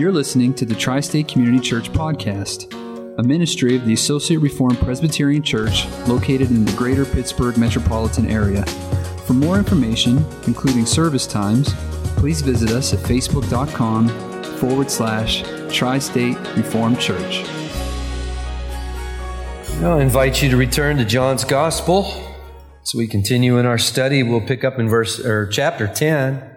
You're 0.00 0.12
listening 0.12 0.54
to 0.54 0.64
the 0.64 0.74
Tri 0.74 1.00
State 1.00 1.28
Community 1.28 1.60
Church 1.60 1.92
Podcast, 1.92 2.72
a 3.18 3.22
ministry 3.22 3.76
of 3.76 3.84
the 3.84 3.92
Associate 3.92 4.38
Reformed 4.38 4.78
Presbyterian 4.78 5.42
Church 5.42 5.86
located 6.08 6.48
in 6.48 6.64
the 6.64 6.72
greater 6.72 7.04
Pittsburgh 7.04 7.58
metropolitan 7.58 8.26
area. 8.30 8.64
For 9.26 9.34
more 9.34 9.58
information, 9.58 10.24
including 10.46 10.86
service 10.86 11.26
times, 11.26 11.74
please 12.16 12.40
visit 12.40 12.70
us 12.70 12.94
at 12.94 13.00
facebook.com 13.00 14.08
forward 14.56 14.90
slash 14.90 15.42
Tri 15.70 15.98
State 15.98 16.38
Reformed 16.56 16.98
Church. 16.98 17.44
I'll 19.82 19.98
invite 19.98 20.42
you 20.42 20.48
to 20.48 20.56
return 20.56 20.96
to 20.96 21.04
John's 21.04 21.44
Gospel. 21.44 22.04
So 22.84 22.96
we 22.96 23.06
continue 23.06 23.58
in 23.58 23.66
our 23.66 23.76
study, 23.76 24.22
we'll 24.22 24.40
pick 24.40 24.64
up 24.64 24.78
in 24.78 24.88
verse 24.88 25.20
or 25.20 25.46
chapter 25.48 25.86
10. 25.86 26.49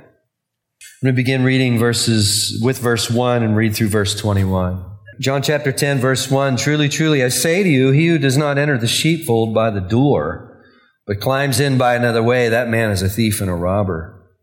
I'm 1.03 1.07
going 1.07 1.15
to 1.15 1.19
begin 1.19 1.43
reading 1.43 1.77
verses 1.77 2.61
with 2.63 2.79
verse 2.79 3.09
1 3.09 3.43
and 3.43 3.57
read 3.57 3.75
through 3.75 3.89
verse 3.89 4.15
21. 4.15 4.85
John 5.19 5.41
chapter 5.41 5.73
10, 5.73 5.99
verse 5.99 6.31
1 6.31 6.55
Truly, 6.55 6.87
truly, 6.87 7.21
I 7.25 7.27
say 7.27 7.61
to 7.61 7.67
you, 7.67 7.91
he 7.91 8.07
who 8.07 8.17
does 8.17 8.37
not 8.37 8.57
enter 8.57 8.77
the 8.77 8.87
sheepfold 8.87 9.53
by 9.53 9.69
the 9.69 9.81
door, 9.81 10.63
but 11.05 11.19
climbs 11.19 11.59
in 11.59 11.77
by 11.77 11.95
another 11.95 12.23
way, 12.23 12.47
that 12.47 12.69
man 12.69 12.89
is 12.89 13.01
a 13.01 13.09
thief 13.09 13.41
and 13.41 13.49
a 13.49 13.53
robber. 13.53 14.33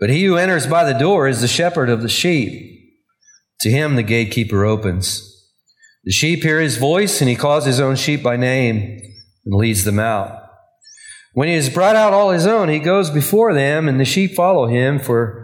But 0.00 0.10
he 0.10 0.24
who 0.24 0.34
enters 0.34 0.66
by 0.66 0.92
the 0.92 0.98
door 0.98 1.28
is 1.28 1.40
the 1.40 1.46
shepherd 1.46 1.88
of 1.88 2.02
the 2.02 2.08
sheep. 2.08 2.92
To 3.60 3.70
him 3.70 3.94
the 3.94 4.02
gatekeeper 4.02 4.64
opens. 4.64 5.52
The 6.02 6.10
sheep 6.10 6.42
hear 6.42 6.60
his 6.60 6.78
voice, 6.78 7.20
and 7.20 7.30
he 7.30 7.36
calls 7.36 7.64
his 7.64 7.78
own 7.78 7.94
sheep 7.94 8.24
by 8.24 8.36
name 8.36 9.00
and 9.44 9.54
leads 9.54 9.84
them 9.84 10.00
out. 10.00 10.50
When 11.32 11.46
he 11.46 11.54
has 11.54 11.70
brought 11.70 11.94
out 11.94 12.12
all 12.12 12.30
his 12.30 12.44
own, 12.44 12.68
he 12.68 12.80
goes 12.80 13.08
before 13.08 13.54
them, 13.54 13.88
and 13.88 14.00
the 14.00 14.04
sheep 14.04 14.34
follow 14.34 14.66
him, 14.66 14.98
for 14.98 15.43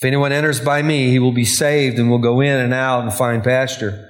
If 0.00 0.06
anyone 0.06 0.30
enters 0.30 0.60
by 0.60 0.82
me, 0.82 1.10
he 1.10 1.18
will 1.18 1.32
be 1.32 1.44
saved 1.44 1.98
and 1.98 2.08
will 2.08 2.18
go 2.18 2.40
in 2.40 2.56
and 2.56 2.72
out 2.72 3.02
and 3.02 3.12
find 3.12 3.42
pasture. 3.42 4.08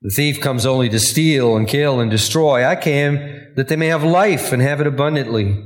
The 0.00 0.08
thief 0.08 0.40
comes 0.40 0.64
only 0.64 0.88
to 0.88 0.98
steal 0.98 1.56
and 1.56 1.68
kill 1.68 2.00
and 2.00 2.10
destroy. 2.10 2.64
I 2.64 2.74
came 2.74 3.16
that 3.56 3.68
they 3.68 3.76
may 3.76 3.88
have 3.88 4.02
life 4.02 4.50
and 4.50 4.62
have 4.62 4.80
it 4.80 4.86
abundantly. 4.86 5.62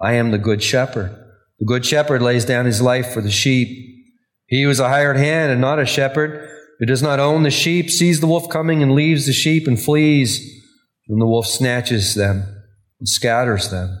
I 0.00 0.14
am 0.14 0.32
the 0.32 0.38
good 0.38 0.60
shepherd. 0.60 1.16
The 1.60 1.66
good 1.66 1.86
shepherd 1.86 2.20
lays 2.20 2.44
down 2.44 2.66
his 2.66 2.82
life 2.82 3.12
for 3.12 3.20
the 3.20 3.30
sheep. 3.30 3.68
He 4.46 4.62
who 4.62 4.70
is 4.70 4.80
a 4.80 4.88
hired 4.88 5.16
hand 5.16 5.52
and 5.52 5.60
not 5.60 5.78
a 5.78 5.86
shepherd, 5.86 6.50
who 6.80 6.86
does 6.86 7.02
not 7.02 7.20
own 7.20 7.44
the 7.44 7.52
sheep, 7.52 7.90
sees 7.90 8.18
the 8.18 8.26
wolf 8.26 8.48
coming 8.48 8.82
and 8.82 8.92
leaves 8.92 9.26
the 9.26 9.32
sheep 9.32 9.68
and 9.68 9.80
flees. 9.80 10.40
And 11.08 11.20
the 11.20 11.26
wolf 11.26 11.46
snatches 11.46 12.16
them 12.16 12.42
and 12.98 13.08
scatters 13.08 13.70
them. 13.70 14.00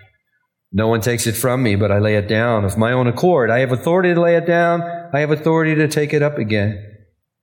No 0.71 0.87
one 0.87 1.01
takes 1.01 1.27
it 1.27 1.33
from 1.33 1.61
me, 1.63 1.75
but 1.75 1.91
I 1.91 1.99
lay 1.99 2.15
it 2.15 2.27
down 2.27 2.63
of 2.63 2.77
my 2.77 2.93
own 2.93 3.07
accord. 3.07 3.49
I 3.49 3.59
have 3.59 3.71
authority 3.71 4.13
to 4.13 4.21
lay 4.21 4.35
it 4.35 4.45
down. 4.45 4.81
I 5.13 5.19
have 5.19 5.31
authority 5.31 5.75
to 5.75 5.87
take 5.87 6.13
it 6.13 6.21
up 6.21 6.37
again. 6.37 6.81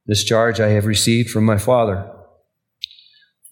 This 0.06 0.24
charge 0.24 0.60
I 0.60 0.68
have 0.68 0.86
received 0.86 1.30
from 1.30 1.44
my 1.44 1.58
Father. 1.58 2.10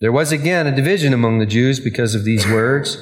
There 0.01 0.13
was 0.13 0.33
again 0.33 0.67
a 0.67 0.75
division 0.75 1.13
among 1.13 1.39
the 1.39 1.47
Jews 1.47 1.81
because 1.81 2.15
of 2.15 2.25
these 2.25 2.47
words. 2.47 2.97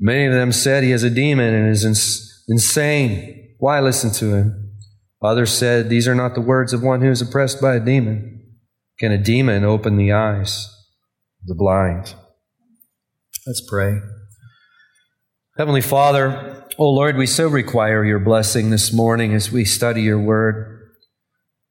Many 0.00 0.26
of 0.26 0.32
them 0.32 0.50
said 0.52 0.82
he 0.82 0.90
has 0.90 1.04
a 1.04 1.10
demon 1.10 1.54
and 1.54 1.68
is 1.68 1.84
ins- 1.84 2.44
insane. 2.48 3.54
Why 3.58 3.80
listen 3.80 4.10
to 4.12 4.34
him? 4.34 4.72
Others 5.22 5.52
said, 5.52 5.88
These 5.88 6.06
are 6.06 6.14
not 6.14 6.34
the 6.34 6.40
words 6.40 6.72
of 6.72 6.82
one 6.82 7.00
who 7.00 7.10
is 7.10 7.22
oppressed 7.22 7.60
by 7.60 7.74
a 7.74 7.80
demon. 7.80 8.56
Can 8.98 9.12
a 9.12 9.18
demon 9.18 9.64
open 9.64 9.96
the 9.96 10.12
eyes 10.12 10.66
of 11.42 11.48
the 11.48 11.54
blind? 11.54 12.14
Let's 13.46 13.62
pray. 13.68 14.00
Heavenly 15.58 15.80
Father, 15.80 16.64
oh 16.78 16.88
Lord, 16.88 17.16
we 17.16 17.26
so 17.26 17.48
require 17.48 18.04
your 18.04 18.20
blessing 18.20 18.70
this 18.70 18.92
morning 18.92 19.34
as 19.34 19.50
we 19.50 19.64
study 19.64 20.02
your 20.02 20.20
word. 20.20 20.92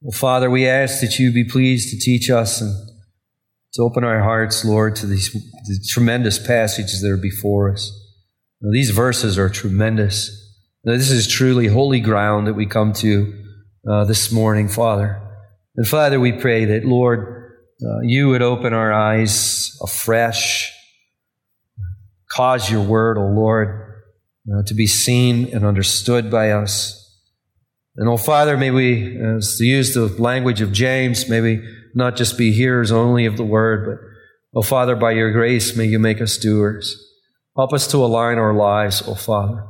Well, 0.02 0.12
Father, 0.12 0.50
we 0.50 0.68
ask 0.68 1.00
that 1.00 1.18
you 1.18 1.32
be 1.32 1.48
pleased 1.48 1.88
to 1.88 1.98
teach 1.98 2.28
us 2.28 2.60
and 2.60 2.70
to 3.72 3.82
open 3.82 4.04
our 4.04 4.22
hearts, 4.22 4.62
Lord, 4.62 4.94
to 4.96 5.06
these 5.06 5.32
the 5.32 5.82
tremendous 5.88 6.38
passages 6.38 7.00
that 7.00 7.10
are 7.10 7.16
before 7.16 7.72
us. 7.72 7.90
Now, 8.60 8.72
these 8.74 8.90
verses 8.90 9.38
are 9.38 9.48
tremendous. 9.48 10.38
Now, 10.84 10.92
this 10.92 11.10
is 11.10 11.26
truly 11.26 11.68
holy 11.68 12.00
ground 12.00 12.46
that 12.46 12.52
we 12.52 12.66
come 12.66 12.92
to 12.92 13.42
uh, 13.90 14.04
this 14.04 14.30
morning, 14.30 14.68
Father. 14.68 15.18
And 15.76 15.88
Father, 15.88 16.20
we 16.20 16.32
pray 16.32 16.66
that, 16.66 16.84
Lord, 16.84 17.54
uh, 17.82 18.00
you 18.02 18.28
would 18.28 18.42
open 18.42 18.74
our 18.74 18.92
eyes 18.92 19.74
afresh 19.82 20.67
Cause 22.38 22.70
your 22.70 22.84
word, 22.84 23.18
O 23.18 23.22
oh 23.22 23.32
Lord, 23.32 23.94
uh, 24.48 24.62
to 24.66 24.74
be 24.74 24.86
seen 24.86 25.52
and 25.52 25.64
understood 25.66 26.30
by 26.30 26.52
us. 26.52 26.94
And, 27.96 28.08
oh 28.08 28.16
Father, 28.16 28.56
may 28.56 28.70
we, 28.70 29.18
as 29.20 29.56
to 29.56 29.64
use 29.64 29.92
the 29.92 30.06
language 30.22 30.60
of 30.60 30.70
James, 30.70 31.28
may 31.28 31.40
we 31.40 31.60
not 31.96 32.14
just 32.14 32.38
be 32.38 32.52
hearers 32.52 32.92
only 32.92 33.26
of 33.26 33.36
the 33.36 33.44
word, 33.44 33.86
but, 33.86 34.56
oh 34.56 34.62
Father, 34.62 34.94
by 34.94 35.10
your 35.10 35.32
grace, 35.32 35.76
may 35.76 35.86
you 35.86 35.98
make 35.98 36.20
us 36.20 36.38
doers. 36.38 37.04
Help 37.56 37.72
us 37.72 37.88
to 37.88 37.96
align 37.96 38.38
our 38.38 38.54
lives, 38.54 39.02
oh 39.04 39.16
Father, 39.16 39.66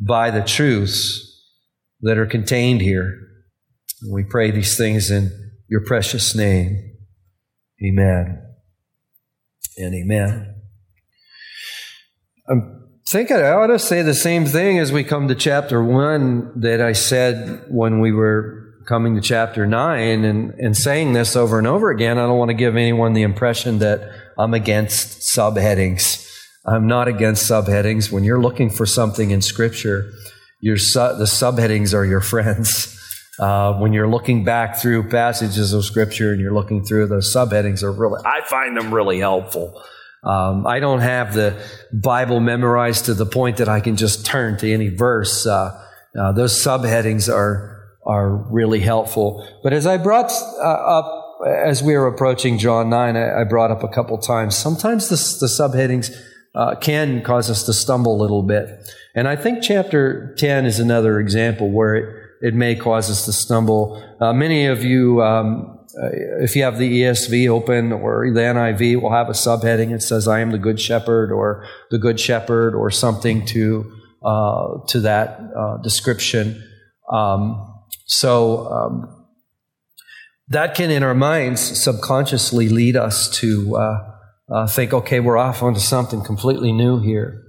by 0.00 0.32
the 0.32 0.42
truths 0.42 1.40
that 2.00 2.18
are 2.18 2.26
contained 2.26 2.80
here. 2.80 3.16
And 4.00 4.12
we 4.12 4.24
pray 4.24 4.50
these 4.50 4.76
things 4.76 5.08
in 5.08 5.30
your 5.68 5.84
precious 5.84 6.34
name. 6.34 6.96
Amen 7.80 8.42
and 9.78 9.94
amen. 9.94 10.51
I'm 12.52 12.84
thinking 13.08 13.36
I 13.36 13.50
ought 13.50 13.68
to 13.68 13.78
say 13.78 14.02
the 14.02 14.14
same 14.14 14.44
thing 14.44 14.78
as 14.78 14.92
we 14.92 15.04
come 15.04 15.28
to 15.28 15.34
chapter 15.34 15.82
one 15.82 16.60
that 16.60 16.82
I 16.82 16.92
said 16.92 17.64
when 17.70 18.00
we 18.00 18.12
were 18.12 18.74
coming 18.86 19.14
to 19.14 19.22
chapter 19.22 19.66
nine 19.66 20.24
and, 20.24 20.52
and 20.58 20.76
saying 20.76 21.14
this 21.14 21.34
over 21.34 21.56
and 21.56 21.66
over 21.66 21.90
again. 21.90 22.18
I 22.18 22.26
don't 22.26 22.36
want 22.36 22.50
to 22.50 22.54
give 22.54 22.76
anyone 22.76 23.14
the 23.14 23.22
impression 23.22 23.78
that 23.78 24.02
I'm 24.38 24.52
against 24.52 25.20
subheadings. 25.34 26.28
I'm 26.66 26.86
not 26.86 27.08
against 27.08 27.50
subheadings. 27.50 28.12
When 28.12 28.22
you're 28.22 28.40
looking 28.40 28.68
for 28.68 28.84
something 28.84 29.30
in 29.30 29.40
Scripture, 29.40 30.12
your 30.60 30.76
su- 30.76 31.16
the 31.16 31.24
subheadings 31.24 31.94
are 31.94 32.04
your 32.04 32.20
friends. 32.32 32.98
Uh, 33.40 33.72
when 33.78 33.94
you're 33.94 34.08
looking 34.08 34.44
back 34.44 34.76
through 34.76 35.08
passages 35.08 35.72
of 35.72 35.86
Scripture 35.86 36.32
and 36.32 36.40
you're 36.40 36.52
looking 36.52 36.84
through 36.84 37.06
those 37.06 37.34
subheadings 37.34 37.82
are 37.82 37.92
really, 37.92 38.20
I 38.26 38.42
find 38.46 38.76
them 38.76 38.92
really 38.92 39.20
helpful. 39.20 39.82
Um, 40.24 40.66
I 40.66 40.78
don't 40.78 41.00
have 41.00 41.34
the 41.34 41.60
Bible 41.92 42.38
memorized 42.38 43.06
to 43.06 43.14
the 43.14 43.26
point 43.26 43.56
that 43.56 43.68
I 43.68 43.80
can 43.80 43.96
just 43.96 44.24
turn 44.24 44.56
to 44.58 44.72
any 44.72 44.88
verse. 44.88 45.46
Uh, 45.46 45.84
uh, 46.18 46.32
those 46.32 46.62
subheadings 46.62 47.32
are 47.32 47.70
are 48.04 48.30
really 48.50 48.80
helpful. 48.80 49.46
But 49.62 49.72
as 49.72 49.86
I 49.86 49.96
brought 49.96 50.30
uh, 50.30 50.64
up 50.64 51.38
as 51.66 51.82
we 51.82 51.96
were 51.96 52.06
approaching 52.06 52.58
John 52.58 52.88
nine, 52.88 53.16
I, 53.16 53.40
I 53.40 53.44
brought 53.44 53.70
up 53.72 53.82
a 53.82 53.88
couple 53.88 54.16
times. 54.18 54.56
Sometimes 54.56 55.08
the, 55.08 55.16
the 55.40 55.46
subheadings 55.46 56.14
uh, 56.54 56.76
can 56.76 57.22
cause 57.22 57.50
us 57.50 57.64
to 57.64 57.72
stumble 57.72 58.14
a 58.14 58.20
little 58.20 58.42
bit, 58.42 58.68
and 59.16 59.26
I 59.26 59.34
think 59.34 59.62
chapter 59.62 60.34
ten 60.38 60.66
is 60.66 60.78
another 60.78 61.18
example 61.18 61.70
where 61.70 61.96
it 61.96 62.18
it 62.42 62.54
may 62.54 62.76
cause 62.76 63.10
us 63.10 63.24
to 63.24 63.32
stumble. 63.32 64.00
Uh, 64.20 64.32
many 64.32 64.66
of 64.66 64.84
you. 64.84 65.20
Um, 65.20 65.78
if 66.40 66.56
you 66.56 66.62
have 66.62 66.78
the 66.78 67.02
ESV 67.02 67.48
open 67.48 67.92
or 67.92 68.30
the 68.32 68.40
NIV, 68.40 69.00
will 69.00 69.12
have 69.12 69.28
a 69.28 69.32
subheading 69.32 69.90
that 69.90 70.02
says 70.02 70.26
"I 70.28 70.40
am 70.40 70.50
the 70.50 70.58
Good 70.58 70.80
Shepherd" 70.80 71.32
or 71.32 71.66
"the 71.90 71.98
Good 71.98 72.18
Shepherd" 72.18 72.74
or 72.74 72.90
something 72.90 73.44
to 73.46 73.92
uh, 74.22 74.78
to 74.88 75.00
that 75.00 75.40
uh, 75.56 75.76
description. 75.78 76.62
Um, 77.10 77.68
so 78.06 78.72
um, 78.72 79.26
that 80.48 80.74
can, 80.74 80.90
in 80.90 81.02
our 81.02 81.14
minds, 81.14 81.60
subconsciously 81.82 82.68
lead 82.68 82.96
us 82.96 83.28
to 83.40 83.76
uh, 83.76 84.12
uh, 84.50 84.66
think, 84.66 84.92
okay, 84.92 85.20
we're 85.20 85.38
off 85.38 85.62
onto 85.62 85.80
something 85.80 86.22
completely 86.22 86.72
new 86.72 87.00
here. 87.00 87.42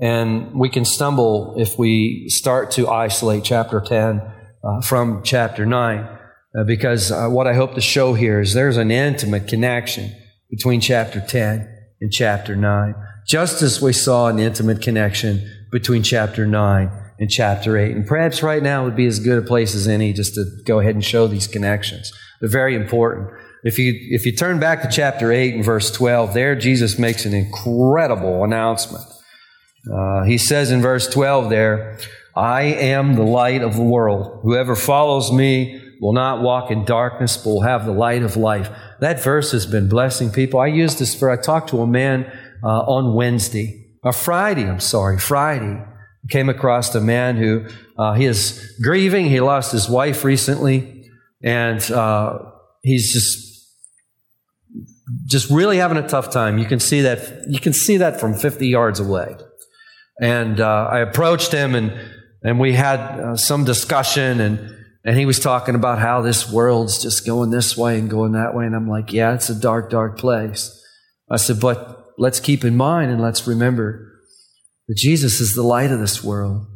And 0.00 0.52
we 0.52 0.68
can 0.68 0.84
stumble 0.84 1.54
if 1.56 1.78
we 1.78 2.28
start 2.28 2.72
to 2.72 2.88
isolate 2.88 3.44
chapter 3.44 3.80
10 3.80 4.20
uh, 4.64 4.80
from 4.80 5.22
chapter 5.22 5.64
9. 5.64 6.18
Uh, 6.54 6.64
because 6.64 7.10
uh, 7.10 7.28
what 7.28 7.46
I 7.46 7.54
hope 7.54 7.74
to 7.74 7.80
show 7.80 8.14
here 8.14 8.40
is 8.40 8.52
there's 8.52 8.76
an 8.76 8.90
intimate 8.90 9.48
connection 9.48 10.14
between 10.50 10.80
chapter 10.80 11.20
10 11.20 11.68
and 12.00 12.12
chapter 12.12 12.54
9. 12.54 12.94
Just 13.26 13.62
as 13.62 13.80
we 13.80 13.92
saw 13.92 14.28
an 14.28 14.38
intimate 14.38 14.82
connection 14.82 15.50
between 15.70 16.02
chapter 16.02 16.46
9 16.46 16.90
and 17.18 17.30
chapter 17.30 17.78
8. 17.78 17.96
And 17.96 18.06
perhaps 18.06 18.42
right 18.42 18.62
now 18.62 18.84
would 18.84 18.96
be 18.96 19.06
as 19.06 19.18
good 19.18 19.42
a 19.42 19.46
place 19.46 19.74
as 19.74 19.88
any 19.88 20.12
just 20.12 20.34
to 20.34 20.44
go 20.66 20.80
ahead 20.80 20.94
and 20.94 21.04
show 21.04 21.26
these 21.26 21.46
connections. 21.46 22.12
They're 22.40 22.50
very 22.50 22.74
important. 22.74 23.30
If 23.64 23.78
you, 23.78 23.94
if 24.10 24.26
you 24.26 24.32
turn 24.32 24.58
back 24.60 24.82
to 24.82 24.90
chapter 24.90 25.32
8 25.32 25.54
and 25.54 25.64
verse 25.64 25.90
12, 25.90 26.34
there 26.34 26.54
Jesus 26.54 26.98
makes 26.98 27.24
an 27.24 27.32
incredible 27.32 28.44
announcement. 28.44 29.04
Uh, 29.90 30.24
he 30.24 30.36
says 30.36 30.70
in 30.70 30.82
verse 30.82 31.08
12 31.08 31.48
there, 31.48 31.98
I 32.36 32.62
am 32.62 33.14
the 33.14 33.22
light 33.22 33.62
of 33.62 33.76
the 33.76 33.82
world. 33.82 34.40
Whoever 34.42 34.74
follows 34.74 35.32
me 35.32 35.81
will 36.02 36.12
not 36.12 36.42
walk 36.42 36.72
in 36.72 36.84
darkness, 36.84 37.36
but 37.36 37.50
will 37.50 37.62
have 37.62 37.86
the 37.86 37.92
light 37.92 38.24
of 38.24 38.36
life. 38.36 38.68
That 38.98 39.22
verse 39.22 39.52
has 39.52 39.66
been 39.66 39.88
blessing 39.88 40.32
people. 40.32 40.58
I 40.58 40.66
used 40.66 40.98
this 40.98 41.14
for, 41.14 41.30
I 41.30 41.36
talked 41.36 41.70
to 41.70 41.80
a 41.80 41.86
man 41.86 42.24
uh, 42.64 42.66
on 42.66 43.14
Wednesday, 43.14 43.86
or 44.02 44.12
Friday, 44.12 44.68
I'm 44.68 44.80
sorry, 44.80 45.18
Friday. 45.18 45.80
Came 46.28 46.48
across 46.48 46.92
a 46.94 47.00
man 47.00 47.36
who 47.36 47.66
uh, 47.96 48.14
he 48.14 48.26
is 48.26 48.76
grieving. 48.82 49.26
He 49.26 49.40
lost 49.40 49.72
his 49.72 49.88
wife 49.88 50.24
recently, 50.24 51.10
and 51.42 51.80
uh, 51.90 52.38
he's 52.82 53.12
just 53.12 53.50
just 55.26 55.50
really 55.50 55.78
having 55.78 55.98
a 55.98 56.08
tough 56.08 56.30
time. 56.30 56.58
You 56.58 56.64
can 56.64 56.78
see 56.78 57.00
that 57.00 57.44
you 57.48 57.58
can 57.58 57.72
see 57.72 57.96
that 57.96 58.20
from 58.20 58.34
50 58.34 58.68
yards 58.68 59.00
away. 59.00 59.36
And 60.20 60.60
uh, 60.60 60.88
I 60.92 61.00
approached 61.00 61.50
him, 61.50 61.74
and 61.74 61.92
and 62.44 62.60
we 62.60 62.72
had 62.72 63.00
uh, 63.00 63.36
some 63.36 63.64
discussion, 63.64 64.40
and 64.40 64.81
and 65.04 65.18
he 65.18 65.26
was 65.26 65.40
talking 65.40 65.74
about 65.74 65.98
how 65.98 66.22
this 66.22 66.50
world's 66.50 67.02
just 67.02 67.26
going 67.26 67.50
this 67.50 67.76
way 67.76 67.98
and 67.98 68.08
going 68.08 68.32
that 68.32 68.54
way, 68.54 68.66
and 68.66 68.76
I'm 68.76 68.88
like, 68.88 69.12
yeah, 69.12 69.34
it's 69.34 69.50
a 69.50 69.54
dark, 69.54 69.90
dark 69.90 70.18
place. 70.18 70.78
I 71.30 71.36
said, 71.36 71.60
but 71.60 72.12
let's 72.18 72.40
keep 72.40 72.64
in 72.64 72.76
mind 72.76 73.10
and 73.10 73.20
let's 73.20 73.46
remember 73.46 74.12
that 74.88 74.96
Jesus 74.96 75.40
is 75.40 75.54
the 75.54 75.62
light 75.62 75.90
of 75.90 75.98
this 75.98 76.22
world. 76.22 76.66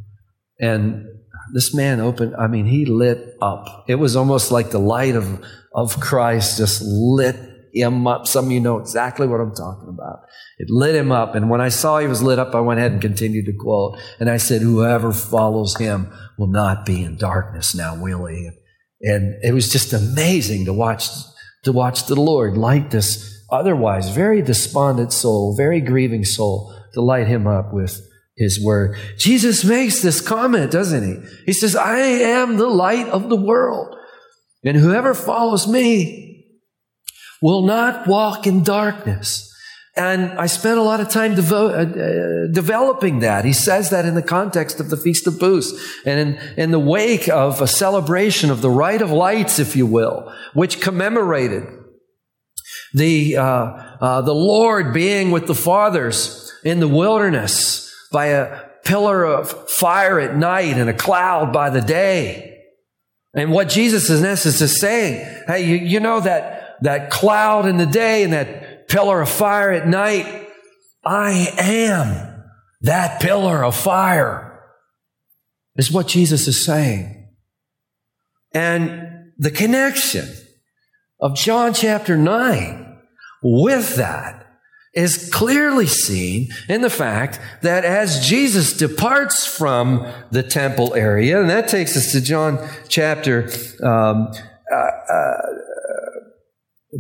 And 0.59 1.07
this 1.53 1.75
man 1.75 2.01
opened, 2.01 2.35
I 2.37 2.47
mean, 2.47 2.67
he 2.67 2.87
lit 2.87 3.37
up. 3.41 3.85
It 3.87 3.97
was 3.97 4.17
almost 4.17 4.51
like 4.51 4.71
the 4.71 4.81
light 4.81 5.15
of, 5.15 5.45
of 5.75 6.01
Christ 6.01 6.59
just 6.59 6.83
lit 6.83 7.37
him 7.73 8.07
up. 8.07 8.27
Some 8.27 8.47
of 8.47 8.53
you 8.53 8.61
know 8.61 8.79
exactly 8.79 9.27
what 9.27 9.41
I'm 9.41 9.55
talking 9.55 9.89
about. 9.89 10.21
It 10.59 10.71
lit 10.71 10.95
him 10.95 11.13
up. 11.13 11.35
And 11.35 11.51
when 11.51 11.61
I 11.61 11.69
saw 11.69 11.99
he 11.99 12.07
was 12.07 12.23
lit 12.23 12.39
up, 12.39 12.55
I 12.55 12.61
went 12.61 12.81
ahead 12.81 12.93
and 12.93 13.01
continued 13.01 13.47
to 13.47 13.53
quote. 13.53 13.99
And 14.19 14.31
I 14.31 14.39
said, 14.39 14.63
Whoever 14.63 15.13
follows 15.13 15.77
him 15.77 16.13
will 16.39 16.47
not 16.49 16.87
be 16.87 17.03
in 17.03 17.17
darkness 17.17 17.75
now, 17.75 18.01
will 18.01 18.27
he? 18.27 18.51
And 19.03 19.37
it 19.43 19.53
was 19.53 19.71
just 19.71 19.93
amazing 19.93 20.65
to 20.65 20.73
watch, 20.73 21.09
to 21.65 21.73
watch 21.73 22.07
the 22.07 22.21
Lord 22.21 22.57
light 22.57 22.91
this 22.91 23.35
otherwise 23.51 24.09
very 24.09 24.43
despondent 24.43 25.13
soul, 25.13 25.55
very 25.57 25.81
grieving 25.81 26.25
soul, 26.25 26.75
to 26.95 27.01
light 27.01 27.27
him 27.27 27.47
up 27.47 27.73
with 27.73 28.01
his 28.37 28.63
word. 28.63 28.97
Jesus 29.19 29.65
makes 29.65 30.03
this 30.03 30.21
comment, 30.21 30.71
doesn't 30.71 31.05
he? 31.05 31.29
He 31.47 31.53
says, 31.53 31.77
I 31.77 31.99
am 31.99 32.57
the 32.57 32.69
light 32.69 33.09
of 33.09 33.29
the 33.29 33.37
world. 33.37 33.95
And 34.65 34.77
whoever 34.77 35.15
follows 35.15 35.67
me 35.69 36.36
will 37.41 37.63
not 37.63 38.07
walk 38.07 38.47
in 38.47 38.63
darkness. 38.63 39.53
And 39.97 40.33
I 40.39 40.45
spent 40.47 40.79
a 40.79 40.83
lot 40.83 41.01
of 41.01 41.09
time 41.09 41.37
devo- 41.37 41.73
uh, 41.73 42.49
uh, 42.49 42.53
developing 42.53 43.21
that. 43.21 43.47
He 43.47 43.55
says 43.55 43.89
that 43.91 44.05
in 44.05 44.15
the 44.15 44.23
context 44.23 44.79
of 44.79 44.91
the 44.91 44.97
Feast 44.97 45.27
of 45.27 45.39
Booths 45.39 45.73
and 46.05 46.21
in, 46.21 46.55
in 46.59 46.71
the 46.71 46.79
wake 46.79 47.29
of 47.29 47.63
a 47.63 47.67
celebration 47.67 48.51
of 48.51 48.61
the 48.61 48.69
Rite 48.69 49.01
of 49.01 49.11
Lights, 49.11 49.59
if 49.59 49.75
you 49.75 49.87
will, 49.87 50.31
which 50.53 50.83
commemorated 50.83 51.67
the, 52.93 53.37
uh, 53.37 53.45
uh, 53.45 54.21
the 54.21 54.35
Lord 54.35 54.93
being 54.93 55.31
with 55.31 55.47
the 55.47 55.55
fathers 55.55 56.53
in 56.63 56.81
the 56.81 56.89
wilderness 56.89 57.91
by 58.13 58.27
a 58.27 58.67
pillar 58.85 59.25
of 59.25 59.71
fire 59.71 60.21
at 60.21 60.37
night 60.37 60.77
and 60.77 60.91
a 60.91 60.95
cloud 60.95 61.55
by 61.55 61.71
the 61.71 61.81
day. 61.81 62.65
And 63.35 63.51
what 63.51 63.69
Jesus 63.69 64.11
in 64.11 64.25
essence 64.25 64.61
is 64.61 64.79
saying, 64.81 65.45
hey, 65.47 65.65
you, 65.65 65.77
you 65.77 66.01
know 66.01 66.21
that, 66.21 66.66
that 66.83 67.11
cloud 67.11 67.67
in 67.67 67.77
the 67.77 67.87
day 67.87 68.23
and 68.23 68.33
that 68.33 68.89
pillar 68.89 69.21
of 69.21 69.29
fire 69.29 69.71
at 69.71 69.87
night? 69.89 70.49
I 71.05 71.53
am 71.59 72.37
that 72.83 73.21
pillar 73.21 73.65
of 73.65 73.77
fire, 73.77 74.63
is 75.77 75.91
what 75.91 76.09
Jesus 76.09 76.49
is 76.49 76.65
saying. 76.65 77.29
And 78.53 79.33
the 79.39 79.51
connection 79.51 80.29
of 81.21 81.37
John 81.37 81.75
chapter 81.75 82.17
9 82.17 82.99
with 83.43 83.97
that 83.97 84.47
is 84.95 85.31
clearly 85.31 85.87
seen 85.87 86.49
in 86.69 86.81
the 86.81 86.91
fact 86.91 87.39
that 87.61 87.85
as 87.85 88.27
Jesus 88.27 88.73
departs 88.73 89.47
from 89.47 90.11
the 90.31 90.43
temple 90.43 90.95
area, 90.95 91.39
and 91.41 91.51
that 91.51 91.69
takes 91.69 91.97
us 91.97 92.13
to 92.13 92.21
John 92.21 92.67
chapter, 92.89 93.51
um, 93.83 94.33
uh, 94.73 94.77
uh, 94.77 95.43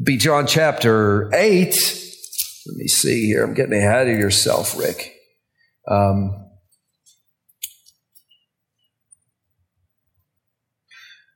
be 0.02 0.16
John 0.16 0.46
chapter 0.46 1.30
8. 1.34 1.66
Let 2.66 2.76
me 2.76 2.88
see 2.88 3.26
here. 3.26 3.44
I'm 3.44 3.54
getting 3.54 3.74
ahead 3.74 4.08
of 4.08 4.18
yourself, 4.18 4.76
Rick. 4.78 5.14
Um, 5.88 6.46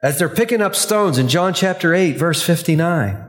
as 0.02 0.18
they're 0.18 0.28
picking 0.28 0.60
up 0.60 0.74
stones 0.74 1.18
in 1.18 1.28
John 1.28 1.54
chapter 1.54 1.94
8, 1.94 2.16
verse 2.16 2.42
59. 2.42 3.26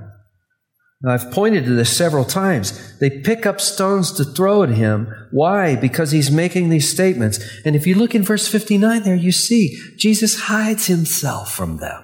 I've 1.08 1.32
pointed 1.32 1.66
to 1.66 1.72
this 1.72 1.96
several 1.98 2.26
times. 2.26 2.98
They 3.00 3.10
pick 3.10 3.46
up 3.48 3.60
stones 3.60 4.12
to 4.14 4.24
throw 4.24 4.62
at 4.62 4.70
him. 4.70 5.12
Why? 5.32 5.76
Because 5.76 6.12
he's 6.12 6.30
making 6.30 6.70
these 6.70 6.92
statements. 6.92 7.40
And 7.66 7.76
if 7.76 7.88
you 7.88 7.96
look 7.96 8.14
in 8.14 8.22
verse 8.22 8.48
59 8.48 9.02
there, 9.02 9.16
you 9.16 9.32
see 9.32 9.80
Jesus 9.98 10.42
hides 10.42 10.86
himself 10.86 11.52
from 11.52 11.78
them. 11.78 12.04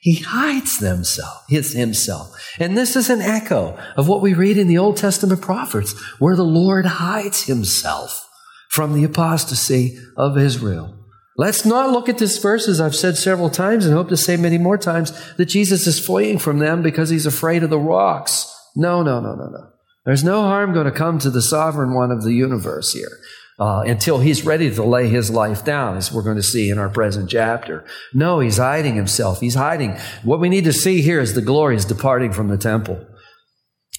He 0.00 0.16
hides 0.16 0.78
himself, 0.78 1.46
themself, 1.48 1.74
himself. 1.74 2.54
And 2.58 2.76
this 2.76 2.96
is 2.96 3.10
an 3.10 3.20
echo 3.20 3.78
of 3.98 4.08
what 4.08 4.22
we 4.22 4.32
read 4.32 4.56
in 4.56 4.66
the 4.66 4.78
Old 4.78 4.96
Testament 4.96 5.42
prophets, 5.42 5.92
where 6.18 6.36
the 6.36 6.42
Lord 6.42 6.86
hides 6.86 7.44
himself 7.44 8.26
from 8.70 8.94
the 8.94 9.04
apostasy 9.04 9.98
of 10.16 10.38
Israel. 10.38 10.96
Let's 11.36 11.66
not 11.66 11.90
look 11.90 12.08
at 12.08 12.16
this 12.16 12.38
verse, 12.38 12.66
as 12.66 12.80
I've 12.80 12.96
said 12.96 13.18
several 13.18 13.50
times 13.50 13.84
and 13.84 13.94
hope 13.94 14.08
to 14.08 14.16
say 14.16 14.38
many 14.38 14.56
more 14.56 14.78
times, 14.78 15.12
that 15.36 15.46
Jesus 15.46 15.86
is 15.86 16.04
fleeing 16.04 16.38
from 16.38 16.60
them 16.60 16.82
because 16.82 17.10
he's 17.10 17.26
afraid 17.26 17.62
of 17.62 17.70
the 17.70 17.78
rocks. 17.78 18.50
No, 18.74 19.02
no, 19.02 19.20
no, 19.20 19.34
no, 19.34 19.48
no. 19.50 19.70
There's 20.06 20.24
no 20.24 20.42
harm 20.42 20.72
going 20.72 20.86
to 20.86 20.92
come 20.92 21.18
to 21.18 21.30
the 21.30 21.42
sovereign 21.42 21.94
one 21.94 22.10
of 22.10 22.24
the 22.24 22.32
universe 22.32 22.92
here. 22.94 23.18
Uh, 23.60 23.82
until 23.82 24.20
he's 24.20 24.46
ready 24.46 24.74
to 24.74 24.82
lay 24.82 25.06
his 25.06 25.30
life 25.30 25.62
down, 25.62 25.94
as 25.98 26.10
we're 26.10 26.22
going 26.22 26.36
to 26.36 26.42
see 26.42 26.70
in 26.70 26.78
our 26.78 26.88
present 26.88 27.28
chapter. 27.28 27.84
No, 28.14 28.40
he's 28.40 28.56
hiding 28.56 28.94
himself. 28.94 29.40
He's 29.40 29.54
hiding. 29.54 29.98
What 30.22 30.40
we 30.40 30.48
need 30.48 30.64
to 30.64 30.72
see 30.72 31.02
here 31.02 31.20
is 31.20 31.34
the 31.34 31.42
glory 31.42 31.76
is 31.76 31.84
departing 31.84 32.32
from 32.32 32.48
the 32.48 32.56
temple. 32.56 33.06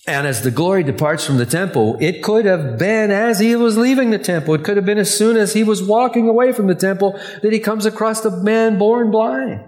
And 0.07 0.25
as 0.25 0.41
the 0.41 0.49
glory 0.49 0.81
departs 0.83 1.23
from 1.23 1.37
the 1.37 1.45
temple, 1.45 1.95
it 2.01 2.23
could 2.23 2.45
have 2.45 2.79
been 2.79 3.11
as 3.11 3.39
he 3.39 3.55
was 3.55 3.77
leaving 3.77 4.09
the 4.09 4.17
temple. 4.17 4.55
It 4.55 4.63
could 4.63 4.77
have 4.77 4.85
been 4.85 4.97
as 4.97 5.15
soon 5.15 5.37
as 5.37 5.53
he 5.53 5.63
was 5.63 5.83
walking 5.83 6.27
away 6.27 6.53
from 6.53 6.65
the 6.65 6.73
temple 6.73 7.19
that 7.43 7.53
he 7.53 7.59
comes 7.59 7.85
across 7.85 8.21
the 8.21 8.31
man 8.31 8.79
born 8.79 9.11
blind. 9.11 9.63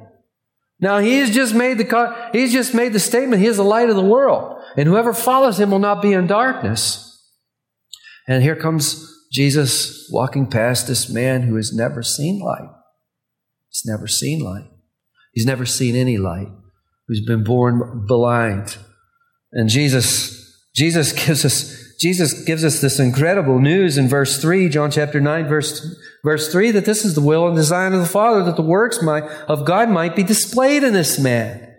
Now 0.79 0.99
he's 0.99 1.29
just 1.29 1.53
made 1.53 1.77
the, 1.77 2.29
he's 2.31 2.51
just 2.51 2.73
made 2.73 2.93
the 2.93 2.99
statement, 2.99 3.43
he 3.43 3.47
is 3.47 3.57
the 3.57 3.63
light 3.63 3.91
of 3.91 3.95
the 3.95 4.03
world. 4.03 4.59
And 4.75 4.89
whoever 4.89 5.13
follows 5.13 5.59
him 5.59 5.69
will 5.69 5.77
not 5.77 6.01
be 6.01 6.13
in 6.13 6.25
darkness. 6.25 7.11
And 8.27 8.41
here 8.41 8.55
comes 8.55 9.12
Jesus 9.33 10.07
walking 10.11 10.45
past 10.47 10.87
this 10.87 11.09
man 11.09 11.41
who 11.41 11.55
has 11.55 11.73
never 11.73 12.03
seen 12.03 12.39
light. 12.39 12.69
He's 13.69 13.83
never 13.83 14.07
seen 14.07 14.39
light. 14.43 14.69
He's 15.33 15.45
never 15.45 15.65
seen 15.65 15.95
any 15.95 16.19
light. 16.19 16.49
Who's 17.07 17.25
been 17.25 17.43
born 17.43 18.05
blind. 18.07 18.77
And 19.51 19.69
Jesus, 19.69 20.69
Jesus 20.75 21.11
gives 21.11 21.43
us, 21.43 21.95
Jesus 21.99 22.43
gives 22.43 22.63
us 22.63 22.79
this 22.79 22.99
incredible 22.99 23.59
news 23.59 23.97
in 23.97 24.07
verse 24.07 24.39
3, 24.39 24.69
John 24.69 24.91
chapter 24.91 25.19
9, 25.19 25.47
verse, 25.47 25.95
verse 26.23 26.51
3, 26.51 26.71
that 26.71 26.85
this 26.85 27.03
is 27.03 27.15
the 27.15 27.21
will 27.21 27.47
and 27.47 27.55
design 27.55 27.93
of 27.93 27.99
the 28.01 28.05
Father, 28.05 28.43
that 28.43 28.55
the 28.55 28.61
works 28.61 29.01
might, 29.01 29.23
of 29.23 29.65
God 29.65 29.89
might 29.89 30.15
be 30.15 30.23
displayed 30.23 30.83
in 30.83 30.93
this 30.93 31.17
man. 31.17 31.72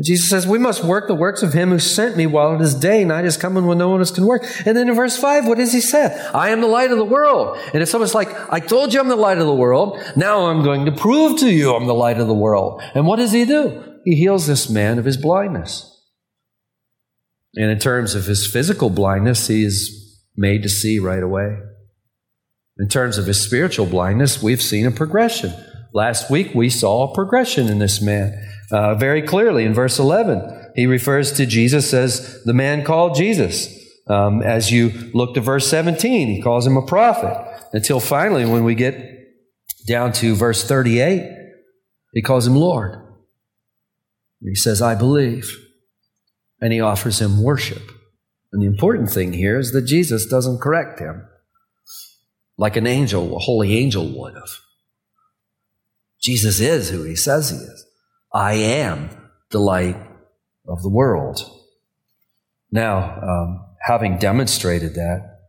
Jesus 0.00 0.30
says, 0.30 0.46
We 0.46 0.58
must 0.58 0.84
work 0.84 1.06
the 1.06 1.14
works 1.14 1.42
of 1.42 1.52
him 1.52 1.68
who 1.68 1.78
sent 1.78 2.16
me 2.16 2.26
while 2.26 2.54
it 2.54 2.62
is 2.62 2.74
day. 2.74 3.04
Night 3.04 3.26
is 3.26 3.36
coming 3.36 3.66
when 3.66 3.76
no 3.76 3.90
one 3.90 4.00
else 4.00 4.10
can 4.10 4.24
work. 4.24 4.42
And 4.64 4.74
then 4.74 4.88
in 4.88 4.94
verse 4.94 5.18
5, 5.18 5.46
what 5.46 5.58
does 5.58 5.72
he 5.72 5.82
say? 5.82 6.30
I 6.32 6.48
am 6.48 6.62
the 6.62 6.66
light 6.66 6.90
of 6.90 6.96
the 6.96 7.04
world. 7.04 7.58
And 7.74 7.82
it's 7.82 7.92
almost 7.92 8.14
like, 8.14 8.28
I 8.50 8.58
told 8.58 8.94
you 8.94 9.00
I'm 9.00 9.08
the 9.08 9.16
light 9.16 9.36
of 9.36 9.46
the 9.46 9.54
world. 9.54 10.00
Now 10.16 10.46
I'm 10.46 10.62
going 10.62 10.86
to 10.86 10.92
prove 10.92 11.38
to 11.40 11.52
you 11.52 11.74
I'm 11.74 11.86
the 11.86 11.94
light 11.94 12.18
of 12.18 12.26
the 12.26 12.34
world. 12.34 12.82
And 12.94 13.06
what 13.06 13.16
does 13.16 13.32
he 13.32 13.44
do? 13.44 13.98
He 14.06 14.16
heals 14.16 14.46
this 14.46 14.70
man 14.70 14.98
of 14.98 15.04
his 15.04 15.18
blindness. 15.18 15.88
And 17.54 17.70
in 17.70 17.78
terms 17.78 18.14
of 18.14 18.24
his 18.24 18.50
physical 18.50 18.88
blindness, 18.88 19.46
he 19.46 19.62
is 19.62 20.22
made 20.34 20.62
to 20.62 20.70
see 20.70 20.98
right 20.98 21.22
away. 21.22 21.58
In 22.78 22.88
terms 22.88 23.18
of 23.18 23.26
his 23.26 23.42
spiritual 23.42 23.84
blindness, 23.84 24.42
we've 24.42 24.62
seen 24.62 24.86
a 24.86 24.90
progression. 24.90 25.52
Last 25.94 26.30
week, 26.30 26.54
we 26.54 26.70
saw 26.70 27.04
a 27.04 27.14
progression 27.14 27.68
in 27.68 27.78
this 27.78 28.00
man 28.00 28.48
uh, 28.70 28.94
very 28.94 29.22
clearly 29.22 29.64
in 29.64 29.74
verse 29.74 29.98
11. 29.98 30.72
He 30.74 30.86
refers 30.86 31.32
to 31.32 31.46
Jesus 31.46 31.92
as 31.92 32.42
the 32.44 32.54
man 32.54 32.84
called 32.84 33.14
Jesus. 33.14 33.78
Um, 34.08 34.42
as 34.42 34.72
you 34.72 35.10
look 35.14 35.34
to 35.34 35.40
verse 35.40 35.68
17, 35.68 36.28
he 36.28 36.42
calls 36.42 36.66
him 36.66 36.76
a 36.76 36.86
prophet. 36.86 37.36
Until 37.72 38.00
finally, 38.00 38.46
when 38.46 38.64
we 38.64 38.74
get 38.74 38.96
down 39.86 40.12
to 40.14 40.34
verse 40.34 40.64
38, 40.64 41.30
he 42.14 42.22
calls 42.22 42.46
him 42.46 42.56
Lord. 42.56 42.98
He 44.40 44.54
says, 44.54 44.80
I 44.82 44.94
believe. 44.94 45.56
And 46.60 46.72
he 46.72 46.80
offers 46.80 47.20
him 47.20 47.42
worship. 47.42 47.82
And 48.52 48.62
the 48.62 48.66
important 48.66 49.10
thing 49.10 49.32
here 49.32 49.58
is 49.58 49.72
that 49.72 49.82
Jesus 49.82 50.26
doesn't 50.26 50.60
correct 50.60 50.98
him 50.98 51.26
like 52.58 52.76
an 52.76 52.86
angel, 52.86 53.34
a 53.34 53.38
holy 53.38 53.76
angel 53.76 54.06
would 54.06 54.34
have. 54.34 54.50
Jesus 56.22 56.60
is 56.60 56.90
who 56.90 57.02
he 57.02 57.16
says 57.16 57.50
he 57.50 57.56
is. 57.56 57.86
I 58.32 58.54
am 58.54 59.10
the 59.50 59.58
light 59.58 59.96
of 60.66 60.82
the 60.82 60.88
world. 60.88 61.40
Now, 62.70 63.20
um, 63.20 63.66
having 63.82 64.18
demonstrated 64.18 64.94
that, 64.94 65.40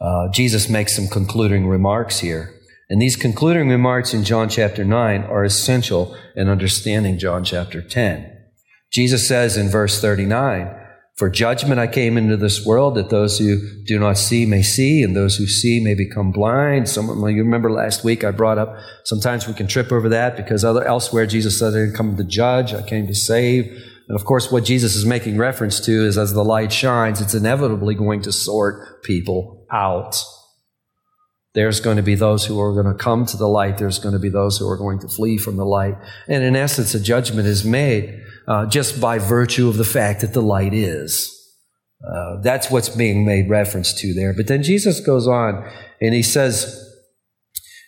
uh, 0.00 0.28
Jesus 0.32 0.68
makes 0.68 0.96
some 0.96 1.08
concluding 1.08 1.66
remarks 1.66 2.20
here. 2.20 2.54
And 2.88 3.00
these 3.00 3.16
concluding 3.16 3.68
remarks 3.68 4.14
in 4.14 4.24
John 4.24 4.48
chapter 4.48 4.84
9 4.84 5.24
are 5.24 5.44
essential 5.44 6.16
in 6.34 6.48
understanding 6.48 7.18
John 7.18 7.44
chapter 7.44 7.82
10. 7.82 8.36
Jesus 8.90 9.28
says 9.28 9.56
in 9.56 9.68
verse 9.68 10.00
39, 10.00 10.79
for 11.20 11.28
judgment 11.28 11.78
I 11.78 11.86
came 11.86 12.16
into 12.16 12.38
this 12.38 12.64
world 12.64 12.94
that 12.94 13.10
those 13.10 13.38
who 13.38 13.60
do 13.84 13.98
not 13.98 14.16
see 14.16 14.46
may 14.46 14.62
see 14.62 15.02
and 15.02 15.14
those 15.14 15.36
who 15.36 15.46
see 15.46 15.78
may 15.78 15.94
become 15.94 16.32
blind. 16.32 16.88
Some, 16.88 17.08
you 17.28 17.44
remember 17.44 17.70
last 17.70 18.02
week 18.04 18.24
I 18.24 18.30
brought 18.30 18.56
up 18.56 18.78
sometimes 19.04 19.46
we 19.46 19.52
can 19.52 19.66
trip 19.66 19.92
over 19.92 20.08
that 20.08 20.34
because 20.34 20.64
other, 20.64 20.82
elsewhere 20.82 21.26
Jesus 21.26 21.58
said 21.58 21.74
I 21.74 21.80
didn't 21.80 21.94
come 21.94 22.16
to 22.16 22.24
judge, 22.24 22.72
I 22.72 22.80
came 22.80 23.06
to 23.06 23.14
save. 23.14 23.66
And 24.08 24.18
of 24.18 24.24
course 24.24 24.50
what 24.50 24.64
Jesus 24.64 24.96
is 24.96 25.04
making 25.04 25.36
reference 25.36 25.78
to 25.80 25.92
is 26.06 26.16
as 26.16 26.32
the 26.32 26.42
light 26.42 26.72
shines, 26.72 27.20
it's 27.20 27.34
inevitably 27.34 27.96
going 27.96 28.22
to 28.22 28.32
sort 28.32 29.02
people 29.02 29.66
out. 29.70 30.24
There's 31.52 31.80
going 31.80 31.98
to 31.98 32.02
be 32.02 32.14
those 32.14 32.46
who 32.46 32.58
are 32.62 32.72
going 32.72 32.96
to 32.96 32.98
come 32.98 33.26
to 33.26 33.36
the 33.36 33.48
light. 33.48 33.76
There's 33.76 33.98
going 33.98 34.14
to 34.14 34.18
be 34.18 34.30
those 34.30 34.56
who 34.56 34.66
are 34.66 34.78
going 34.78 35.00
to 35.00 35.08
flee 35.08 35.36
from 35.36 35.58
the 35.58 35.66
light. 35.66 35.96
And 36.28 36.42
in 36.42 36.56
essence, 36.56 36.94
a 36.94 37.00
judgment 37.00 37.46
is 37.46 37.62
made 37.62 38.22
uh, 38.50 38.66
just 38.66 39.00
by 39.00 39.16
virtue 39.16 39.68
of 39.68 39.76
the 39.76 39.84
fact 39.84 40.22
that 40.22 40.32
the 40.32 40.42
light 40.42 40.74
is. 40.74 41.36
Uh, 42.04 42.40
that's 42.42 42.68
what's 42.68 42.88
being 42.88 43.24
made 43.24 43.48
reference 43.48 43.92
to 43.92 44.12
there. 44.12 44.34
But 44.34 44.48
then 44.48 44.64
Jesus 44.64 44.98
goes 44.98 45.28
on 45.28 45.70
and 46.00 46.12
he 46.12 46.22
says, 46.24 46.84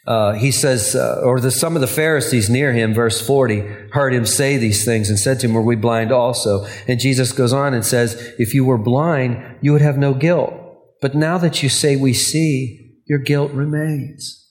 uh, 0.06 0.34
he 0.34 0.52
says, 0.52 0.94
uh, 0.94 1.20
or 1.24 1.40
the, 1.40 1.50
some 1.50 1.74
of 1.74 1.80
the 1.80 1.88
Pharisees 1.88 2.48
near 2.48 2.72
him, 2.72 2.94
verse 2.94 3.24
40, 3.26 3.60
heard 3.92 4.14
him 4.14 4.24
say 4.24 4.56
these 4.56 4.84
things 4.84 5.08
and 5.08 5.18
said 5.18 5.40
to 5.40 5.46
him, 5.46 5.54
Were 5.54 5.62
we 5.62 5.76
blind 5.76 6.12
also? 6.12 6.66
And 6.86 7.00
Jesus 7.00 7.32
goes 7.32 7.52
on 7.52 7.74
and 7.74 7.84
says, 7.84 8.34
If 8.38 8.54
you 8.54 8.64
were 8.64 8.78
blind, 8.78 9.58
you 9.62 9.72
would 9.72 9.80
have 9.80 9.98
no 9.98 10.14
guilt. 10.14 10.54
But 11.00 11.14
now 11.14 11.38
that 11.38 11.62
you 11.62 11.68
say 11.68 11.96
we 11.96 12.14
see, 12.14 13.00
your 13.06 13.20
guilt 13.20 13.52
remains. 13.52 14.48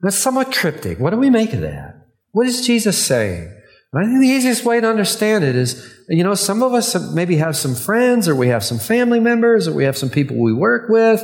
That's 0.00 0.18
somewhat 0.18 0.52
cryptic. 0.52 0.98
What 0.98 1.10
do 1.10 1.16
we 1.16 1.30
make 1.30 1.52
of 1.52 1.60
that? 1.60 1.94
What 2.30 2.46
is 2.46 2.66
Jesus 2.66 3.04
saying? 3.04 3.52
I 3.96 4.04
think 4.04 4.20
the 4.20 4.26
easiest 4.26 4.64
way 4.64 4.80
to 4.80 4.88
understand 4.88 5.44
it 5.44 5.54
is, 5.54 5.94
you 6.08 6.24
know, 6.24 6.34
some 6.34 6.62
of 6.62 6.74
us 6.74 6.94
maybe 7.12 7.36
have 7.36 7.56
some 7.56 7.74
friends 7.74 8.28
or 8.28 8.34
we 8.34 8.48
have 8.48 8.64
some 8.64 8.78
family 8.78 9.20
members 9.20 9.68
or 9.68 9.72
we 9.72 9.84
have 9.84 9.96
some 9.96 10.10
people 10.10 10.36
we 10.36 10.52
work 10.52 10.88
with 10.88 11.22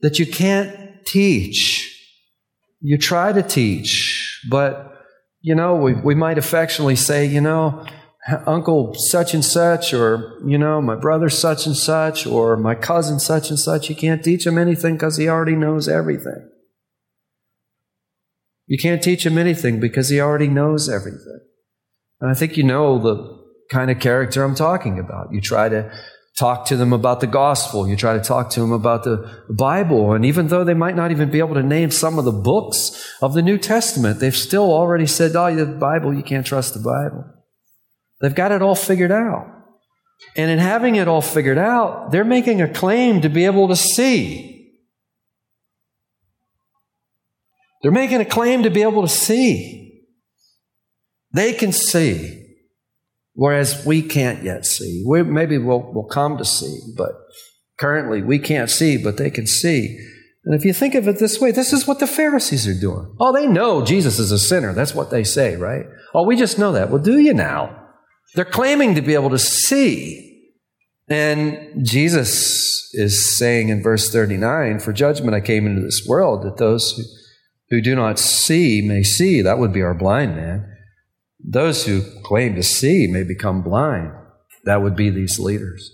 that 0.00 0.18
you 0.18 0.26
can't 0.26 1.04
teach. 1.04 1.88
You 2.80 2.98
try 2.98 3.32
to 3.32 3.42
teach, 3.42 4.40
but, 4.48 5.04
you 5.40 5.54
know, 5.54 5.76
we, 5.76 5.92
we 5.92 6.14
might 6.14 6.38
affectionately 6.38 6.96
say, 6.96 7.26
you 7.26 7.40
know, 7.40 7.86
uncle 8.46 8.94
such 8.94 9.34
and 9.34 9.44
such, 9.44 9.92
or, 9.92 10.40
you 10.46 10.58
know, 10.58 10.80
my 10.80 10.96
brother 10.96 11.28
such 11.28 11.66
and 11.66 11.76
such, 11.76 12.26
or 12.26 12.56
my 12.56 12.74
cousin 12.74 13.18
such 13.18 13.50
and 13.50 13.58
such. 13.58 13.88
You 13.88 13.96
can't 13.96 14.24
teach 14.24 14.46
him 14.46 14.58
anything 14.58 14.94
because 14.94 15.16
he 15.16 15.28
already 15.28 15.56
knows 15.56 15.88
everything. 15.88 16.48
You 18.66 18.78
can't 18.78 19.02
teach 19.02 19.26
him 19.26 19.36
anything 19.36 19.78
because 19.78 20.08
he 20.08 20.20
already 20.20 20.48
knows 20.48 20.88
everything. 20.88 21.40
And 22.22 22.30
I 22.30 22.34
think 22.34 22.56
you 22.56 22.62
know 22.62 23.00
the 23.00 23.42
kind 23.68 23.90
of 23.90 23.98
character 23.98 24.44
I'm 24.44 24.54
talking 24.54 25.00
about. 25.00 25.32
You 25.32 25.40
try 25.40 25.68
to 25.68 25.92
talk 26.38 26.66
to 26.66 26.76
them 26.76 26.92
about 26.92 27.20
the 27.20 27.26
gospel. 27.26 27.88
You 27.88 27.96
try 27.96 28.16
to 28.16 28.22
talk 28.22 28.48
to 28.50 28.60
them 28.60 28.70
about 28.70 29.02
the 29.02 29.44
Bible. 29.50 30.12
And 30.12 30.24
even 30.24 30.46
though 30.46 30.62
they 30.62 30.72
might 30.72 30.94
not 30.94 31.10
even 31.10 31.32
be 31.32 31.40
able 31.40 31.54
to 31.54 31.64
name 31.64 31.90
some 31.90 32.20
of 32.20 32.24
the 32.24 32.30
books 32.30 33.12
of 33.20 33.34
the 33.34 33.42
New 33.42 33.58
Testament, 33.58 34.20
they've 34.20 34.36
still 34.36 34.72
already 34.72 35.04
said, 35.04 35.34
oh, 35.34 35.52
the 35.52 35.66
Bible, 35.66 36.14
you 36.14 36.22
can't 36.22 36.46
trust 36.46 36.74
the 36.74 36.80
Bible. 36.80 37.24
They've 38.20 38.34
got 38.34 38.52
it 38.52 38.62
all 38.62 38.76
figured 38.76 39.10
out. 39.10 39.48
And 40.36 40.48
in 40.48 40.60
having 40.60 40.94
it 40.94 41.08
all 41.08 41.22
figured 41.22 41.58
out, 41.58 42.12
they're 42.12 42.24
making 42.24 42.62
a 42.62 42.72
claim 42.72 43.22
to 43.22 43.28
be 43.28 43.46
able 43.46 43.66
to 43.66 43.74
see. 43.76 44.78
They're 47.82 47.90
making 47.90 48.20
a 48.20 48.24
claim 48.24 48.62
to 48.62 48.70
be 48.70 48.82
able 48.82 49.02
to 49.02 49.08
see. 49.08 49.91
They 51.32 51.52
can 51.52 51.72
see, 51.72 52.44
whereas 53.34 53.84
we 53.86 54.02
can't 54.02 54.42
yet 54.42 54.66
see. 54.66 55.02
We, 55.06 55.22
maybe 55.22 55.58
we'll, 55.58 55.90
we'll 55.92 56.04
come 56.04 56.36
to 56.38 56.44
see, 56.44 56.78
but 56.96 57.12
currently 57.78 58.22
we 58.22 58.38
can't 58.38 58.70
see, 58.70 58.96
but 58.96 59.16
they 59.16 59.30
can 59.30 59.46
see. 59.46 59.98
And 60.44 60.54
if 60.54 60.64
you 60.64 60.72
think 60.72 60.94
of 60.94 61.06
it 61.06 61.18
this 61.18 61.40
way, 61.40 61.52
this 61.52 61.72
is 61.72 61.86
what 61.86 62.00
the 62.00 62.06
Pharisees 62.06 62.66
are 62.66 62.78
doing. 62.78 63.14
Oh, 63.20 63.32
they 63.32 63.46
know 63.46 63.84
Jesus 63.84 64.18
is 64.18 64.32
a 64.32 64.38
sinner. 64.38 64.72
That's 64.72 64.94
what 64.94 65.10
they 65.10 65.22
say, 65.22 65.56
right? 65.56 65.86
Oh, 66.14 66.24
we 66.24 66.36
just 66.36 66.58
know 66.58 66.72
that. 66.72 66.90
Well, 66.90 67.02
do 67.02 67.18
you 67.18 67.32
now? 67.32 67.78
They're 68.34 68.44
claiming 68.44 68.94
to 68.96 69.02
be 69.02 69.14
able 69.14 69.30
to 69.30 69.38
see. 69.38 70.28
And 71.08 71.84
Jesus 71.86 72.90
is 72.94 73.36
saying 73.36 73.68
in 73.68 73.82
verse 73.82 74.10
39 74.10 74.80
For 74.80 74.92
judgment 74.92 75.34
I 75.34 75.40
came 75.40 75.66
into 75.66 75.82
this 75.82 76.04
world, 76.06 76.42
that 76.44 76.56
those 76.56 76.92
who, 76.92 77.02
who 77.70 77.80
do 77.80 77.94
not 77.94 78.18
see 78.18 78.82
may 78.82 79.02
see. 79.02 79.42
That 79.42 79.58
would 79.58 79.72
be 79.72 79.82
our 79.82 79.94
blind 79.94 80.34
man. 80.34 80.68
Those 81.44 81.86
who 81.86 82.02
claim 82.22 82.54
to 82.54 82.62
see 82.62 83.06
may 83.06 83.24
become 83.24 83.62
blind. 83.62 84.12
That 84.64 84.82
would 84.82 84.96
be 84.96 85.10
these 85.10 85.38
leaders. 85.38 85.90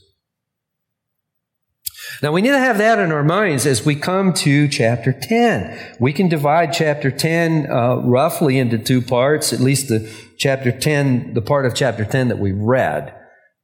Now, 2.23 2.33
we 2.33 2.43
need 2.43 2.51
to 2.51 2.59
have 2.59 2.79
that 2.79 2.99
in 2.99 3.13
our 3.13 3.23
minds 3.23 3.67
as 3.67 3.85
we 3.85 3.95
come 3.95 4.33
to 4.35 4.67
chapter 4.69 5.13
10. 5.13 5.97
We 6.01 6.13
can 6.13 6.29
divide 6.29 6.73
chapter 6.73 7.11
10 7.11 7.71
uh, 7.71 7.97
roughly 7.97 8.59
into 8.59 8.79
two 8.79 9.03
parts, 9.03 9.53
at 9.53 9.61
least 9.61 9.89
the 9.89 10.11
chapter 10.37 10.73
10, 10.73 11.35
the 11.35 11.43
part 11.43 11.67
of 11.67 11.75
chapter 11.75 12.05
10 12.05 12.29
that 12.29 12.39
we 12.39 12.53
read. 12.53 13.15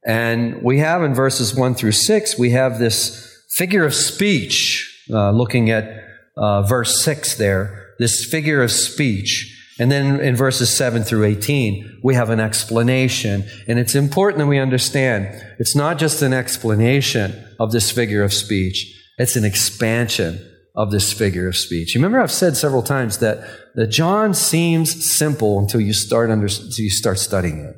And 0.05 0.61
we 0.61 0.79
have 0.79 1.03
in 1.03 1.13
verses 1.13 1.55
1 1.55 1.75
through 1.75 1.93
6, 1.93 2.37
we 2.37 2.51
have 2.51 2.79
this 2.79 3.43
figure 3.55 3.83
of 3.83 3.93
speech, 3.93 5.05
uh, 5.11 5.31
looking 5.31 5.69
at 5.69 6.03
uh, 6.37 6.61
verse 6.61 7.03
6 7.03 7.35
there, 7.35 7.93
this 7.99 8.23
figure 8.23 8.61
of 8.61 8.71
speech. 8.71 9.51
And 9.77 9.91
then 9.91 10.21
in 10.21 10.35
verses 10.35 10.75
7 10.75 11.03
through 11.03 11.25
18, 11.25 11.99
we 12.01 12.15
have 12.15 12.29
an 12.29 12.39
explanation. 12.39 13.45
And 13.67 13.77
it's 13.77 13.95
important 13.95 14.39
that 14.39 14.47
we 14.47 14.57
understand 14.57 15.43
it's 15.59 15.75
not 15.75 15.97
just 15.97 16.21
an 16.21 16.33
explanation 16.33 17.43
of 17.59 17.71
this 17.71 17.91
figure 17.91 18.23
of 18.23 18.33
speech, 18.33 18.93
it's 19.17 19.35
an 19.35 19.43
expansion 19.43 20.39
of 20.75 20.91
this 20.91 21.13
figure 21.13 21.47
of 21.47 21.55
speech. 21.55 21.95
You 21.95 21.99
remember 21.99 22.21
I've 22.21 22.31
said 22.31 22.57
several 22.57 22.83
times 22.83 23.19
that, 23.19 23.47
that 23.75 23.87
John 23.87 24.33
seems 24.33 25.15
simple 25.17 25.59
until 25.59 25.81
you 25.81 25.93
start 25.93 26.29
under, 26.29 26.47
until 26.47 26.83
you 26.83 26.89
start 26.89 27.19
studying 27.19 27.59
it. 27.59 27.75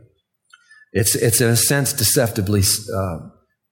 It's, 0.94 1.16
it's 1.16 1.42
in 1.42 1.50
a 1.50 1.56
sense 1.56 1.94
deceptively 1.94 2.62
uh, 2.96 3.20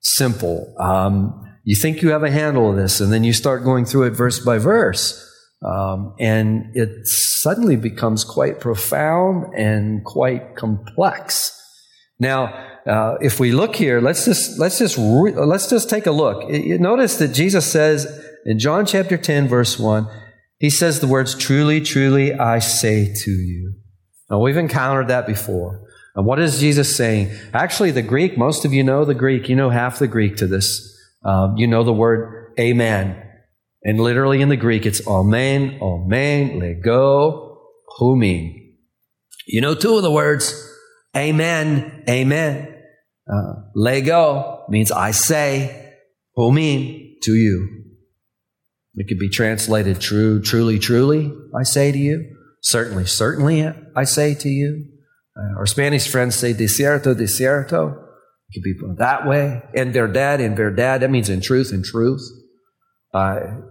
simple. 0.02 0.76
Um, 0.80 1.42
you 1.64 1.76
think 1.76 2.04
you 2.04 2.10
have 2.10 2.24
a 2.24 2.30
handle 2.30 2.70
of 2.70 2.76
this, 2.76 3.02
and 3.02 3.12
then 3.12 3.24
you 3.24 3.34
start 3.34 3.64
going 3.64 3.86
through 3.86 4.04
it 4.04 4.12
verse 4.12 4.40
by 4.40 4.60
verse. 4.60 5.22
Um, 5.64 6.16
and 6.20 6.72
it 6.76 6.90
suddenly 7.06 7.76
becomes 7.76 8.24
quite 8.24 8.60
profound 8.60 9.54
and 9.56 10.04
quite 10.04 10.56
complex. 10.56 11.52
Now, 12.20 12.54
uh, 12.86 13.18
if 13.20 13.40
we 13.40 13.52
look 13.52 13.76
here, 13.76 14.00
let's 14.00 14.26
just 14.26 14.60
let's 14.60 14.78
just 14.80 14.98
re- 14.98 15.34
let's 15.34 15.70
just 15.70 15.90
take 15.90 16.06
a 16.06 16.12
look. 16.12 16.50
Notice 16.50 17.18
that 17.18 17.30
Jesus 17.30 17.70
says 17.70 18.06
in 18.46 18.60
John 18.60 18.86
chapter 18.86 19.18
ten, 19.18 19.48
verse 19.48 19.80
one, 19.80 20.08
he 20.60 20.70
says 20.70 21.00
the 21.00 21.08
words 21.08 21.36
"Truly, 21.36 21.82
truly, 21.82 22.34
I 22.34 22.60
say 22.60 23.12
to 23.14 23.32
you." 23.32 23.74
Now 24.30 24.40
we've 24.40 24.58
encountered 24.58 25.08
that 25.08 25.26
before. 25.26 25.82
And 26.16 26.26
what 26.26 26.40
is 26.40 26.60
Jesus 26.60 26.96
saying? 26.96 27.32
Actually, 27.54 27.92
the 27.92 28.02
Greek. 28.02 28.38
Most 28.38 28.64
of 28.64 28.72
you 28.72 28.84
know 28.84 29.04
the 29.04 29.16
Greek. 29.16 29.50
You 29.50 29.56
know 29.56 29.70
half 29.70 30.00
the 30.00 30.08
Greek 30.08 30.38
to 30.38 30.48
this. 30.48 30.96
Um, 31.24 31.58
you 31.58 31.68
know 31.68 31.84
the 31.84 31.92
word 31.92 32.54
"Amen." 32.60 33.25
And 33.88 34.00
literally 34.00 34.42
in 34.42 34.50
the 34.50 34.58
Greek, 34.58 34.88
it's 34.88 35.08
amen, 35.08 35.78
amen, 35.80 36.60
lego, 36.60 37.62
humin. 38.00 38.74
You 39.46 39.62
know 39.62 39.76
two 39.76 39.96
of 39.96 40.02
the 40.02 40.10
words, 40.10 40.54
amen, 41.16 42.04
amen. 42.10 42.82
Uh, 43.32 43.54
lego 43.76 44.66
means 44.70 44.92
I 44.92 45.12
say, 45.12 45.94
humin, 46.36 47.14
to 47.22 47.36
you. 47.36 47.84
It 48.96 49.08
could 49.08 49.20
be 49.20 49.30
translated 49.30 50.02
true, 50.02 50.42
truly, 50.42 50.80
truly, 50.80 51.32
I 51.56 51.62
say 51.62 51.92
to 51.92 51.98
you. 51.98 52.36
Certainly, 52.62 53.06
certainly, 53.06 53.72
I 53.96 54.04
say 54.06 54.34
to 54.34 54.50
you. 54.50 54.88
Uh, 55.38 55.60
our 55.60 55.68
Spanish 55.68 56.10
friends 56.10 56.36
say 56.36 56.54
de 56.54 56.68
cierto, 56.68 57.14
de 57.14 57.28
cierto. 57.28 57.90
It 58.50 58.54
could 58.56 58.64
be 58.64 58.74
that 58.98 59.28
way. 59.28 59.62
En 59.76 59.92
verdad, 59.92 60.42
en 60.42 60.56
verdad. 60.56 61.02
That 61.02 61.12
means 61.12 61.30
in 61.30 61.42
truth, 61.42 61.72
in 61.72 61.84
truth. 61.84 62.22
Uh, 63.14 63.62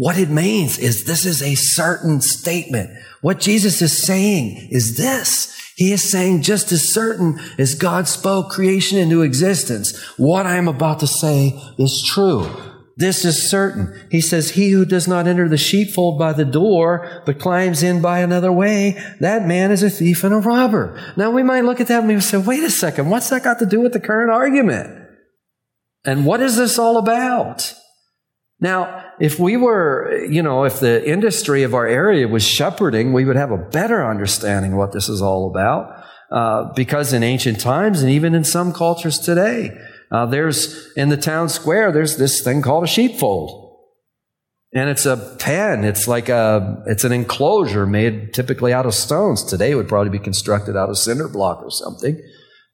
what 0.00 0.16
it 0.16 0.30
means 0.30 0.78
is 0.78 1.04
this 1.04 1.26
is 1.26 1.42
a 1.42 1.54
certain 1.54 2.22
statement. 2.22 2.88
What 3.20 3.38
Jesus 3.38 3.82
is 3.82 4.02
saying 4.02 4.68
is 4.70 4.96
this. 4.96 5.54
He 5.76 5.92
is 5.92 6.10
saying 6.10 6.40
just 6.40 6.72
as 6.72 6.90
certain 6.90 7.38
as 7.58 7.74
God 7.74 8.08
spoke 8.08 8.48
creation 8.48 8.96
into 8.96 9.20
existence, 9.20 9.94
what 10.16 10.46
I 10.46 10.56
am 10.56 10.68
about 10.68 11.00
to 11.00 11.06
say 11.06 11.52
is 11.78 12.02
true. 12.02 12.48
This 12.96 13.26
is 13.26 13.50
certain. 13.50 13.94
He 14.10 14.22
says, 14.22 14.52
He 14.52 14.70
who 14.70 14.86
does 14.86 15.06
not 15.06 15.26
enter 15.26 15.50
the 15.50 15.58
sheepfold 15.58 16.18
by 16.18 16.32
the 16.32 16.46
door, 16.46 17.22
but 17.26 17.38
climbs 17.38 17.82
in 17.82 18.00
by 18.00 18.20
another 18.20 18.50
way, 18.50 18.98
that 19.20 19.46
man 19.46 19.70
is 19.70 19.82
a 19.82 19.90
thief 19.90 20.24
and 20.24 20.32
a 20.32 20.38
robber. 20.38 20.98
Now 21.18 21.30
we 21.30 21.42
might 21.42 21.64
look 21.64 21.78
at 21.78 21.88
that 21.88 22.04
and 22.04 22.08
we 22.08 22.18
say, 22.20 22.38
wait 22.38 22.62
a 22.62 22.70
second, 22.70 23.10
what's 23.10 23.28
that 23.28 23.44
got 23.44 23.58
to 23.58 23.66
do 23.66 23.82
with 23.82 23.92
the 23.92 24.00
current 24.00 24.30
argument? 24.30 25.10
And 26.06 26.24
what 26.24 26.40
is 26.40 26.56
this 26.56 26.78
all 26.78 26.96
about? 26.96 27.74
Now, 28.60 29.09
if 29.20 29.38
we 29.38 29.56
were, 29.58 30.24
you 30.28 30.42
know, 30.42 30.64
if 30.64 30.80
the 30.80 31.06
industry 31.08 31.62
of 31.62 31.74
our 31.74 31.86
area 31.86 32.26
was 32.26 32.42
shepherding, 32.42 33.12
we 33.12 33.26
would 33.26 33.36
have 33.36 33.50
a 33.50 33.58
better 33.58 34.08
understanding 34.08 34.72
of 34.72 34.78
what 34.78 34.92
this 34.92 35.10
is 35.10 35.20
all 35.20 35.50
about. 35.50 36.04
Uh, 36.30 36.72
because 36.74 37.12
in 37.12 37.22
ancient 37.22 37.60
times 37.60 38.02
and 38.02 38.10
even 38.10 38.34
in 38.34 38.44
some 38.44 38.72
cultures 38.72 39.18
today, 39.18 39.76
uh, 40.10 40.24
there's 40.24 40.90
in 40.96 41.10
the 41.10 41.16
town 41.16 41.48
square, 41.48 41.92
there's 41.92 42.16
this 42.16 42.42
thing 42.42 42.62
called 42.62 42.84
a 42.84 42.86
sheepfold. 42.86 43.66
And 44.72 44.88
it's 44.88 45.04
a 45.04 45.16
pen. 45.38 45.84
It's 45.84 46.08
like 46.08 46.28
a, 46.28 46.82
it's 46.86 47.04
an 47.04 47.12
enclosure 47.12 47.86
made 47.86 48.32
typically 48.32 48.72
out 48.72 48.86
of 48.86 48.94
stones. 48.94 49.44
Today 49.44 49.72
it 49.72 49.74
would 49.74 49.88
probably 49.88 50.16
be 50.16 50.22
constructed 50.22 50.76
out 50.76 50.88
of 50.88 50.96
cinder 50.96 51.28
block 51.28 51.62
or 51.62 51.70
something. 51.70 52.18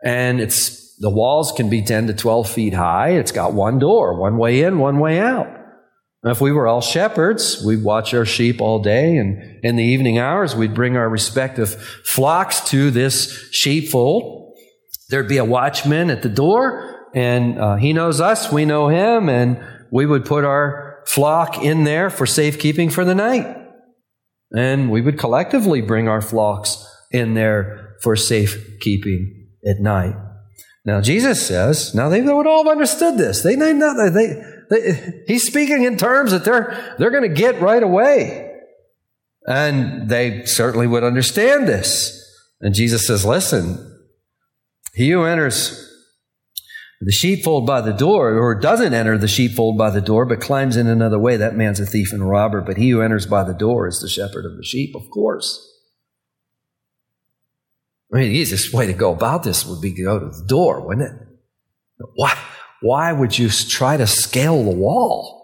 And 0.05 0.41
it's, 0.41 0.97
the 0.99 1.11
walls 1.11 1.53
can 1.57 1.71
be 1.71 1.83
10 1.83 2.07
to 2.07 2.15
12 2.15 2.49
feet 2.49 2.75
high. 2.75 3.13
It's 3.13 3.33
got 3.33 3.55
one 3.55 3.79
door, 3.79 4.21
one 4.21 4.37
way 4.37 4.63
in, 4.63 4.79
one 4.79 5.01
way 5.01 5.19
out. 5.19 5.56
If 6.27 6.41
we 6.41 6.51
were 6.51 6.67
all 6.67 6.81
shepherds, 6.81 7.63
we'd 7.65 7.85
watch 7.85 8.13
our 8.13 8.25
sheep 8.25 8.61
all 8.61 8.81
day, 8.81 9.17
and 9.17 9.65
in 9.65 9.77
the 9.77 9.85
evening 9.85 10.19
hours, 10.19 10.57
we'd 10.57 10.75
bring 10.75 10.97
our 10.97 11.09
respective 11.09 11.81
flocks 12.05 12.69
to 12.71 12.91
this 12.91 13.49
sheepfold. 13.53 14.57
There'd 15.09 15.29
be 15.29 15.37
a 15.37 15.45
watchman 15.45 16.11
at 16.11 16.23
the 16.23 16.29
door, 16.29 17.07
and 17.15 17.61
uh, 17.61 17.77
he 17.77 17.93
knows 17.93 18.21
us, 18.21 18.51
we 18.51 18.65
know 18.65 18.89
him, 18.89 19.29
and 19.29 19.63
we 19.93 20.05
would 20.05 20.25
put 20.25 20.45
our 20.45 21.05
flock 21.07 21.63
in 21.63 21.85
there 21.85 22.11
for 22.11 22.27
safekeeping 22.27 22.91
for 22.91 23.05
the 23.05 23.15
night. 23.15 23.47
And 24.51 24.91
we 24.91 25.03
would 25.03 25.21
collectively 25.21 25.81
bring 25.81 26.09
our 26.09 26.21
flocks 26.21 26.85
in 27.13 27.35
there 27.35 27.95
for 28.03 28.17
safekeeping 28.17 29.49
at 29.65 29.81
night. 29.81 30.17
Now, 30.87 31.01
Jesus 31.01 31.45
says, 31.45 31.97
now 31.97 32.09
they 32.09 32.23
would 32.23 32.47
all 32.47 32.63
have 32.65 32.71
understood 32.71 33.19
this. 33.19 33.43
They, 33.43 33.57
they, 33.57 33.73
they, 33.73 34.43
they, 34.71 35.23
he's 35.27 35.45
speaking 35.45 35.83
in 35.83 35.97
terms 35.97 36.31
that 36.31 36.45
they're, 36.45 36.95
they're 36.99 37.11
going 37.11 37.29
to 37.29 37.29
get 37.29 37.61
right 37.61 37.83
away. 37.83 38.53
And 39.49 40.09
they 40.09 40.45
certainly 40.45 40.87
would 40.87 41.03
understand 41.03 41.67
this. 41.67 42.23
And 42.61 42.73
Jesus 42.73 43.05
says, 43.05 43.25
listen, 43.25 44.01
he 44.95 45.11
who 45.11 45.25
enters 45.25 45.83
the 47.01 47.13
sheepfold 47.13 47.67
by 47.67 47.81
the 47.81 47.93
door, 47.93 48.39
or 48.39 48.55
doesn't 48.55 48.95
enter 48.95 49.19
the 49.19 49.29
sheepfold 49.29 49.77
by 49.77 49.91
the 49.91 50.01
door, 50.01 50.25
but 50.25 50.41
climbs 50.41 50.77
in 50.77 50.87
another 50.87 51.19
way, 51.19 51.37
that 51.37 51.57
man's 51.57 51.81
a 51.81 51.85
thief 51.85 52.13
and 52.13 52.29
robber. 52.29 52.61
But 52.61 52.77
he 52.77 52.91
who 52.91 53.03
enters 53.03 53.27
by 53.27 53.43
the 53.43 53.55
door 53.55 53.89
is 53.89 54.01
the 54.01 54.09
shepherd 54.09 54.47
of 54.47 54.57
the 54.57 54.65
sheep, 54.65 54.95
of 54.95 55.03
course. 55.13 55.76
I 58.13 58.19
mean, 58.19 58.29
the 58.31 58.39
easiest 58.39 58.73
way 58.73 58.87
to 58.87 58.93
go 58.93 59.13
about 59.13 59.43
this 59.43 59.67
would 59.67 59.81
be 59.81 59.93
to 59.95 60.03
go 60.03 60.19
to 60.19 60.27
the 60.27 60.45
door, 60.47 60.87
wouldn't 60.87 61.11
it? 61.11 61.27
Why, 62.15 62.39
why 62.81 63.13
would 63.13 63.37
you 63.37 63.49
try 63.49 63.97
to 63.97 64.07
scale 64.07 64.63
the 64.63 64.77
wall? 64.77 65.37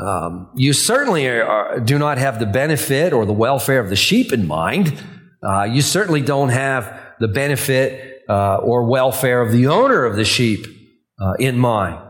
Um, 0.00 0.50
you 0.56 0.72
certainly 0.72 1.26
are, 1.28 1.78
do 1.78 1.98
not 1.98 2.18
have 2.18 2.38
the 2.38 2.46
benefit 2.46 3.12
or 3.12 3.26
the 3.26 3.32
welfare 3.32 3.78
of 3.78 3.90
the 3.90 3.96
sheep 3.96 4.32
in 4.32 4.46
mind. 4.46 5.00
Uh, 5.42 5.64
you 5.64 5.82
certainly 5.82 6.22
don't 6.22 6.48
have 6.48 7.00
the 7.20 7.28
benefit 7.28 8.22
uh, 8.28 8.56
or 8.56 8.84
welfare 8.84 9.42
of 9.42 9.52
the 9.52 9.66
owner 9.66 10.04
of 10.04 10.16
the 10.16 10.24
sheep 10.24 10.66
uh, 11.20 11.34
in 11.38 11.58
mind. 11.58 12.02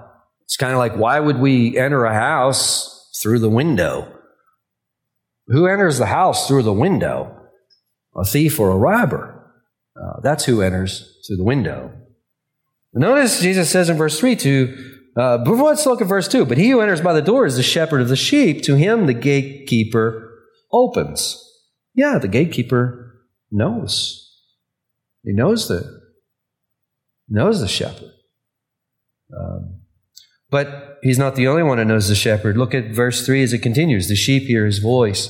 It's 0.44 0.56
kind 0.56 0.72
of 0.72 0.78
like 0.78 0.96
why 0.96 1.18
would 1.18 1.38
we 1.38 1.76
enter 1.76 2.04
a 2.04 2.14
house 2.14 3.10
through 3.20 3.40
the 3.40 3.50
window? 3.50 4.12
Who 5.48 5.66
enters 5.66 5.98
the 5.98 6.06
house 6.06 6.46
through 6.46 6.62
the 6.62 6.72
window? 6.72 7.41
A 8.14 8.24
thief 8.24 8.60
or 8.60 8.70
a 8.70 8.76
robber. 8.76 9.38
Uh, 9.96 10.20
that's 10.22 10.44
who 10.44 10.62
enters 10.62 11.20
through 11.26 11.36
the 11.36 11.44
window. 11.44 11.92
Notice 12.94 13.40
Jesus 13.40 13.70
says 13.70 13.88
in 13.88 13.96
verse 13.96 14.18
3 14.18 14.36
to, 14.36 15.00
uh, 15.16 15.38
let's 15.38 15.86
look 15.86 16.02
at 16.02 16.06
verse 16.06 16.28
2. 16.28 16.44
But 16.44 16.58
he 16.58 16.70
who 16.70 16.80
enters 16.80 17.00
by 17.00 17.12
the 17.12 17.22
door 17.22 17.46
is 17.46 17.56
the 17.56 17.62
shepherd 17.62 18.00
of 18.00 18.08
the 18.08 18.16
sheep. 18.16 18.62
To 18.64 18.76
him 18.76 19.06
the 19.06 19.14
gatekeeper 19.14 20.30
opens. 20.70 21.42
Yeah, 21.94 22.18
the 22.18 22.28
gatekeeper 22.28 23.22
knows. 23.50 24.30
He 25.24 25.32
knows 25.32 25.68
the 25.68 26.02
knows 27.28 27.60
the 27.60 27.68
shepherd. 27.68 28.10
Um, 29.34 29.80
but 30.50 30.98
he's 31.02 31.18
not 31.18 31.34
the 31.34 31.48
only 31.48 31.62
one 31.62 31.78
who 31.78 31.84
knows 31.84 32.08
the 32.08 32.14
shepherd. 32.14 32.58
Look 32.58 32.74
at 32.74 32.94
verse 32.94 33.24
3 33.24 33.42
as 33.42 33.52
it 33.54 33.60
continues. 33.60 34.08
The 34.08 34.16
sheep 34.16 34.42
hear 34.42 34.66
his 34.66 34.80
voice, 34.80 35.28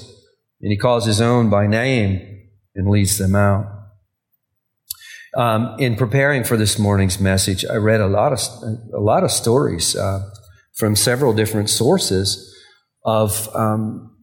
and 0.61 0.73
he 0.73 0.77
calls 0.77 1.07
his 1.07 1.21
own 1.21 1.49
by 1.49 1.69
name 1.69 2.32
and 2.75 2.89
leads 2.89 3.19
them 3.19 3.35
out. 3.35 3.67
Um, 5.37 5.77
in 5.79 5.97
preparing 5.97 6.45
for 6.45 6.57
this 6.57 6.79
morning's 6.79 7.19
message, 7.19 7.65
I 7.65 7.77
read 7.77 8.01
a 8.01 8.07
lot 8.07 8.33
of, 8.33 8.41
a 8.93 9.01
lot 9.01 9.25
of 9.25 9.31
stories 9.31 9.97
uh, 9.97 10.29
from 10.75 10.95
several 10.95 11.33
different 11.33 11.71
sources 11.71 12.55
of 13.05 13.49
um, 13.55 14.15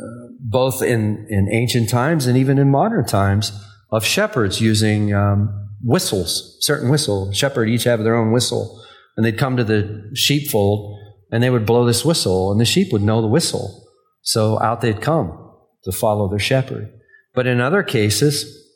uh, 0.00 0.04
both 0.40 0.80
in, 0.80 1.26
in 1.28 1.48
ancient 1.50 1.88
times 1.88 2.26
and 2.26 2.38
even 2.38 2.58
in 2.58 2.70
modern 2.70 3.04
times 3.04 3.52
of 3.90 4.04
shepherds 4.04 4.60
using 4.60 5.12
um, 5.12 5.68
whistles, 5.82 6.56
certain 6.60 6.88
whistle. 6.88 7.32
Shepherd 7.32 7.68
each 7.68 7.84
have 7.84 8.04
their 8.04 8.14
own 8.14 8.30
whistle. 8.30 8.84
And 9.16 9.26
they'd 9.26 9.38
come 9.38 9.56
to 9.56 9.64
the 9.64 10.08
sheepfold 10.14 10.96
and 11.32 11.42
they 11.42 11.50
would 11.50 11.66
blow 11.66 11.84
this 11.84 12.04
whistle, 12.04 12.50
and 12.50 12.60
the 12.60 12.64
sheep 12.64 12.92
would 12.92 13.02
know 13.02 13.20
the 13.20 13.28
whistle. 13.28 13.86
So 14.22 14.60
out 14.60 14.80
they'd 14.80 15.02
come 15.02 15.52
to 15.84 15.92
follow 15.92 16.28
their 16.28 16.38
shepherd. 16.38 16.90
But 17.38 17.46
in 17.46 17.60
other 17.60 17.84
cases, 17.84 18.68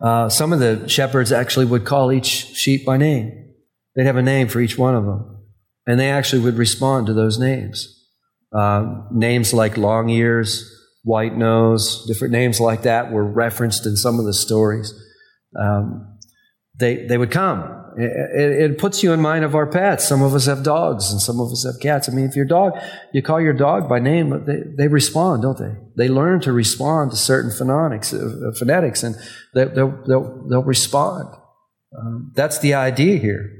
uh, 0.00 0.30
some 0.30 0.54
of 0.54 0.60
the 0.60 0.88
shepherds 0.88 1.30
actually 1.30 1.66
would 1.66 1.84
call 1.84 2.10
each 2.10 2.24
sheep 2.24 2.86
by 2.86 2.96
name. 2.96 3.52
They'd 3.94 4.06
have 4.06 4.16
a 4.16 4.22
name 4.22 4.48
for 4.48 4.60
each 4.60 4.78
one 4.78 4.94
of 4.94 5.04
them. 5.04 5.44
And 5.86 6.00
they 6.00 6.10
actually 6.10 6.40
would 6.40 6.56
respond 6.56 7.06
to 7.08 7.12
those 7.12 7.38
names. 7.38 8.02
Uh, 8.50 9.02
names 9.12 9.52
like 9.52 9.76
long 9.76 10.08
ears, 10.08 10.74
white 11.04 11.36
nose, 11.36 12.06
different 12.06 12.32
names 12.32 12.60
like 12.60 12.84
that 12.84 13.12
were 13.12 13.30
referenced 13.30 13.84
in 13.84 13.94
some 13.94 14.18
of 14.18 14.24
the 14.24 14.32
stories 14.32 14.94
um, 15.54 16.18
they, 16.78 17.04
they 17.04 17.18
would 17.18 17.30
come. 17.30 17.79
It, 17.96 18.70
it, 18.70 18.78
puts 18.78 19.02
you 19.02 19.12
in 19.12 19.20
mind 19.20 19.44
of 19.44 19.54
our 19.54 19.66
pets. 19.66 20.06
Some 20.08 20.22
of 20.22 20.34
us 20.34 20.46
have 20.46 20.62
dogs 20.62 21.10
and 21.10 21.20
some 21.20 21.40
of 21.40 21.50
us 21.50 21.64
have 21.64 21.80
cats. 21.80 22.08
I 22.08 22.12
mean, 22.12 22.24
if 22.24 22.36
your 22.36 22.44
dog, 22.44 22.72
you 23.12 23.22
call 23.22 23.40
your 23.40 23.52
dog 23.52 23.88
by 23.88 23.98
name, 23.98 24.44
they, 24.44 24.62
they 24.76 24.88
respond, 24.88 25.42
don't 25.42 25.58
they? 25.58 25.74
They 25.96 26.08
learn 26.08 26.40
to 26.40 26.52
respond 26.52 27.10
to 27.10 27.16
certain 27.16 27.50
phonetics, 27.50 28.12
uh, 28.12 28.48
uh 28.48 28.52
phonetics 28.58 29.02
and 29.02 29.16
they, 29.54 29.66
will 29.66 29.98
they'll, 30.06 30.46
they'll 30.48 30.62
respond. 30.62 31.34
Um, 31.98 32.32
that's 32.34 32.58
the 32.60 32.74
idea 32.74 33.18
here. 33.18 33.50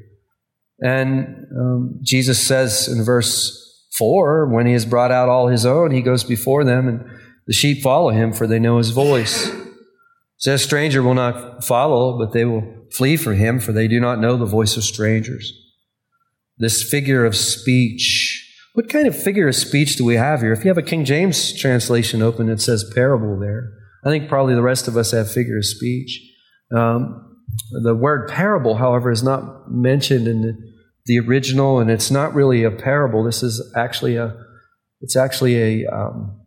And 0.81 1.47
um, 1.59 2.01
Jesus 2.03 2.47
says 2.47 2.89
in 2.89 3.05
verse 3.05 3.87
4 3.99 4.47
when 4.47 4.67
he 4.67 4.73
has 4.73 4.87
brought 4.87 5.11
out 5.11 5.29
all 5.29 5.49
his 5.49 5.67
own, 5.67 5.91
he 5.91 6.03
goes 6.03 6.25
before 6.25 6.65
them, 6.65 6.89
and 6.89 7.05
the 7.47 7.53
sheep 7.53 7.83
follow 7.83 8.11
him, 8.11 8.33
for 8.33 8.47
they 8.47 8.59
know 8.59 8.79
his 8.79 8.91
voice. 8.91 9.51
Says, 10.39 10.63
stranger 10.63 11.03
will 11.03 11.15
not 11.15 11.65
follow, 11.65 12.19
but 12.19 12.33
they 12.33 12.47
will 12.47 12.80
flee 12.93 13.17
from 13.17 13.37
him, 13.37 13.61
for 13.61 13.73
they 13.73 13.89
do 13.89 14.01
not 14.01 14.21
know 14.21 14.37
the 14.37 14.47
voice 14.47 14.77
of 14.77 14.85
strangers. 14.85 15.53
This 16.59 16.83
figure 16.83 17.25
of 17.25 17.37
speech. 17.37 18.47
What 18.75 18.89
kind 18.89 19.07
of 19.07 19.21
figure 19.21 19.49
of 19.49 19.57
speech 19.57 19.97
do 19.97 20.05
we 20.05 20.17
have 20.17 20.41
here? 20.41 20.53
If 20.53 20.65
you 20.65 20.69
have 20.69 20.79
a 20.79 20.83
King 20.83 21.05
James 21.05 21.59
translation 21.59 22.23
open, 22.23 22.49
it 22.49 22.61
says 22.61 22.91
parable 22.95 23.39
there. 23.39 23.73
I 24.05 24.11
think 24.11 24.29
probably 24.29 24.55
the 24.55 24.63
rest 24.63 24.89
of 24.89 24.97
us 24.97 25.11
have 25.11 25.31
figure 25.31 25.59
of 25.59 25.67
speech. 25.67 26.21
Um, 26.75 27.37
the 27.83 27.95
word 27.95 28.29
parable, 28.29 28.77
however, 28.77 29.11
is 29.11 29.23
not 29.23 29.71
mentioned 29.71 30.29
in 30.29 30.43
the, 30.43 30.57
the, 31.07 31.19
original, 31.19 31.81
and 31.81 31.91
it's 31.91 32.11
not 32.11 32.35
really 32.35 32.63
a 32.63 32.71
parable. 32.71 33.25
This 33.25 33.43
is 33.43 33.73
actually 33.77 34.17
a, 34.17 34.37
it's 35.01 35.17
actually 35.17 35.83
a, 35.83 35.87
um, 35.89 36.41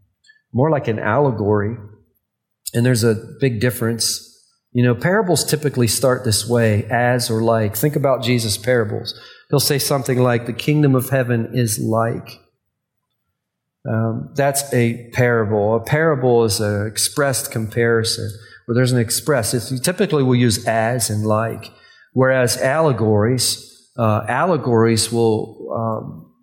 more 0.54 0.72
like 0.72 0.88
an 0.88 1.00
allegory. 1.00 1.76
And 2.74 2.86
there's 2.86 3.04
a 3.04 3.16
big 3.40 3.60
difference 3.60 4.33
You 4.74 4.84
know, 4.84 4.96
parables 4.96 5.46
typically 5.46 5.88
start 5.88 6.26
this 6.26 6.48
way 6.48 6.86
as 6.86 7.30
or 7.30 7.42
like. 7.42 7.76
Think 7.76 7.96
about 7.96 8.24
Jesus' 8.24 8.58
parables. 8.58 9.20
He'll 9.50 9.60
say 9.60 9.80
something 9.80 10.20
like, 10.20 10.46
The 10.46 10.54
kingdom 10.54 10.96
of 10.96 11.10
heaven 11.10 11.52
is 11.54 11.80
like. 11.80 12.40
Um, 13.88 14.32
that's 14.36 14.74
a 14.74 15.10
parable. 15.12 15.76
A 15.76 15.84
parable 15.84 16.44
is 16.46 16.60
an 16.60 16.88
expressed 16.88 17.52
comparison 17.52 18.32
where 18.66 18.76
there's 18.76 18.94
an 18.94 19.00
express. 19.00 19.54
It's, 19.54 19.80
typically 19.82 20.24
will 20.24 20.36
use 20.36 20.66
as 20.66 21.10
and 21.10 21.26
like, 21.26 21.72
whereas 22.14 22.58
allegories, 22.58 23.92
uh, 23.98 24.26
allegories 24.28 25.12
will 25.12 25.64
um, 25.76 26.34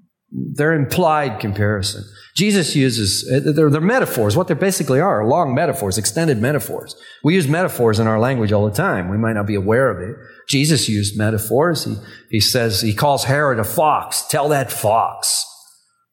they're 0.54 0.74
implied 0.74 1.40
comparison. 1.40 2.04
Jesus 2.34 2.76
uses, 2.76 3.28
uh, 3.30 3.52
they're, 3.52 3.70
they're, 3.70 3.80
metaphors. 3.80 4.36
What 4.36 4.48
they 4.48 4.54
basically 4.54 5.00
are, 5.00 5.26
long 5.26 5.54
metaphors, 5.54 5.98
extended 5.98 6.38
metaphors. 6.38 6.94
We 7.24 7.34
use 7.34 7.48
metaphors 7.48 7.98
in 7.98 8.06
our 8.06 8.20
language 8.20 8.52
all 8.52 8.64
the 8.64 8.74
time. 8.74 9.08
We 9.08 9.18
might 9.18 9.32
not 9.32 9.46
be 9.46 9.56
aware 9.56 9.90
of 9.90 10.00
it. 10.00 10.16
Jesus 10.48 10.88
used 10.88 11.18
metaphors. 11.18 11.84
He, 11.84 11.96
he 12.30 12.40
says, 12.40 12.80
he 12.80 12.94
calls 12.94 13.24
Herod 13.24 13.58
a 13.58 13.64
fox. 13.64 14.26
Tell 14.28 14.48
that 14.50 14.70
fox. 14.70 15.44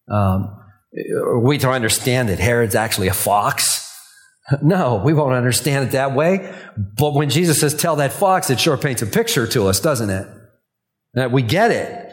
Um, 0.10 0.58
we 1.44 1.58
don't 1.58 1.74
understand 1.74 2.30
that 2.30 2.40
Herod's 2.40 2.76
actually 2.76 3.08
a 3.08 3.14
fox. 3.14 3.86
No, 4.62 5.02
we 5.04 5.12
won't 5.14 5.34
understand 5.34 5.90
it 5.90 5.92
that 5.92 6.16
way. 6.16 6.56
But 6.78 7.14
when 7.14 7.30
Jesus 7.30 7.60
says, 7.60 7.74
tell 7.74 7.98
that 7.98 8.14
fox, 8.14 8.50
it 8.50 8.62
sure 8.62 8.78
paints 8.78 9.02
a 9.02 9.06
picture 9.06 9.46
to 9.48 9.68
us, 9.68 9.82
doesn't 9.82 10.10
it? 10.10 10.26
That 11.16 11.34
we 11.34 11.42
get 11.42 11.72
it. 11.72 12.07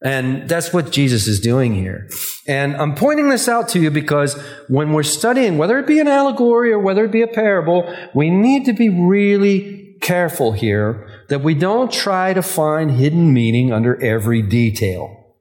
And 0.00 0.48
that's 0.48 0.72
what 0.72 0.92
Jesus 0.92 1.26
is 1.26 1.40
doing 1.40 1.74
here. 1.74 2.08
And 2.46 2.76
I'm 2.76 2.94
pointing 2.94 3.30
this 3.30 3.48
out 3.48 3.68
to 3.70 3.80
you 3.80 3.90
because 3.90 4.40
when 4.68 4.92
we're 4.92 5.02
studying, 5.02 5.58
whether 5.58 5.78
it 5.78 5.88
be 5.88 5.98
an 5.98 6.06
allegory 6.06 6.72
or 6.72 6.78
whether 6.78 7.04
it 7.04 7.10
be 7.10 7.22
a 7.22 7.26
parable, 7.26 7.92
we 8.14 8.30
need 8.30 8.64
to 8.66 8.72
be 8.72 8.88
really 8.88 9.96
careful 10.00 10.52
here 10.52 11.08
that 11.28 11.40
we 11.40 11.54
don't 11.54 11.92
try 11.92 12.32
to 12.32 12.42
find 12.42 12.92
hidden 12.92 13.32
meaning 13.32 13.72
under 13.72 14.00
every 14.00 14.40
detail. 14.40 15.34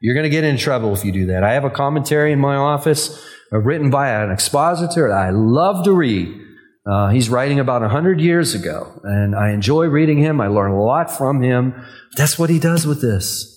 You're 0.00 0.14
going 0.14 0.24
to 0.24 0.30
get 0.30 0.44
in 0.44 0.58
trouble 0.58 0.94
if 0.94 1.04
you 1.04 1.10
do 1.10 1.26
that. 1.26 1.42
I 1.42 1.54
have 1.54 1.64
a 1.64 1.70
commentary 1.70 2.30
in 2.30 2.38
my 2.38 2.54
office 2.54 3.20
uh, 3.52 3.58
written 3.58 3.90
by 3.90 4.10
an 4.10 4.30
expositor 4.30 5.08
that 5.08 5.18
I 5.18 5.30
love 5.30 5.84
to 5.84 5.92
read. 5.92 6.40
Uh, 6.86 7.08
he's 7.08 7.30
writing 7.30 7.58
about 7.58 7.80
100 7.80 8.20
years 8.20 8.54
ago, 8.54 9.00
and 9.02 9.34
I 9.34 9.50
enjoy 9.50 9.86
reading 9.86 10.18
him. 10.18 10.40
I 10.40 10.48
learn 10.48 10.70
a 10.70 10.82
lot 10.82 11.10
from 11.10 11.40
him. 11.40 11.74
That's 12.16 12.38
what 12.38 12.50
he 12.50 12.58
does 12.58 12.86
with 12.86 13.00
this. 13.00 13.53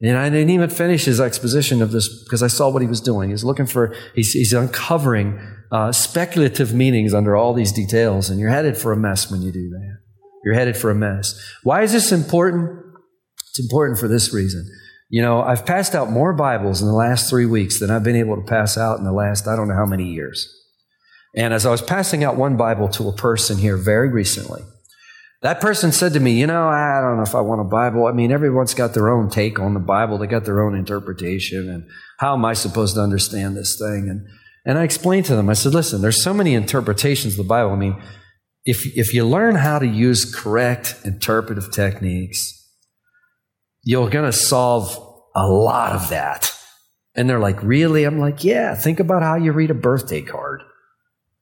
And 0.00 0.16
I 0.16 0.30
didn't 0.30 0.50
even 0.50 0.70
finish 0.70 1.06
his 1.06 1.20
exposition 1.20 1.82
of 1.82 1.90
this 1.90 2.22
because 2.22 2.42
I 2.42 2.46
saw 2.46 2.68
what 2.70 2.82
he 2.82 2.88
was 2.88 3.00
doing. 3.00 3.30
He's 3.30 3.42
looking 3.42 3.66
for, 3.66 3.94
he's, 4.14 4.32
he's 4.32 4.52
uncovering 4.52 5.40
uh, 5.72 5.90
speculative 5.90 6.72
meanings 6.72 7.12
under 7.12 7.34
all 7.34 7.52
these 7.52 7.72
details, 7.72 8.30
and 8.30 8.38
you're 8.38 8.50
headed 8.50 8.76
for 8.76 8.92
a 8.92 8.96
mess 8.96 9.30
when 9.30 9.42
you 9.42 9.50
do 9.50 9.68
that. 9.70 9.98
You're 10.44 10.54
headed 10.54 10.76
for 10.76 10.90
a 10.90 10.94
mess. 10.94 11.38
Why 11.64 11.82
is 11.82 11.92
this 11.92 12.12
important? 12.12 12.78
It's 13.50 13.58
important 13.58 13.98
for 13.98 14.06
this 14.06 14.32
reason. 14.32 14.68
You 15.10 15.22
know, 15.22 15.42
I've 15.42 15.66
passed 15.66 15.94
out 15.94 16.10
more 16.10 16.32
Bibles 16.32 16.80
in 16.80 16.86
the 16.86 16.94
last 16.94 17.28
three 17.28 17.46
weeks 17.46 17.80
than 17.80 17.90
I've 17.90 18.04
been 18.04 18.16
able 18.16 18.36
to 18.36 18.42
pass 18.42 18.78
out 18.78 18.98
in 18.98 19.04
the 19.04 19.12
last, 19.12 19.48
I 19.48 19.56
don't 19.56 19.68
know 19.68 19.74
how 19.74 19.86
many 19.86 20.04
years. 20.04 20.54
And 21.34 21.52
as 21.52 21.66
I 21.66 21.70
was 21.70 21.82
passing 21.82 22.24
out 22.24 22.36
one 22.36 22.56
Bible 22.56 22.88
to 22.90 23.08
a 23.08 23.12
person 23.12 23.58
here 23.58 23.76
very 23.76 24.10
recently, 24.10 24.62
that 25.40 25.60
person 25.60 25.92
said 25.92 26.14
to 26.14 26.20
me, 26.20 26.32
You 26.32 26.46
know, 26.46 26.68
I 26.68 27.00
don't 27.00 27.16
know 27.16 27.22
if 27.22 27.34
I 27.34 27.40
want 27.40 27.60
a 27.60 27.64
Bible. 27.64 28.06
I 28.06 28.12
mean, 28.12 28.32
everyone's 28.32 28.74
got 28.74 28.94
their 28.94 29.08
own 29.08 29.30
take 29.30 29.58
on 29.58 29.74
the 29.74 29.80
Bible, 29.80 30.18
they 30.18 30.26
got 30.26 30.44
their 30.44 30.62
own 30.62 30.74
interpretation. 30.74 31.68
And 31.68 31.88
how 32.18 32.34
am 32.34 32.44
I 32.44 32.54
supposed 32.54 32.96
to 32.96 33.02
understand 33.02 33.56
this 33.56 33.78
thing? 33.78 34.08
And, 34.08 34.26
and 34.64 34.78
I 34.78 34.84
explained 34.84 35.26
to 35.26 35.36
them, 35.36 35.48
I 35.48 35.54
said, 35.54 35.74
Listen, 35.74 36.00
there's 36.00 36.22
so 36.22 36.34
many 36.34 36.54
interpretations 36.54 37.34
of 37.34 37.38
the 37.38 37.48
Bible. 37.48 37.70
I 37.70 37.76
mean, 37.76 38.02
if, 38.64 38.84
if 38.96 39.14
you 39.14 39.24
learn 39.24 39.54
how 39.54 39.78
to 39.78 39.86
use 39.86 40.34
correct 40.34 40.96
interpretive 41.04 41.70
techniques, 41.70 42.54
you're 43.82 44.10
going 44.10 44.30
to 44.30 44.36
solve 44.36 44.96
a 45.36 45.46
lot 45.46 45.92
of 45.92 46.08
that. 46.10 46.52
And 47.14 47.30
they're 47.30 47.38
like, 47.38 47.62
Really? 47.62 48.04
I'm 48.04 48.18
like, 48.18 48.42
Yeah, 48.42 48.74
think 48.74 48.98
about 48.98 49.22
how 49.22 49.36
you 49.36 49.52
read 49.52 49.70
a 49.70 49.74
birthday 49.74 50.22
card. 50.22 50.62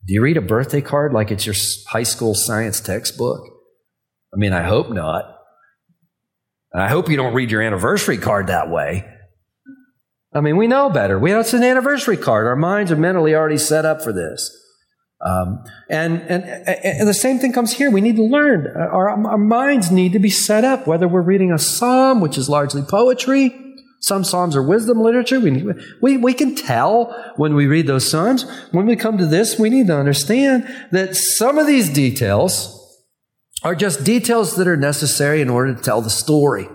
Do 0.07 0.13
you 0.13 0.21
read 0.21 0.37
a 0.37 0.43
birthday 0.43 0.83
card 0.83 1.15
like 1.15 1.31
it's 1.31 1.47
your 1.47 1.55
high 1.89 2.05
school 2.05 2.35
science 2.35 2.79
textbook? 2.79 3.56
I 4.37 4.38
mean, 4.38 4.53
I 4.53 4.62
hope 4.62 4.90
not. 4.90 5.25
And 6.72 6.83
I 6.83 6.88
hope 6.88 7.09
you 7.09 7.16
don't 7.16 7.33
read 7.33 7.51
your 7.51 7.62
anniversary 7.62 8.18
card 8.18 8.49
that 8.49 8.68
way. 8.68 9.11
I 10.35 10.42
mean, 10.42 10.59
we 10.59 10.66
know 10.66 10.90
better. 10.90 11.18
We 11.18 11.31
know 11.31 11.40
it's 11.40 11.55
an 11.55 11.64
anniversary 11.64 12.18
card. 12.18 12.46
Our 12.46 12.55
minds 12.55 12.92
are 12.92 12.96
mentally 12.96 13.35
already 13.35 13.57
set 13.57 13.87
up 13.87 14.03
for 14.03 14.12
this. 14.12 14.55
Um, 15.25 15.64
and, 15.88 16.20
and, 16.20 16.44
and 16.44 17.09
the 17.09 17.14
same 17.14 17.38
thing 17.38 17.55
comes 17.55 17.72
here. 17.72 17.90
We 17.90 18.03
need 18.03 18.16
to 18.16 18.25
learn. 18.25 18.66
Our, 18.77 19.09
our 19.09 19.38
minds 19.38 19.90
need 19.90 20.12
to 20.12 20.18
be 20.18 20.29
set 20.29 20.64
up, 20.64 20.87
whether 20.87 21.09
we're 21.09 21.22
reading 21.22 21.51
a 21.51 21.59
psalm, 21.59 22.20
which 22.20 22.37
is 22.37 22.51
largely 22.51 22.83
poetry, 22.83 23.59
some 24.01 24.25
psalms 24.25 24.55
are 24.55 24.62
wisdom 24.62 25.01
literature. 25.01 25.40
We, 25.40 25.64
we, 26.03 26.16
we 26.18 26.35
can 26.35 26.55
tell 26.55 27.33
when 27.37 27.55
we 27.55 27.66
read 27.66 27.87
those 27.87 28.11
psalms. 28.11 28.44
When 28.70 28.85
we 28.85 28.96
come 28.96 29.16
to 29.16 29.27
this, 29.27 29.59
we 29.59 29.70
need 29.70 29.87
to 29.87 29.96
understand 29.96 30.68
that 30.92 31.16
some 31.16 31.57
of 31.57 31.66
these 31.66 31.88
details 31.88 32.76
are 33.62 33.75
just 33.75 34.05
details 34.05 34.57
that 34.57 34.69
are 34.69 34.77
necessary 34.77 35.40
in 35.40 35.49
order 35.49 35.75
to 35.75 35.83
tell 35.83 36.03
the 36.03 36.11
story. 36.11 36.69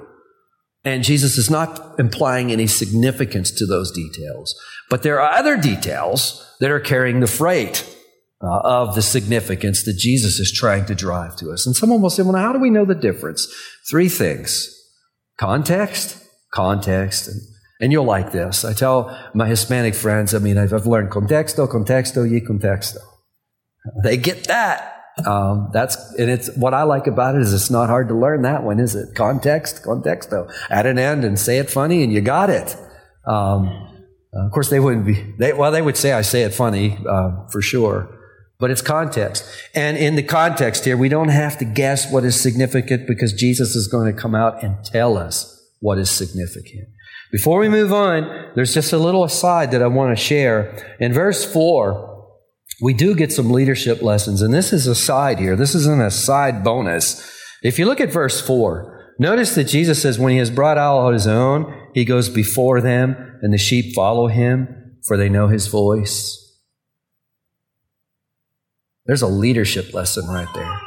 And 0.84 1.04
Jesus 1.04 1.38
is 1.38 1.50
not 1.50 2.00
implying 2.00 2.52
any 2.52 2.67
significance 2.67 3.52
to 3.52 3.65
those 3.65 3.91
details. 3.91 4.60
But 4.89 5.04
there 5.04 5.22
are 5.22 5.38
other 5.38 5.56
details 5.56 6.46
that 6.60 6.72
are 6.72 6.80
carrying 6.80 7.20
the 7.20 7.28
freight 7.28 7.88
uh, 8.41 8.62
of 8.63 8.96
the 8.96 9.02
significance 9.02 9.84
that 9.84 9.98
Jesus 9.98 10.39
is 10.39 10.52
trying 10.52 10.86
to 10.86 10.96
drive 10.96 11.36
to 11.38 11.52
us. 11.52 11.67
And 11.67 11.76
someone 11.76 12.02
will 12.02 12.10
say, 12.10 12.24
well, 12.24 12.36
how 12.36 12.52
do 12.52 12.60
we 12.60 12.72
know 12.72 12.86
the 12.86 12.96
difference? 12.96 13.48
Three 13.89 14.10
things 14.10 14.78
context, 15.38 16.17
context, 16.52 17.28
and, 17.28 17.41
and 17.80 17.91
you'll 17.91 18.06
like 18.06 18.32
this. 18.32 18.65
I 18.65 18.74
tell 18.74 19.17
my 19.34 19.48
Hispanic 19.48 19.96
friends, 19.96 20.34
I 20.34 20.39
mean, 20.39 20.58
I've, 20.58 20.74
I've 20.74 20.88
learned 20.88 21.12
contexto, 21.12 21.67
contexto, 21.67 22.24
y 22.24 22.41
contexto. 22.46 23.00
They 24.04 24.17
get 24.17 24.48
that. 24.48 25.01
Um, 25.26 25.70
that's 25.74 25.96
and 26.16 26.30
it's 26.30 26.56
what 26.56 26.74
I 26.74 26.84
like 26.84 27.08
about 27.08 27.36
it 27.36 27.42
is 27.42 27.54
it's 27.54 27.70
not 27.70 27.90
hard 27.90 28.08
to 28.10 28.16
learn 28.16 28.42
that 28.44 28.64
one, 28.64 28.80
is 28.80 28.96
it? 28.96 29.16
Context, 29.16 29.84
contexto. 29.84 30.50
Add 30.70 30.86
an 30.86 30.98
end 30.98 31.24
and 31.24 31.38
say 31.40 31.58
it 31.58 31.70
funny, 31.70 32.04
and 32.04 32.12
you 32.12 32.22
got 32.22 32.50
it. 32.50 32.76
Um, 33.26 33.88
of 34.34 34.52
course, 34.52 34.70
they 34.70 34.80
wouldn't 34.80 35.06
be. 35.06 35.34
They, 35.38 35.54
well, 35.54 35.72
they 35.72 35.82
would 35.82 35.98
say 35.98 36.14
I 36.14 36.22
say 36.22 36.44
it 36.44 36.54
funny 36.54 36.98
uh, 37.08 37.48
for 37.52 37.62
sure, 37.62 38.10
but 38.60 38.72
it's 38.72 38.82
context. 38.82 39.46
And 39.76 39.98
in 39.98 40.16
the 40.16 40.24
context 40.24 40.86
here, 40.86 40.98
we 40.98 41.10
don't 41.10 41.30
have 41.30 41.58
to 41.60 41.66
guess 41.66 42.12
what 42.12 42.24
is 42.24 42.42
significant 42.42 43.08
because 43.08 43.34
Jesus 43.34 43.76
is 43.76 43.88
going 43.88 44.14
to 44.14 44.20
come 44.20 44.36
out 44.36 44.64
and 44.64 44.84
tell 44.86 45.18
us 45.18 45.70
what 45.80 45.98
is 45.98 46.10
significant. 46.10 46.88
Before 47.32 47.60
we 47.60 47.70
move 47.70 47.94
on, 47.94 48.52
there's 48.56 48.74
just 48.74 48.92
a 48.92 48.98
little 48.98 49.24
aside 49.24 49.72
that 49.72 49.82
I 49.82 49.88
want 49.88 50.18
to 50.18 50.22
share. 50.22 50.96
In 51.00 51.14
verse 51.14 51.46
four 51.46 52.11
we 52.82 52.94
do 52.94 53.13
get 53.15 53.32
some 53.32 53.52
leadership 53.52 54.02
lessons. 54.02 54.41
And 54.41 54.54
this 54.54 54.74
is 54.74 54.88
a 54.88 54.96
side 54.96 55.39
here. 55.39 55.56
This 55.56 55.76
isn't 55.76 56.02
a 56.02 56.12
side 56.12 56.63
bonus. 56.63 57.32
If 57.62 57.78
you 57.78 57.86
look 57.86 58.02
at 58.02 58.12
verse 58.12 58.41
4, 58.41 59.15
notice 59.20 59.54
that 59.56 59.65
Jesus 59.65 60.02
says, 60.02 60.17
when 60.17 60.32
he 60.32 60.39
has 60.39 60.50
brought 60.50 60.80
out 60.80 61.12
his 61.12 61.28
own, 61.28 61.89
he 61.94 62.06
goes 62.06 62.28
before 62.28 62.82
them, 62.82 63.38
and 63.41 63.54
the 63.54 63.58
sheep 63.58 63.94
follow 63.94 64.28
him, 64.28 64.98
for 65.06 65.15
they 65.15 65.30
know 65.30 65.48
his 65.48 65.67
voice. 65.67 66.38
There's 69.06 69.22
a 69.22 69.28
leadership 69.28 69.94
lesson 69.94 70.28
right 70.28 70.48
there 70.56 70.80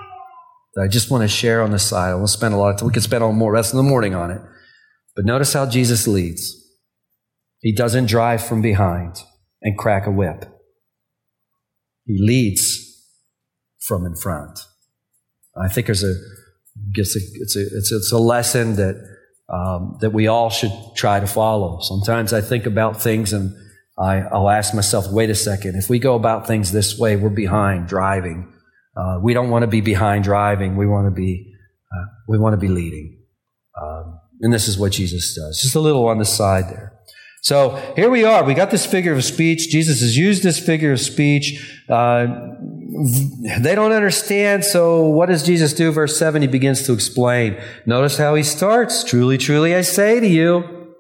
that 0.74 0.82
I 0.82 0.88
just 0.88 1.10
want 1.10 1.22
to 1.22 1.28
share 1.28 1.62
on 1.62 1.70
the 1.70 1.78
side. 1.78 2.10
I 2.10 2.14
won't 2.14 2.30
spend 2.30 2.54
a 2.54 2.56
lot 2.56 2.70
of 2.70 2.78
time. 2.78 2.88
We 2.88 2.94
could 2.94 3.02
spend 3.02 3.22
all 3.22 3.32
more 3.32 3.52
rest 3.52 3.72
of 3.72 3.76
the 3.76 3.82
morning 3.82 4.14
on 4.14 4.30
it. 4.30 4.40
But 5.14 5.26
notice 5.26 5.52
how 5.52 5.66
Jesus 5.66 6.08
leads. 6.08 6.60
He 7.60 7.72
doesn't 7.72 8.06
drive 8.06 8.44
from 8.44 8.62
behind 8.62 9.16
and 9.62 9.78
crack 9.78 10.06
a 10.06 10.10
whip. 10.10 10.53
He 12.06 12.18
leads 12.20 12.92
from 13.86 14.04
in 14.04 14.14
front. 14.14 14.58
I 15.56 15.68
think 15.68 15.86
there's 15.86 16.04
a 16.04 16.14
it's 16.94 17.16
a 17.16 17.20
it's 17.34 17.56
a 17.56 17.60
it's, 17.60 17.92
it's 17.92 18.12
a 18.12 18.18
lesson 18.18 18.76
that 18.76 18.96
um, 19.48 19.98
that 20.00 20.10
we 20.10 20.26
all 20.26 20.50
should 20.50 20.72
try 20.96 21.20
to 21.20 21.26
follow. 21.26 21.80
Sometimes 21.80 22.32
I 22.32 22.40
think 22.40 22.66
about 22.66 23.00
things 23.00 23.32
and 23.32 23.54
I, 23.98 24.26
will 24.32 24.50
ask 24.50 24.74
myself, 24.74 25.10
wait 25.10 25.30
a 25.30 25.34
second, 25.34 25.76
if 25.76 25.88
we 25.88 25.98
go 25.98 26.14
about 26.14 26.46
things 26.46 26.72
this 26.72 26.98
way, 26.98 27.16
we're 27.16 27.30
behind 27.30 27.86
driving. 27.86 28.52
Uh, 28.96 29.18
we 29.22 29.34
don't 29.34 29.50
want 29.50 29.62
to 29.62 29.68
be 29.68 29.80
behind 29.80 30.24
driving. 30.24 30.76
We 30.76 30.86
want 30.86 31.06
to 31.06 31.10
be 31.10 31.52
uh, 31.92 32.06
we 32.28 32.38
want 32.38 32.54
to 32.54 32.58
be 32.58 32.68
leading. 32.68 33.18
Um, 33.80 34.18
and 34.40 34.52
this 34.52 34.66
is 34.68 34.78
what 34.78 34.92
Jesus 34.92 35.34
does. 35.34 35.60
Just 35.62 35.74
a 35.76 35.80
little 35.80 36.06
on 36.06 36.18
the 36.18 36.24
side 36.24 36.64
there. 36.68 36.93
So 37.44 37.76
here 37.94 38.08
we 38.08 38.24
are. 38.24 38.42
We 38.42 38.54
got 38.54 38.70
this 38.70 38.86
figure 38.86 39.12
of 39.12 39.22
speech. 39.22 39.68
Jesus 39.68 40.00
has 40.00 40.16
used 40.16 40.42
this 40.42 40.58
figure 40.58 40.92
of 40.92 41.00
speech. 41.00 41.78
Uh, 41.90 42.26
they 43.60 43.74
don't 43.74 43.92
understand. 43.92 44.64
So 44.64 45.02
what 45.02 45.28
does 45.28 45.42
Jesus 45.42 45.74
do? 45.74 45.92
Verse 45.92 46.18
7, 46.18 46.40
he 46.40 46.48
begins 46.48 46.86
to 46.86 46.94
explain. 46.94 47.60
Notice 47.84 48.16
how 48.16 48.34
he 48.34 48.42
starts. 48.42 49.04
Truly, 49.04 49.36
truly, 49.36 49.74
I 49.74 49.82
say 49.82 50.20
to 50.20 50.26
you. 50.26 50.94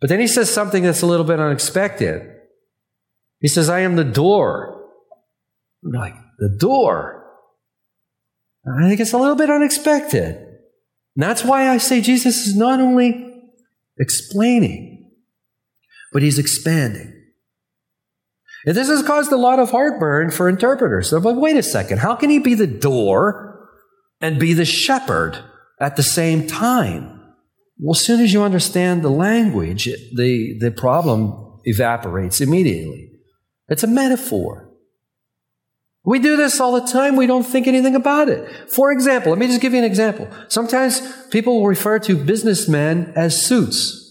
But 0.00 0.08
then 0.08 0.18
he 0.18 0.26
says 0.26 0.50
something 0.50 0.82
that's 0.82 1.02
a 1.02 1.06
little 1.06 1.26
bit 1.26 1.38
unexpected. 1.38 2.22
He 3.40 3.48
says, 3.48 3.68
I 3.68 3.80
am 3.80 3.96
the 3.96 4.04
door. 4.04 4.88
I'm 5.84 5.92
like, 5.92 6.14
the 6.38 6.56
door? 6.58 7.22
I 8.66 8.88
think 8.88 8.98
it's 8.98 9.12
a 9.12 9.18
little 9.18 9.36
bit 9.36 9.50
unexpected. 9.50 10.36
And 10.36 11.22
that's 11.22 11.44
why 11.44 11.68
I 11.68 11.76
say 11.76 12.00
Jesus 12.00 12.46
is 12.46 12.56
not 12.56 12.80
only 12.80 13.30
explaining, 13.98 14.93
but 16.14 16.22
he's 16.22 16.38
expanding. 16.38 17.12
And 18.64 18.74
this 18.74 18.88
has 18.88 19.02
caused 19.02 19.30
a 19.32 19.36
lot 19.36 19.58
of 19.58 19.72
heartburn 19.72 20.30
for 20.30 20.48
interpreters. 20.48 21.10
So, 21.10 21.20
but 21.20 21.36
wait 21.36 21.56
a 21.56 21.62
second, 21.62 21.98
how 21.98 22.14
can 22.14 22.30
he 22.30 22.38
be 22.38 22.54
the 22.54 22.68
door 22.68 23.68
and 24.22 24.38
be 24.38 24.54
the 24.54 24.64
shepherd 24.64 25.38
at 25.80 25.96
the 25.96 26.02
same 26.02 26.46
time? 26.46 27.20
Well, 27.78 27.94
as 27.94 28.06
soon 28.06 28.20
as 28.20 28.32
you 28.32 28.42
understand 28.42 29.02
the 29.02 29.10
language, 29.10 29.84
the, 29.84 30.56
the 30.60 30.70
problem 30.70 31.60
evaporates 31.64 32.40
immediately. 32.40 33.10
It's 33.68 33.82
a 33.82 33.88
metaphor. 33.88 34.70
We 36.04 36.20
do 36.20 36.36
this 36.36 36.60
all 36.60 36.78
the 36.80 36.86
time. 36.86 37.16
We 37.16 37.26
don't 37.26 37.42
think 37.42 37.66
anything 37.66 37.96
about 37.96 38.28
it. 38.28 38.48
For 38.70 38.92
example, 38.92 39.32
let 39.32 39.38
me 39.38 39.46
just 39.48 39.60
give 39.60 39.72
you 39.72 39.78
an 39.80 39.84
example. 39.84 40.28
Sometimes 40.48 41.26
people 41.30 41.66
refer 41.66 41.98
to 42.00 42.16
businessmen 42.16 43.12
as 43.16 43.44
suits. 43.44 44.03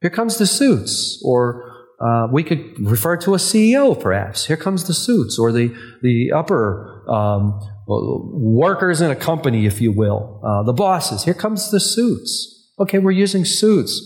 Here 0.00 0.10
comes 0.10 0.38
the 0.38 0.46
suits. 0.46 1.20
Or 1.24 1.64
uh, 2.00 2.28
we 2.32 2.44
could 2.44 2.78
refer 2.78 3.16
to 3.18 3.34
a 3.34 3.38
CEO, 3.38 3.98
perhaps. 3.98 4.46
Here 4.46 4.56
comes 4.56 4.86
the 4.86 4.94
suits, 4.94 5.38
or 5.38 5.50
the, 5.50 5.74
the 6.02 6.32
upper 6.32 7.04
um, 7.10 7.60
workers 7.86 9.00
in 9.00 9.10
a 9.10 9.16
company, 9.16 9.66
if 9.66 9.80
you 9.80 9.92
will, 9.92 10.40
uh, 10.44 10.62
the 10.62 10.72
bosses. 10.72 11.24
Here 11.24 11.34
comes 11.34 11.70
the 11.70 11.80
suits. 11.80 12.72
Okay, 12.78 12.98
we're 12.98 13.10
using 13.10 13.44
suits 13.44 14.00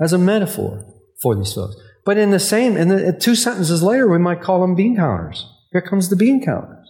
as 0.00 0.12
a 0.12 0.18
metaphor 0.18 0.86
for 1.20 1.34
these 1.36 1.52
folks. 1.52 1.76
But 2.06 2.16
in 2.16 2.30
the 2.30 2.40
same, 2.40 2.78
in 2.78 2.88
the 2.88 3.12
two 3.12 3.34
sentences 3.34 3.82
later, 3.82 4.08
we 4.08 4.18
might 4.18 4.40
call 4.40 4.62
them 4.62 4.74
bean 4.74 4.96
counters. 4.96 5.46
Here 5.72 5.82
comes 5.82 6.08
the 6.08 6.16
bean 6.16 6.42
counters. 6.42 6.88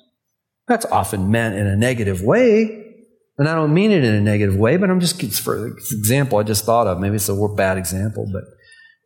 That's 0.69 0.87
often 0.87 1.33
meant 1.33 1.57
in 1.57 1.67
a 1.67 1.77
negative 1.77 2.23
way. 2.23 2.80
And 3.41 3.49
I 3.49 3.55
don't 3.55 3.73
mean 3.73 3.91
it 3.91 4.05
in 4.05 4.15
a 4.15 4.21
negative 4.21 4.55
way, 4.55 4.77
but 4.77 4.91
I'm 4.91 5.01
just, 5.01 5.19
for 5.41 5.67
example, 5.67 6.37
I 6.37 6.43
just 6.43 6.67
thought 6.67 6.87
of. 6.87 7.01
Maybe 7.01 7.17
it's 7.17 7.31
a 7.31 7.49
bad 7.57 7.79
example, 7.79 8.29
but, 8.31 8.45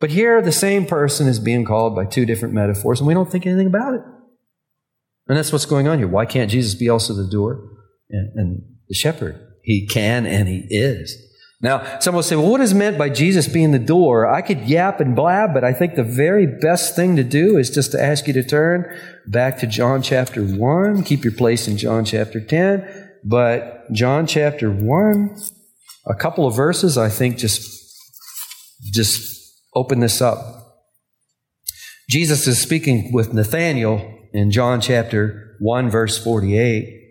but 0.01 0.09
here 0.09 0.41
the 0.41 0.51
same 0.51 0.85
person 0.85 1.25
is 1.27 1.39
being 1.39 1.63
called 1.63 1.95
by 1.95 2.03
two 2.03 2.25
different 2.25 2.53
metaphors, 2.53 2.99
and 2.99 3.07
we 3.07 3.13
don't 3.13 3.31
think 3.31 3.45
anything 3.45 3.67
about 3.67 3.93
it. 3.93 4.01
And 5.29 5.37
that's 5.37 5.53
what's 5.53 5.65
going 5.65 5.87
on 5.87 5.99
here. 5.99 6.09
Why 6.09 6.25
can't 6.25 6.51
Jesus 6.51 6.75
be 6.75 6.89
also 6.89 7.13
the 7.13 7.29
door 7.31 7.61
and, 8.09 8.31
and 8.35 8.61
the 8.89 8.93
shepherd? 8.93 9.39
He 9.63 9.87
can 9.87 10.25
and 10.25 10.49
he 10.49 10.67
is. 10.69 11.17
Now, 11.61 11.99
some 11.99 12.13
will 12.13 12.21
say, 12.21 12.35
well, 12.35 12.51
what 12.51 12.59
is 12.59 12.73
meant 12.73 12.97
by 12.97 13.07
Jesus 13.07 13.47
being 13.47 13.71
the 13.71 13.79
door? 13.79 14.27
I 14.27 14.41
could 14.41 14.67
yap 14.67 14.99
and 14.99 15.15
blab, 15.15 15.53
but 15.53 15.63
I 15.63 15.71
think 15.71 15.95
the 15.95 16.03
very 16.03 16.45
best 16.45 16.93
thing 16.93 17.15
to 17.15 17.23
do 17.23 17.57
is 17.57 17.69
just 17.69 17.93
to 17.93 18.03
ask 18.03 18.27
you 18.27 18.33
to 18.33 18.43
turn 18.43 18.99
back 19.27 19.59
to 19.59 19.65
John 19.65 20.01
chapter 20.01 20.43
1. 20.43 21.03
Keep 21.03 21.23
your 21.23 21.31
place 21.31 21.69
in 21.69 21.77
John 21.77 22.03
chapter 22.03 22.41
10. 22.41 23.11
But 23.23 23.74
John 23.91 24.27
chapter 24.27 24.71
1, 24.71 25.37
a 26.07 26.15
couple 26.15 26.47
of 26.47 26.55
verses, 26.55 26.97
I 26.97 27.09
think 27.09 27.37
just, 27.37 27.61
just 28.91 29.53
open 29.73 29.99
this 29.99 30.21
up. 30.21 30.39
Jesus 32.09 32.47
is 32.47 32.61
speaking 32.61 33.11
with 33.11 33.33
Nathanael 33.33 34.19
in 34.33 34.51
John 34.51 34.81
chapter 34.81 35.55
1, 35.59 35.89
verse 35.89 36.21
48. 36.23 37.01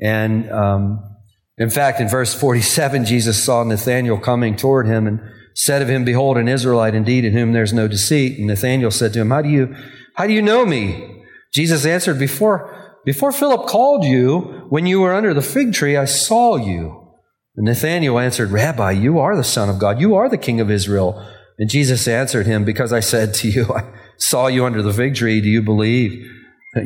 And 0.00 0.50
um, 0.50 1.16
in 1.58 1.70
fact, 1.70 2.00
in 2.00 2.08
verse 2.08 2.34
47, 2.34 3.04
Jesus 3.04 3.42
saw 3.42 3.64
Nathanael 3.64 4.18
coming 4.18 4.56
toward 4.56 4.86
him 4.86 5.06
and 5.06 5.20
said 5.54 5.82
of 5.82 5.88
him, 5.88 6.04
Behold, 6.04 6.36
an 6.36 6.48
Israelite 6.48 6.94
indeed 6.94 7.24
in 7.24 7.32
whom 7.32 7.52
there's 7.52 7.72
no 7.72 7.88
deceit. 7.88 8.38
And 8.38 8.48
Nathanael 8.48 8.90
said 8.90 9.12
to 9.12 9.20
him, 9.20 9.30
How 9.30 9.42
do 9.42 9.48
you, 9.48 9.74
how 10.14 10.26
do 10.26 10.32
you 10.32 10.42
know 10.42 10.66
me? 10.66 11.22
Jesus 11.52 11.86
answered, 11.86 12.18
Before, 12.18 12.83
before 13.04 13.32
Philip 13.32 13.66
called 13.66 14.04
you, 14.04 14.66
when 14.68 14.86
you 14.86 15.00
were 15.00 15.14
under 15.14 15.34
the 15.34 15.42
fig 15.42 15.72
tree, 15.72 15.96
I 15.96 16.06
saw 16.06 16.56
you. 16.56 17.12
And 17.56 17.66
Nathanael 17.66 18.18
answered, 18.18 18.50
Rabbi, 18.50 18.92
you 18.92 19.18
are 19.18 19.36
the 19.36 19.44
Son 19.44 19.68
of 19.68 19.78
God. 19.78 20.00
You 20.00 20.14
are 20.14 20.28
the 20.28 20.38
King 20.38 20.60
of 20.60 20.70
Israel. 20.70 21.24
And 21.58 21.70
Jesus 21.70 22.08
answered 22.08 22.46
him, 22.46 22.64
Because 22.64 22.92
I 22.92 23.00
said 23.00 23.34
to 23.34 23.48
you, 23.48 23.64
I 23.74 23.84
saw 24.18 24.46
you 24.46 24.64
under 24.64 24.82
the 24.82 24.92
fig 24.92 25.14
tree, 25.14 25.40
do 25.40 25.48
you 25.48 25.62
believe? 25.62 26.30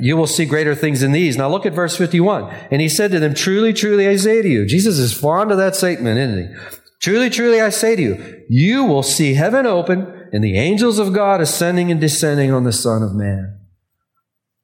You 0.01 0.19
will 0.19 0.27
see 0.27 0.45
greater 0.45 0.75
things 0.75 1.01
than 1.01 1.13
these. 1.13 1.39
Now 1.39 1.49
look 1.49 1.65
at 1.65 1.73
verse 1.73 1.97
51. 1.97 2.45
And 2.71 2.83
he 2.83 2.91
said 2.91 3.11
to 3.13 3.21
them, 3.21 3.33
Truly, 3.33 3.73
truly, 3.73 4.07
I 4.07 4.17
say 4.17 4.43
to 4.43 4.49
you. 4.49 4.67
Jesus 4.67 4.99
is 4.99 5.19
fond 5.19 5.51
of 5.51 5.57
that 5.57 5.77
statement, 5.77 6.19
isn't 6.19 6.49
he? 6.49 6.79
Truly, 7.01 7.31
truly, 7.31 7.61
I 7.61 7.71
say 7.71 7.97
to 7.97 8.03
you, 8.03 8.45
you 8.49 8.85
will 8.85 9.03
see 9.03 9.35
heaven 9.35 9.67
open 9.67 10.29
and 10.33 10.45
the 10.45 10.59
angels 10.59 10.99
of 10.99 11.15
God 11.15 11.41
ascending 11.41 11.91
and 11.91 12.01
descending 12.01 12.53
on 12.53 12.65
the 12.65 12.73
Son 12.73 13.03
of 13.03 13.15
Man. 13.15 13.58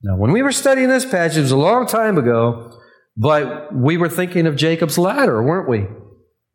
Now, 0.04 0.16
when 0.16 0.32
we 0.32 0.42
were 0.42 0.52
studying 0.52 0.88
this 0.88 1.04
passage, 1.04 1.38
it 1.38 1.42
was 1.42 1.50
a 1.50 1.56
long 1.56 1.86
time 1.86 2.18
ago, 2.18 2.78
but 3.16 3.74
we 3.74 3.96
were 3.96 4.08
thinking 4.08 4.46
of 4.46 4.54
Jacob's 4.54 4.98
ladder, 4.98 5.42
weren't 5.42 5.68
we? 5.68 5.86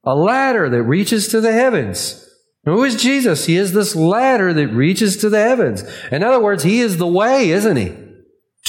A 0.06 0.16
ladder 0.16 0.70
that 0.70 0.84
reaches 0.84 1.28
to 1.30 1.42
the 1.42 1.52
heavens. 1.52 2.26
Who 2.66 2.84
is 2.84 3.02
Jesus? 3.02 3.48
He 3.48 3.58
is 3.58 3.74
this 3.74 3.96
ladder 3.96 4.54
that 4.54 4.68
reaches 4.68 5.18
to 5.18 5.30
the 5.30 5.42
heavens. 5.42 5.84
In 6.12 6.24
other 6.24 6.40
words, 6.40 6.64
He 6.64 6.80
is 6.80 6.98
the 6.98 7.08
way, 7.08 7.50
isn't 7.50 7.76
He? 7.76 7.96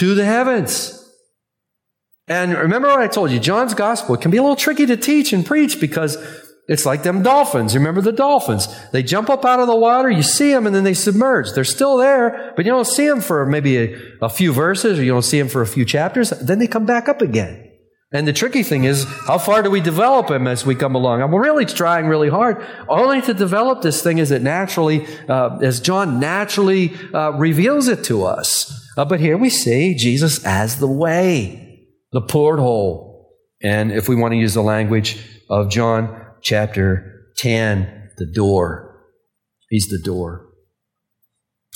to 0.00 0.14
the 0.14 0.24
heavens. 0.24 0.96
And 2.26 2.54
remember 2.56 2.88
what 2.88 3.00
I 3.00 3.06
told 3.06 3.30
you, 3.30 3.38
John's 3.38 3.74
gospel 3.74 4.16
can 4.16 4.30
be 4.30 4.38
a 4.38 4.42
little 4.42 4.56
tricky 4.56 4.86
to 4.86 4.96
teach 4.96 5.32
and 5.32 5.44
preach 5.44 5.78
because 5.78 6.16
it's 6.70 6.86
like 6.86 7.02
them 7.02 7.24
dolphins. 7.24 7.74
Remember 7.74 8.00
the 8.00 8.12
dolphins? 8.12 8.68
They 8.92 9.02
jump 9.02 9.28
up 9.28 9.44
out 9.44 9.58
of 9.58 9.66
the 9.66 9.74
water, 9.74 10.08
you 10.08 10.22
see 10.22 10.52
them, 10.52 10.68
and 10.68 10.74
then 10.74 10.84
they 10.84 10.94
submerge. 10.94 11.52
They're 11.52 11.64
still 11.64 11.96
there, 11.96 12.52
but 12.54 12.64
you 12.64 12.70
don't 12.70 12.86
see 12.86 13.08
them 13.08 13.20
for 13.20 13.44
maybe 13.44 13.76
a, 13.76 13.98
a 14.22 14.28
few 14.28 14.52
verses 14.52 14.96
or 14.96 15.02
you 15.02 15.10
don't 15.10 15.22
see 15.22 15.40
them 15.40 15.48
for 15.48 15.62
a 15.62 15.66
few 15.66 15.84
chapters. 15.84 16.30
Then 16.30 16.60
they 16.60 16.68
come 16.68 16.86
back 16.86 17.08
up 17.08 17.22
again. 17.22 17.72
And 18.12 18.26
the 18.26 18.32
tricky 18.32 18.62
thing 18.62 18.84
is, 18.84 19.04
how 19.26 19.38
far 19.38 19.62
do 19.62 19.70
we 19.70 19.80
develop 19.80 20.28
them 20.28 20.46
as 20.46 20.64
we 20.64 20.76
come 20.76 20.94
along? 20.94 21.22
I'm 21.22 21.34
really 21.34 21.66
trying 21.66 22.06
really 22.06 22.28
hard, 22.28 22.64
only 22.88 23.20
to 23.22 23.34
develop 23.34 23.82
this 23.82 24.00
thing 24.00 24.20
as 24.20 24.30
it 24.30 24.40
naturally, 24.40 25.08
uh, 25.28 25.58
as 25.62 25.80
John 25.80 26.20
naturally 26.20 26.94
uh, 27.12 27.32
reveals 27.32 27.88
it 27.88 28.04
to 28.04 28.24
us. 28.24 28.88
Uh, 28.96 29.04
but 29.04 29.18
here 29.18 29.36
we 29.36 29.50
see 29.50 29.96
Jesus 29.96 30.44
as 30.44 30.78
the 30.78 30.90
way, 30.90 31.88
the 32.12 32.20
porthole. 32.20 33.34
And 33.60 33.90
if 33.90 34.08
we 34.08 34.14
want 34.14 34.32
to 34.32 34.38
use 34.38 34.54
the 34.54 34.62
language 34.62 35.18
of 35.48 35.68
John 35.68 36.29
chapter 36.42 37.26
10, 37.38 38.10
the 38.18 38.26
door. 38.26 39.06
He's 39.68 39.88
the 39.88 40.00
door. 40.02 40.46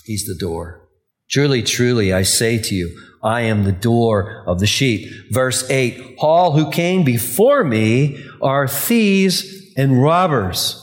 He's 0.05 0.24
the 0.24 0.37
door. 0.38 0.88
Truly, 1.31 1.62
truly, 1.62 2.12
I 2.12 2.22
say 2.22 2.59
to 2.59 2.74
you, 2.74 2.96
I 3.22 3.42
am 3.42 3.64
the 3.64 3.72
door 3.72 4.44
of 4.46 4.61
the 4.61 4.66
sheep. 4.66 5.11
Verse 5.31 5.68
8 5.70 6.16
All 6.18 6.53
who 6.53 6.70
came 6.70 7.05
before 7.05 7.64
me 7.64 8.22
are 8.42 8.68
thieves 8.68 9.44
and 9.77 10.03
robbers, 10.03 10.81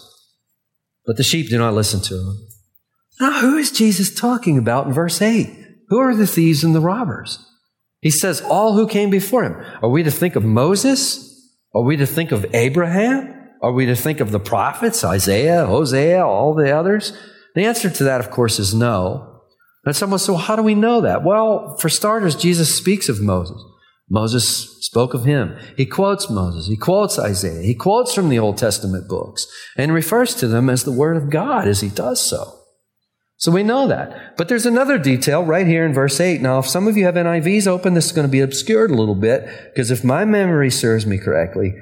but 1.06 1.18
the 1.18 1.24
sheep 1.24 1.50
do 1.50 1.58
not 1.60 1.76
listen 1.76 2.02
to 2.02 2.16
him. 2.16 2.48
Now, 3.20 3.40
who 3.40 3.58
is 3.58 3.72
Jesus 3.72 4.14
talking 4.14 4.58
about 4.58 4.88
in 4.88 4.94
verse 4.94 5.22
8? 5.22 5.48
Who 5.90 6.00
are 6.00 6.16
the 6.16 6.26
thieves 6.26 6.64
and 6.64 6.74
the 6.74 6.82
robbers? 6.82 7.38
He 8.02 8.10
says, 8.10 8.42
all 8.42 8.74
who 8.74 8.88
came 8.88 9.12
before 9.12 9.44
him. 9.44 9.64
Are 9.84 9.90
we 9.90 10.02
to 10.02 10.10
think 10.10 10.36
of 10.36 10.44
Moses? 10.44 11.28
Are 11.76 11.84
we 11.84 11.98
to 11.98 12.08
think 12.08 12.32
of 12.32 12.48
Abraham? 12.56 13.41
Are 13.62 13.72
we 13.72 13.86
to 13.86 13.96
think 13.96 14.20
of 14.20 14.32
the 14.32 14.40
prophets, 14.40 15.04
Isaiah, 15.04 15.66
Hosea, 15.66 16.26
all 16.26 16.54
the 16.54 16.76
others? 16.76 17.14
The 17.54 17.66
answer 17.66 17.90
to 17.90 18.04
that, 18.06 18.20
of 18.20 18.32
course, 18.32 18.60
is 18.60 18.74
no. 18.74 19.42
And 19.86 19.96
someone 19.96 20.20
says, 20.20 20.30
well, 20.30 20.38
how 20.38 20.56
do 20.56 20.64
we 20.64 20.76
know 20.76 21.02
that? 21.02 21.24
Well, 21.24 21.78
for 21.80 21.90
starters, 21.90 22.36
Jesus 22.36 22.76
speaks 22.76 23.10
of 23.10 23.22
Moses. 23.22 23.62
Moses 24.10 24.78
spoke 24.82 25.14
of 25.14 25.26
him. 25.26 25.58
He 25.78 25.86
quotes 25.86 26.30
Moses. 26.30 26.68
He 26.68 26.76
quotes 26.76 27.18
Isaiah. 27.18 27.62
He 27.62 27.76
quotes 27.76 28.14
from 28.14 28.30
the 28.30 28.40
Old 28.40 28.58
Testament 28.58 29.08
books 29.08 29.48
and 29.78 29.94
refers 29.94 30.36
to 30.36 30.48
them 30.48 30.70
as 30.70 30.84
the 30.84 30.92
Word 30.92 31.18
of 31.18 31.30
God 31.30 31.68
as 31.68 31.82
he 31.82 31.90
does 31.90 32.20
so. 32.20 32.58
So 33.38 33.52
we 33.52 33.64
know 33.64 33.88
that. 33.88 34.38
But 34.38 34.50
there's 34.50 34.68
another 34.68 35.00
detail 35.00 35.44
right 35.44 35.66
here 35.66 35.86
in 35.86 35.94
verse 35.94 36.20
8. 36.20 36.42
Now, 36.42 36.60
if 36.60 36.68
some 36.68 36.88
of 36.88 36.96
you 36.96 37.06
have 37.06 37.16
NIVs 37.16 37.66
open, 37.68 37.96
this 37.96 38.06
is 38.06 38.12
going 38.12 38.28
to 38.28 38.32
be 38.32 38.42
obscured 38.42 38.92
a 38.92 38.96
little 38.96 39.16
bit, 39.16 39.48
because 39.74 39.90
if 39.90 40.04
my 40.04 40.26
memory 40.26 40.70
serves 40.70 41.08
me 41.08 41.18
correctly, 41.18 41.74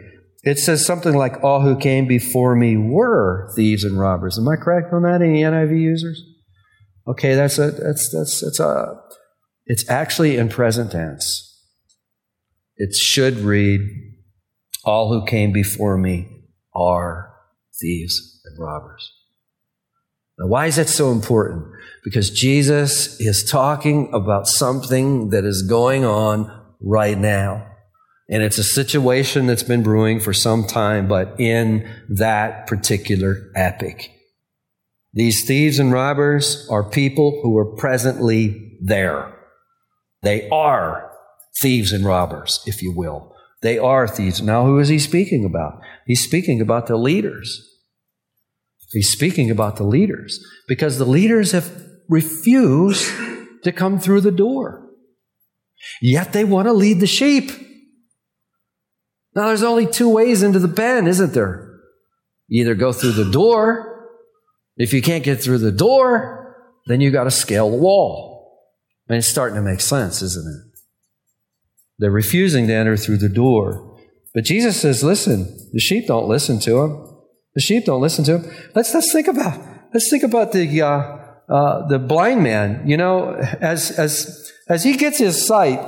it 0.44 0.58
says 0.58 0.86
something 0.86 1.16
like, 1.16 1.44
All 1.44 1.62
who 1.62 1.78
came 1.78 2.08
before 2.08 2.56
me 2.56 2.78
were 2.78 3.52
thieves 3.56 3.84
and 3.84 4.00
robbers. 4.00 4.38
Am 4.38 4.48
I 4.48 4.56
correct 4.56 4.94
on 4.94 5.04
that? 5.04 5.22
Any 5.22 5.42
NIV 5.42 5.80
users? 5.80 6.24
Okay, 7.08 7.36
that's 7.36 7.58
a, 7.58 7.72
that's, 7.72 8.12
that's, 8.12 8.42
that's 8.42 8.60
a, 8.60 9.00
it's 9.66 9.90
actually 9.90 10.38
in 10.38 10.50
present 10.50 10.92
tense. 10.92 11.46
It 12.78 12.96
should 12.96 13.38
read, 13.40 13.82
All 14.84 15.10
who 15.12 15.26
came 15.26 15.52
before 15.52 15.98
me 15.98 16.28
are 16.74 17.34
thieves 17.80 18.42
and 18.46 18.58
robbers. 18.60 19.12
Now, 20.38 20.48
why 20.48 20.68
is 20.68 20.78
that 20.78 20.88
so 20.88 21.12
important? 21.12 21.66
Because 22.04 22.30
Jesus 22.30 23.20
is 23.20 23.44
talking 23.44 24.10
about 24.14 24.48
something 24.48 25.32
that 25.32 25.44
is 25.44 25.64
going 25.64 26.06
on 26.06 26.50
right 26.82 27.18
now. 27.18 27.69
And 28.30 28.44
it's 28.44 28.60
a 28.60 28.64
situation 28.64 29.48
that's 29.48 29.64
been 29.64 29.82
brewing 29.82 30.20
for 30.20 30.34
some 30.34 30.66
time, 30.66 31.08
but 31.08 31.36
in 31.40 31.90
that 32.10 32.68
particular 32.68 33.52
epic. 33.56 34.12
These 35.14 35.46
thieves 35.46 35.80
and 35.80 35.92
robbers 35.92 36.68
are 36.70 36.88
people 36.88 37.40
who 37.42 37.58
are 37.58 37.76
presently 37.76 38.78
there. 38.82 39.36
They 40.22 40.48
are 40.50 41.12
thieves 41.60 41.92
and 41.92 42.06
robbers, 42.06 42.62
if 42.68 42.84
you 42.84 42.94
will. 42.96 43.34
They 43.62 43.78
are 43.78 44.08
thieves. 44.08 44.42
Now, 44.42 44.66
who 44.66 44.80
is 44.80 44.90
he 44.90 45.00
speaking 45.00 45.44
about? 45.44 45.82
He's 46.06 46.24
speaking 46.24 46.62
about 46.62 46.88
the 46.88 46.98
leaders. 46.98 47.66
He's 48.92 49.12
speaking 49.12 49.52
about 49.52 49.76
the 49.76 49.84
leaders 49.84 50.44
because 50.68 50.98
the 50.98 51.06
leaders 51.06 51.52
have 51.52 51.72
refused 52.08 53.12
to 53.64 53.72
come 53.72 54.00
through 54.00 54.22
the 54.22 54.32
door. 54.32 54.88
Yet 56.02 56.34
they 56.34 56.44
want 56.44 56.68
to 56.68 56.74
lead 56.74 57.00
the 57.00 57.08
sheep. 57.08 57.52
Now, 59.36 59.48
there's 59.48 59.64
only 59.64 59.86
two 59.86 60.10
ways 60.10 60.44
into 60.44 60.60
the 60.60 60.68
pen, 60.68 61.08
isn't 61.08 61.34
there? 61.34 61.80
You 62.48 62.64
either 62.64 62.76
go 62.76 62.92
through 62.92 63.12
the 63.12 63.30
door. 63.30 64.10
If 64.76 64.94
you 64.94 65.02
can't 65.02 65.24
get 65.24 65.42
through 65.42 65.60
the 65.60 65.72
door, 65.72 66.56
then 66.88 67.02
you 67.02 67.12
got 67.12 67.26
to 67.26 67.32
scale 67.32 67.70
the 67.70 67.78
wall. 67.78 68.74
And 69.08 69.18
it's 69.18 69.28
starting 69.28 69.56
to 69.56 69.62
make 69.62 69.82
sense, 69.82 70.22
isn't 70.22 70.48
it? 70.48 70.80
They're 72.00 72.12
refusing 72.12 72.68
to 72.68 72.74
enter 72.74 72.98
through 72.98 73.18
the 73.18 73.30
door. 73.30 73.98
But 74.34 74.46
Jesus 74.46 74.80
says, 74.80 75.04
listen, 75.04 75.70
the 75.74 75.80
sheep 75.80 76.08
don't 76.08 76.28
listen 76.28 76.60
to 76.62 76.80
him. 76.82 77.06
The 77.56 77.62
sheep 77.62 77.86
don't 77.86 78.02
listen 78.02 78.24
to 78.26 78.40
him. 78.40 78.52
Let's, 78.74 78.94
let's 78.94 79.12
think 79.12 79.28
about, 79.28 79.60
let's 79.94 80.10
think 80.10 80.24
about 80.24 80.52
the, 80.54 80.82
uh, 80.82 80.88
uh, 81.54 81.88
the 81.88 82.00
blind 82.00 82.44
man, 82.44 82.88
you 82.88 82.96
know, 82.96 83.34
as, 83.34 83.92
as, 83.92 84.52
as 84.70 84.84
he 84.84 84.96
gets 84.96 85.18
his 85.18 85.46
sight, 85.46 85.80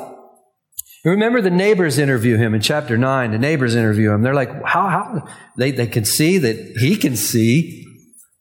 remember 1.09 1.41
the 1.41 1.49
neighbors 1.49 1.97
interview 1.97 2.37
him 2.37 2.53
in 2.53 2.61
chapter 2.61 2.97
9. 2.97 3.31
The 3.31 3.39
neighbors 3.39 3.75
interview 3.75 4.11
him. 4.11 4.21
They're 4.21 4.35
like, 4.35 4.51
how, 4.63 4.87
how? 4.87 5.27
They, 5.57 5.71
they 5.71 5.87
can 5.87 6.05
see 6.05 6.37
that 6.37 6.55
he 6.79 6.95
can 6.95 7.15
see, 7.15 7.85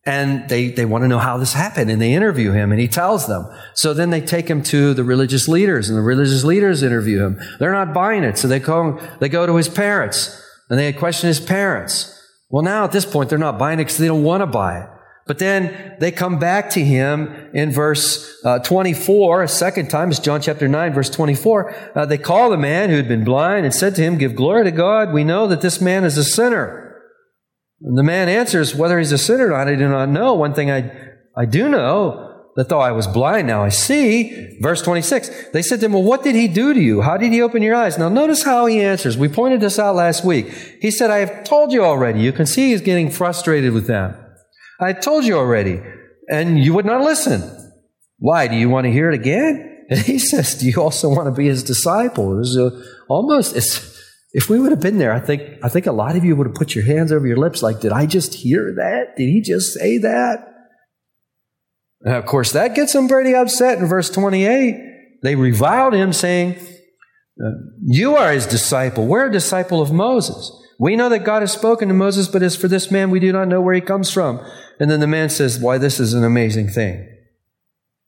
and 0.05 0.49
they, 0.49 0.69
they 0.69 0.85
want 0.85 1.03
to 1.03 1.09
know 1.09 1.19
how 1.19 1.39
this 1.39 1.55
happened, 1.55 1.91
and 1.91 2.01
they 2.01 2.13
interview 2.13 2.53
him, 2.53 2.71
and 2.71 2.81
he 2.81 2.89
tells 2.89 3.27
them. 3.27 3.47
So 3.75 3.95
then 3.95 4.11
they 4.11 4.21
take 4.21 4.49
him 4.49 4.63
to 4.65 4.93
the 4.95 5.05
religious 5.05 5.49
leaders, 5.49 5.89
and 5.89 5.97
the 5.97 6.03
religious 6.03 6.45
leaders 6.45 6.83
interview 6.83 7.25
him. 7.25 7.41
They're 7.59 7.73
not 7.73 7.95
buying 7.95 8.25
it, 8.25 8.37
so 8.37 8.49
they, 8.49 8.61
call, 8.61 9.01
they 9.21 9.29
go 9.29 9.47
to 9.47 9.57
his 9.57 9.69
parents, 9.69 10.41
and 10.69 10.79
they 10.79 10.93
question 10.93 11.29
his 11.29 11.41
parents. 11.41 12.17
Well, 12.51 12.63
now 12.63 12.85
at 12.85 12.93
this 12.93 13.07
point, 13.07 13.31
they're 13.31 13.39
not 13.39 13.59
buying 13.59 13.79
it 13.79 13.85
because 13.85 13.99
they 13.99 14.09
don't 14.09 14.25
want 14.25 14.43
to 14.43 14.47
buy 14.47 14.81
it. 14.81 14.89
But 15.27 15.39
then 15.39 15.97
they 16.01 16.11
come 16.11 16.39
back 16.39 16.71
to 16.71 16.85
him 16.85 17.51
in 17.55 17.71
verse 17.71 18.37
uh, 18.45 18.59
24, 18.59 19.43
a 19.43 19.49
second 19.49 19.89
time. 19.89 20.11
It's 20.11 20.19
John 20.19 20.41
chapter 20.41 20.67
9, 20.67 20.93
verse 20.93 21.11
24. 21.11 21.75
Uh, 21.95 22.07
they 22.07 22.19
call 22.19 22.51
the 22.51 22.57
man 22.57 22.91
who 22.91 22.97
had 22.97 23.07
been 23.07 23.25
blind 23.25 23.65
and 23.65 23.75
said 23.75 23.95
to 23.97 24.03
him, 24.03 24.19
Give 24.19 24.35
glory 24.35 24.65
to 24.65 24.71
God. 24.71 25.13
We 25.13 25.23
know 25.25 25.47
that 25.47 25.61
this 25.61 25.81
man 25.81 26.05
is 26.05 26.17
a 26.19 26.25
sinner. 26.25 27.01
And 27.83 27.97
the 27.97 28.03
man 28.03 28.29
answers, 28.29 28.75
Whether 28.75 28.99
he's 28.99 29.13
a 29.13 29.19
sinner 29.19 29.47
or 29.47 29.51
not, 29.51 29.69
I 29.69 29.77
do 29.77 29.89
not 29.89 30.09
know. 30.09 30.35
One 30.35 30.55
thing 30.55 30.71
I, 30.71 30.91
I 31.37 31.45
do 31.45 31.69
know, 31.69 32.31
that 32.57 32.69
though 32.69 32.81
I 32.81 32.91
was 32.93 33.07
blind, 33.07 33.47
now 33.47 33.63
I 33.63 33.69
see. 33.69 34.59
Verse 34.61 34.83
26. 34.83 35.51
They 35.53 35.63
said 35.63 35.81
to 35.81 35.87
him, 35.87 35.93
Well, 35.93 36.03
what 36.03 36.25
did 36.25 36.35
he 36.35 36.49
do 36.49 36.75
to 36.75 36.81
you? 36.81 37.03
How 37.03 37.17
did 37.17 37.33
he 37.33 37.41
open 37.41 37.63
your 37.63 37.75
eyes? 37.75 37.99
Now 37.99 38.09
notice 38.09 38.43
how 38.43 38.67
he 38.67 38.83
answers. 38.83 39.17
We 39.17 39.29
pointed 39.29 39.61
this 39.61 39.79
out 39.79 39.95
last 39.95 40.25
week. 40.25 40.51
He 40.81 40.91
said, 40.91 41.11
I 41.11 41.19
have 41.19 41.45
told 41.45 41.73
you 41.73 41.85
already. 41.85 42.21
You 42.21 42.33
can 42.33 42.47
see 42.47 42.71
he's 42.71 42.81
getting 42.81 43.11
frustrated 43.11 43.73
with 43.73 43.87
them. 43.87 44.17
I 44.81 44.93
told 44.93 45.25
you 45.25 45.37
already, 45.37 45.81
and 46.29 46.59
you 46.59 46.75
would 46.75 46.87
not 46.87 47.03
listen. 47.03 47.43
Why? 48.19 48.49
Do 48.49 48.57
you 48.57 48.69
want 48.69 48.87
to 48.87 48.93
hear 48.93 49.11
it 49.11 49.15
again? 49.15 49.67
And 49.91 49.99
he 49.99 50.21
says, 50.21 50.55
Do 50.55 50.67
you 50.67 50.81
also 50.81 51.09
want 51.09 51.27
to 51.27 51.33
be 51.33 51.49
his 51.49 51.65
disciple? 51.65 52.39
A, 52.39 52.67
uh, 52.67 52.71
almost, 53.09 53.57
it's, 53.57 54.01
if 54.33 54.49
we 54.49 54.61
would 54.61 54.71
have 54.71 54.81
been 54.81 54.99
there, 54.99 55.13
I 55.13 55.19
think, 55.19 55.43
I 55.65 55.69
think 55.69 55.87
a 55.87 55.93
lot 55.93 56.15
of 56.15 56.25
you 56.25 56.37
would 56.37 56.47
have 56.47 56.55
put 56.55 56.77
your 56.77 56.85
hands 56.85 57.11
over 57.11 57.27
your 57.27 57.39
lips 57.39 57.61
like, 57.61 57.81
Did 57.81 57.91
I 57.91 58.07
just 58.07 58.35
hear 58.35 58.73
that? 58.77 59.17
Did 59.17 59.25
he 59.25 59.41
just 59.41 59.75
say 59.75 59.99
that? 59.99 60.47
And 62.03 62.15
of 62.15 62.25
course, 62.25 62.53
that 62.53 62.77
gets 62.77 62.93
them 62.93 63.09
pretty 63.09 63.35
upset 63.35 63.79
in 63.79 63.87
verse 63.87 64.11
28. 64.11 64.77
They 65.25 65.35
reviled 65.35 65.95
him, 65.95 66.13
saying, 66.13 66.55
uh, 67.45 67.51
You 67.85 68.15
are 68.15 68.31
his 68.31 68.47
disciple. 68.47 69.09
We're 69.09 69.27
a 69.27 69.33
disciple 69.33 69.83
of 69.83 69.91
Moses. 69.91 70.53
We 70.81 70.97
know 70.97 71.11
that 71.11 71.25
God 71.25 71.43
has 71.43 71.53
spoken 71.53 71.89
to 71.89 71.95
Moses, 71.95 72.27
but 72.27 72.43
as 72.43 72.57
for 72.57 72.67
this 72.67 72.91
man, 72.91 73.11
we 73.11 73.21
do 73.21 73.33
not 73.33 73.49
know 73.49 73.61
where 73.61 73.75
he 73.75 73.83
comes 73.83 74.11
from. 74.11 74.41
And 74.81 74.91
then 74.91 75.01
the 75.01 75.07
man 75.07 75.29
says, 75.29 75.59
Why, 75.59 75.77
this 75.77 76.01
is 76.01 76.15
an 76.15 76.25
amazing 76.25 76.69
thing. 76.69 77.07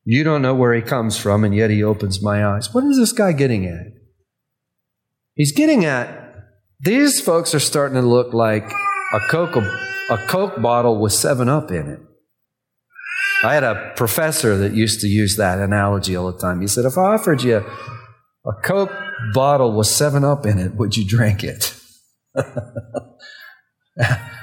You 0.04 0.24
don't 0.24 0.40
know 0.40 0.54
where 0.54 0.72
he 0.72 0.80
comes 0.80 1.18
from, 1.18 1.44
and 1.44 1.54
yet 1.54 1.68
he 1.68 1.84
opens 1.84 2.22
my 2.22 2.44
eyes. 2.44 2.72
What 2.72 2.84
is 2.84 2.96
this 2.96 3.12
guy 3.12 3.32
getting 3.32 3.66
at? 3.66 3.88
He's 5.34 5.52
getting 5.52 5.84
at 5.84 6.22
these 6.80 7.20
folks 7.20 7.54
are 7.54 7.60
starting 7.60 7.94
to 7.94 8.02
look 8.02 8.32
like 8.32 8.64
a 9.12 9.20
Coke, 9.28 9.54
a 9.54 10.26
Coke 10.26 10.60
bottle 10.62 10.98
with 10.98 11.12
7 11.12 11.50
Up 11.50 11.70
in 11.70 11.88
it. 11.88 12.00
I 13.44 13.52
had 13.52 13.64
a 13.64 13.92
professor 13.96 14.56
that 14.56 14.72
used 14.72 15.00
to 15.00 15.08
use 15.08 15.36
that 15.36 15.58
analogy 15.58 16.16
all 16.16 16.32
the 16.32 16.38
time. 16.38 16.62
He 16.62 16.66
said, 16.66 16.86
If 16.86 16.96
I 16.96 17.02
offered 17.02 17.42
you 17.42 17.58
a 17.58 18.52
Coke 18.64 18.92
bottle 19.34 19.76
with 19.76 19.88
7 19.88 20.24
Up 20.24 20.46
in 20.46 20.58
it, 20.58 20.74
would 20.74 20.96
you 20.96 21.04
drink 21.04 21.44
it? 21.44 21.78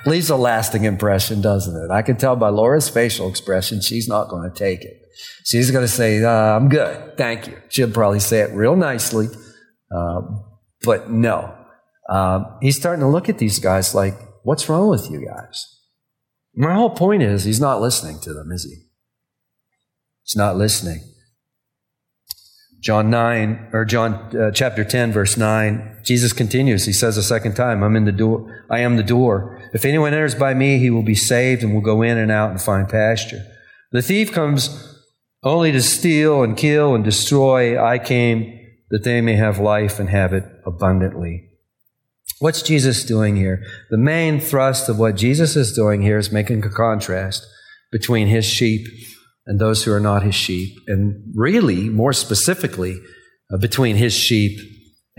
Leaves 0.06 0.30
a 0.30 0.36
lasting 0.36 0.84
impression, 0.86 1.42
doesn't 1.42 1.76
it? 1.76 1.92
I 1.92 2.02
can 2.02 2.18
tell 2.18 2.36
by 2.36 2.50
Laura's 2.50 2.90
facial 2.90 3.30
expression, 3.30 3.82
she's 3.82 4.08
not 4.08 4.30
going 4.30 4.50
to 4.50 4.56
take 4.56 4.82
it. 4.82 5.02
She's 5.44 5.72
going 5.72 5.84
to 5.84 5.92
say, 5.92 6.24
uh, 6.24 6.30
I'm 6.30 6.70
good. 6.70 7.18
Thank 7.18 7.48
you. 7.48 7.58
She'll 7.70 7.92
probably 7.92 8.20
say 8.20 8.42
it 8.42 8.52
real 8.52 8.76
nicely. 8.76 9.28
Um, 9.96 10.46
but 10.84 11.10
no. 11.10 11.56
Um, 12.08 12.58
he's 12.62 12.78
starting 12.78 13.02
to 13.02 13.08
look 13.08 13.30
at 13.30 13.38
these 13.38 13.60
guys 13.60 13.94
like, 13.94 14.16
what's 14.44 14.70
wrong 14.70 14.90
with 14.90 15.10
you 15.12 15.26
guys? 15.26 15.66
My 16.56 16.74
whole 16.74 16.90
point 16.90 17.22
is, 17.22 17.44
he's 17.44 17.60
not 17.60 17.82
listening 17.82 18.20
to 18.22 18.34
them, 18.34 18.52
is 18.52 18.64
he? 18.64 18.76
He's 20.24 20.36
not 20.36 20.58
listening. 20.58 21.02
John 22.80 23.10
9, 23.10 23.70
or 23.74 23.84
John 23.86 24.14
uh, 24.36 24.52
chapter 24.52 24.84
10, 24.84 25.12
verse 25.12 25.38
9, 25.38 25.99
Jesus 26.10 26.34
continues. 26.34 26.88
He 26.88 26.92
says 26.92 27.18
a 27.18 27.24
second 27.24 27.54
time, 27.54 27.84
I'm 27.84 27.96
in 27.96 28.06
the 28.06 28.12
door. 28.12 28.66
I 28.68 28.80
am 28.80 28.98
the 28.98 29.04
door. 29.04 29.62
If 29.76 29.86
anyone 29.86 30.12
enters 30.12 30.34
by 30.34 30.56
me, 30.56 30.80
he 30.80 30.90
will 30.90 31.04
be 31.04 31.14
saved 31.14 31.62
and 31.62 31.72
will 31.72 31.82
go 31.82 32.02
in 32.02 32.18
and 32.18 32.32
out 32.32 32.50
and 32.50 32.60
find 32.60 32.90
pasture. 32.90 33.46
The 33.92 34.02
thief 34.02 34.32
comes 34.32 34.72
only 35.44 35.72
to 35.72 35.84
steal 35.84 36.42
and 36.42 36.58
kill 36.58 36.96
and 36.96 37.04
destroy. 37.04 37.80
I 37.80 38.00
came 38.00 38.60
that 38.90 39.04
they 39.04 39.22
may 39.22 39.36
have 39.36 39.60
life 39.60 40.00
and 40.00 40.10
have 40.10 40.34
it 40.34 40.46
abundantly. 40.66 41.48
What's 42.40 42.64
Jesus 42.64 43.04
doing 43.04 43.36
here? 43.36 43.62
The 43.92 43.98
main 44.00 44.40
thrust 44.40 44.90
of 44.90 44.98
what 44.98 45.16
Jesus 45.16 45.56
is 45.56 45.74
doing 45.74 46.02
here 46.02 46.18
is 46.18 46.32
making 46.32 46.66
a 46.66 46.72
contrast 46.72 47.46
between 47.92 48.30
his 48.30 48.46
sheep 48.46 48.88
and 49.46 49.60
those 49.60 49.84
who 49.84 49.94
are 49.94 50.00
not 50.00 50.24
his 50.24 50.34
sheep. 50.34 50.76
And 50.88 51.32
really, 51.36 51.88
more 51.88 52.14
specifically, 52.14 53.00
uh, 53.54 53.58
between 53.58 53.96
his 53.96 54.16
sheep 54.16 54.58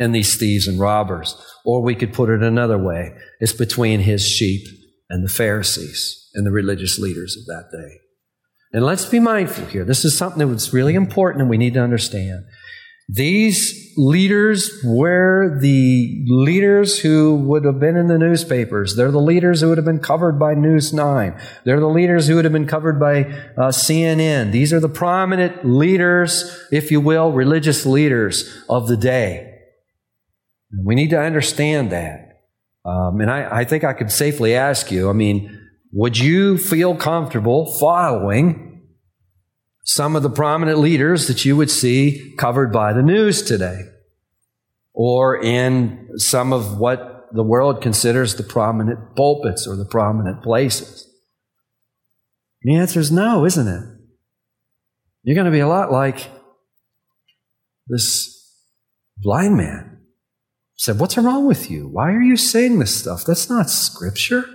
and 0.01 0.15
these 0.15 0.37
thieves 0.37 0.67
and 0.67 0.81
robbers. 0.81 1.37
Or 1.65 1.83
we 1.83 1.95
could 1.95 2.13
put 2.13 2.31
it 2.31 2.43
another 2.43 2.79
way 2.79 3.15
it's 3.39 3.53
between 3.53 4.01
his 4.01 4.27
sheep 4.27 4.67
and 5.09 5.25
the 5.25 5.33
Pharisees 5.33 6.29
and 6.35 6.47
the 6.47 6.51
religious 6.51 6.99
leaders 6.99 7.37
of 7.37 7.47
that 7.47 7.71
day. 7.71 8.01
And 8.73 8.85
let's 8.85 9.05
be 9.05 9.21
mindful 9.21 9.67
here. 9.67 9.85
This 9.85 10.05
is 10.05 10.17
something 10.17 10.49
that's 10.49 10.73
really 10.73 10.95
important 10.95 11.43
and 11.43 11.51
we 11.51 11.59
need 11.59 11.75
to 11.75 11.83
understand. 11.83 12.45
These 13.13 13.93
leaders 13.97 14.71
were 14.85 15.59
the 15.61 16.25
leaders 16.29 17.01
who 17.01 17.35
would 17.35 17.65
have 17.65 17.81
been 17.81 17.97
in 17.97 18.07
the 18.07 18.19
newspapers. 18.19 18.95
They're 18.95 19.11
the 19.11 19.19
leaders 19.19 19.61
who 19.61 19.69
would 19.69 19.79
have 19.79 19.85
been 19.85 19.99
covered 19.99 20.39
by 20.39 20.55
News 20.55 20.93
9. 20.93 21.37
They're 21.65 21.81
the 21.81 21.89
leaders 21.89 22.29
who 22.29 22.37
would 22.37 22.45
have 22.45 22.53
been 22.53 22.69
covered 22.69 23.01
by 23.01 23.23
uh, 23.23 23.73
CNN. 23.73 24.53
These 24.53 24.73
are 24.73 24.79
the 24.79 24.89
prominent 24.89 25.65
leaders, 25.65 26.57
if 26.71 26.93
you 26.93 27.01
will, 27.01 27.33
religious 27.33 27.85
leaders 27.85 28.63
of 28.69 28.87
the 28.87 28.97
day. 28.97 29.50
We 30.76 30.94
need 30.94 31.11
to 31.11 31.20
understand 31.20 31.90
that. 31.92 32.42
Um, 32.85 33.20
and 33.20 33.30
I, 33.30 33.61
I 33.61 33.64
think 33.64 33.85
I 33.85 33.92
could 33.92 34.11
safely 34.11 34.54
ask 34.54 34.90
you, 34.90 35.11
I 35.11 35.12
mean, 35.12 35.59
would 35.92 36.18
you 36.18 36.56
feel 36.56 36.94
comfortable 36.94 37.76
following 37.78 38.83
some 39.85 40.14
of 40.14 40.22
the 40.22 40.30
prominent 40.30 40.78
leaders 40.78 41.26
that 41.26 41.44
you 41.44 41.56
would 41.56 41.70
see 41.70 42.35
covered 42.38 42.73
by 42.73 42.92
the 42.92 43.02
news 43.02 43.42
today, 43.42 43.83
or 44.94 45.42
in 45.42 46.10
some 46.16 46.52
of 46.52 46.79
what 46.79 47.29
the 47.33 47.42
world 47.42 47.83
considers 47.83 48.37
the 48.37 48.42
prominent 48.42 49.16
pulpits 49.16 49.66
or 49.66 49.77
the 49.77 49.85
prominent 49.85 50.42
places? 50.42 51.08
The 52.62 52.77
answer 52.77 53.00
is 53.00 53.10
no, 53.10 53.44
isn't 53.44 53.66
it? 53.66 53.83
You're 55.23 55.35
going 55.35 55.46
to 55.46 55.50
be 55.50 55.60
a 55.60 55.68
lot 55.68 55.90
like 55.90 56.31
this 57.88 58.48
blind 59.18 59.56
man. 59.56 59.90
Said, 60.81 60.98
What's 60.98 61.18
wrong 61.18 61.46
with 61.46 61.70
you? 61.70 61.88
Why 61.88 62.10
are 62.10 62.22
you 62.22 62.38
saying 62.38 62.78
this 62.78 62.96
stuff? 62.96 63.26
That's 63.26 63.50
not 63.50 63.68
scripture. 63.68 64.46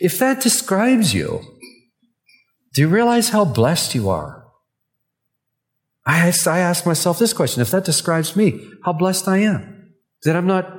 If 0.00 0.18
that 0.18 0.40
describes 0.40 1.12
you, 1.12 1.42
do 2.72 2.80
you 2.80 2.88
realize 2.88 3.28
how 3.28 3.44
blessed 3.44 3.94
you 3.94 4.08
are? 4.08 4.46
I, 6.06 6.32
I 6.46 6.58
ask 6.60 6.86
myself 6.86 7.18
this 7.18 7.34
question 7.34 7.60
if 7.60 7.70
that 7.72 7.84
describes 7.84 8.34
me, 8.34 8.66
how 8.86 8.94
blessed 8.94 9.28
I 9.28 9.36
am. 9.38 9.92
That 10.24 10.34
I'm 10.34 10.46
not 10.46 10.74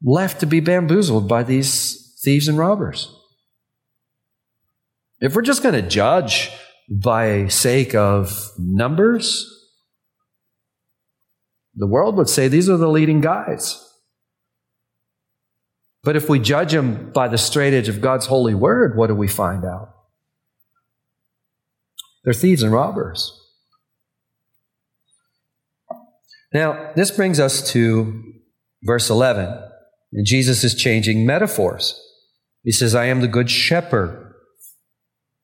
left 0.00 0.38
to 0.38 0.46
be 0.46 0.60
bamboozled 0.60 1.26
by 1.26 1.42
these 1.42 2.16
thieves 2.22 2.46
and 2.46 2.56
robbers. 2.56 3.12
If 5.20 5.34
we're 5.34 5.42
just 5.42 5.64
going 5.64 5.74
to 5.74 5.82
judge 5.82 6.52
by 6.88 7.48
sake 7.48 7.96
of 7.96 8.52
numbers, 8.56 9.61
The 11.74 11.86
world 11.86 12.16
would 12.16 12.28
say 12.28 12.48
these 12.48 12.68
are 12.68 12.76
the 12.76 12.88
leading 12.88 13.20
guys. 13.20 13.88
But 16.04 16.16
if 16.16 16.28
we 16.28 16.38
judge 16.38 16.72
them 16.72 17.12
by 17.12 17.28
the 17.28 17.38
straight 17.38 17.72
edge 17.72 17.88
of 17.88 18.00
God's 18.00 18.26
holy 18.26 18.54
word, 18.54 18.96
what 18.96 19.06
do 19.06 19.14
we 19.14 19.28
find 19.28 19.64
out? 19.64 19.94
They're 22.24 22.34
thieves 22.34 22.62
and 22.62 22.72
robbers. 22.72 23.38
Now, 26.52 26.92
this 26.94 27.10
brings 27.10 27.40
us 27.40 27.70
to 27.72 28.22
verse 28.82 29.08
11. 29.08 29.62
And 30.12 30.26
Jesus 30.26 30.62
is 30.64 30.74
changing 30.74 31.24
metaphors. 31.24 31.98
He 32.62 32.72
says, 32.72 32.94
I 32.94 33.06
am 33.06 33.20
the 33.20 33.28
good 33.28 33.50
shepherd. 33.50 34.34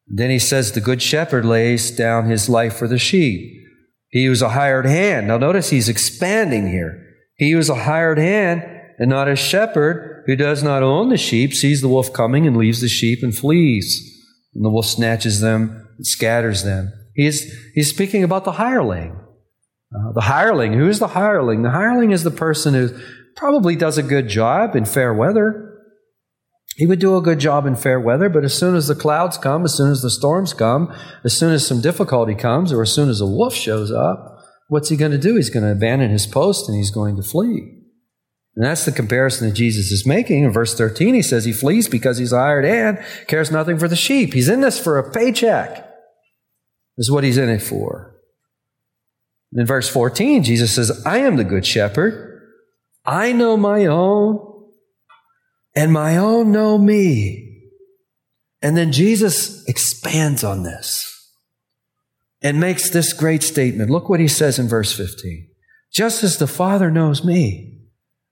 Then 0.06 0.30
he 0.30 0.38
says, 0.38 0.72
the 0.72 0.80
good 0.80 1.02
shepherd 1.02 1.44
lays 1.44 1.90
down 1.90 2.26
his 2.26 2.48
life 2.48 2.76
for 2.76 2.86
the 2.86 2.98
sheep. 2.98 3.67
He 4.10 4.28
was 4.28 4.42
a 4.42 4.50
hired 4.50 4.86
hand. 4.86 5.28
Now 5.28 5.38
notice 5.38 5.70
he's 5.70 5.88
expanding 5.88 6.68
here. 6.68 7.04
He 7.36 7.54
was 7.54 7.68
a 7.68 7.74
hired 7.74 8.18
hand 8.18 8.62
and 8.98 9.10
not 9.10 9.28
a 9.28 9.36
shepherd 9.36 10.24
who 10.26 10.36
does 10.36 10.62
not 10.62 10.82
own 10.82 11.08
the 11.08 11.16
sheep, 11.16 11.54
sees 11.54 11.80
the 11.80 11.88
wolf 11.88 12.12
coming 12.12 12.46
and 12.46 12.56
leaves 12.56 12.80
the 12.80 12.88
sheep 12.88 13.22
and 13.22 13.36
flees. 13.36 14.02
And 14.54 14.64
the 14.64 14.70
wolf 14.70 14.86
snatches 14.86 15.40
them 15.40 15.88
and 15.96 16.06
scatters 16.06 16.64
them. 16.64 16.92
He 17.14 17.26
is, 17.26 17.52
he's 17.74 17.90
speaking 17.90 18.24
about 18.24 18.44
the 18.44 18.52
hireling. 18.52 19.12
Uh, 19.94 20.12
the 20.12 20.22
hireling, 20.22 20.74
who 20.74 20.88
is 20.88 20.98
the 20.98 21.08
hireling? 21.08 21.62
The 21.62 21.70
hireling 21.70 22.10
is 22.10 22.22
the 22.22 22.30
person 22.30 22.74
who 22.74 22.90
probably 23.36 23.76
does 23.76 23.98
a 23.98 24.02
good 24.02 24.28
job 24.28 24.76
in 24.76 24.84
fair 24.84 25.14
weather. 25.14 25.67
He 26.78 26.86
would 26.86 27.00
do 27.00 27.16
a 27.16 27.20
good 27.20 27.40
job 27.40 27.66
in 27.66 27.74
fair 27.74 27.98
weather, 27.98 28.28
but 28.28 28.44
as 28.44 28.56
soon 28.56 28.76
as 28.76 28.86
the 28.86 28.94
clouds 28.94 29.36
come, 29.36 29.64
as 29.64 29.76
soon 29.76 29.90
as 29.90 30.00
the 30.00 30.10
storms 30.10 30.54
come, 30.54 30.94
as 31.24 31.36
soon 31.36 31.52
as 31.52 31.66
some 31.66 31.80
difficulty 31.80 32.36
comes, 32.36 32.72
or 32.72 32.82
as 32.82 32.92
soon 32.92 33.08
as 33.08 33.20
a 33.20 33.26
wolf 33.26 33.52
shows 33.52 33.90
up, 33.90 34.38
what's 34.68 34.88
he 34.88 34.96
going 34.96 35.10
to 35.10 35.18
do? 35.18 35.34
He's 35.34 35.50
going 35.50 35.64
to 35.64 35.72
abandon 35.72 36.12
his 36.12 36.24
post 36.24 36.68
and 36.68 36.78
he's 36.78 36.92
going 36.92 37.16
to 37.16 37.22
flee. 37.24 37.78
And 38.54 38.64
that's 38.64 38.84
the 38.84 38.92
comparison 38.92 39.48
that 39.48 39.56
Jesus 39.56 39.90
is 39.90 40.06
making. 40.06 40.44
In 40.44 40.52
verse 40.52 40.72
13, 40.76 41.14
he 41.14 41.22
says 41.22 41.44
he 41.44 41.52
flees 41.52 41.88
because 41.88 42.18
he's 42.18 42.32
a 42.32 42.38
hired 42.38 42.64
hand, 42.64 43.04
cares 43.26 43.50
nothing 43.50 43.76
for 43.76 43.88
the 43.88 43.96
sheep. 43.96 44.32
He's 44.32 44.48
in 44.48 44.60
this 44.60 44.78
for 44.78 44.98
a 44.98 45.10
paycheck, 45.10 45.84
is 46.96 47.10
what 47.10 47.24
he's 47.24 47.38
in 47.38 47.48
it 47.48 47.60
for. 47.60 48.14
In 49.52 49.66
verse 49.66 49.88
14, 49.88 50.44
Jesus 50.44 50.76
says, 50.76 51.04
I 51.04 51.18
am 51.18 51.34
the 51.34 51.44
good 51.44 51.66
shepherd. 51.66 52.40
I 53.04 53.32
know 53.32 53.56
my 53.56 53.86
own, 53.86 54.47
and 55.78 55.92
my 55.92 56.16
own 56.16 56.50
know 56.50 56.76
me. 56.76 57.70
And 58.60 58.76
then 58.76 58.90
Jesus 58.90 59.64
expands 59.68 60.42
on 60.42 60.64
this 60.64 61.06
and 62.42 62.58
makes 62.58 62.90
this 62.90 63.12
great 63.12 63.44
statement. 63.44 63.88
Look 63.88 64.08
what 64.08 64.18
he 64.18 64.26
says 64.26 64.58
in 64.58 64.66
verse 64.66 64.92
15. 64.92 65.46
Just 65.92 66.24
as 66.24 66.38
the 66.38 66.48
Father 66.48 66.90
knows 66.90 67.24
me, 67.24 67.78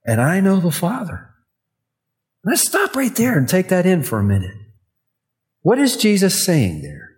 and 0.05 0.19
I 0.19 0.41
know 0.41 0.59
the 0.59 0.71
Father. 0.71 1.29
Let's 2.43 2.67
stop 2.67 2.97
right 2.97 3.15
there 3.15 3.37
and 3.37 3.47
take 3.47 3.69
that 3.69 3.85
in 3.85 4.03
for 4.03 4.19
a 4.19 4.25
minute. 4.25 4.57
What 5.61 5.79
is 5.79 5.95
Jesus 5.95 6.45
saying 6.45 6.81
there? 6.81 7.11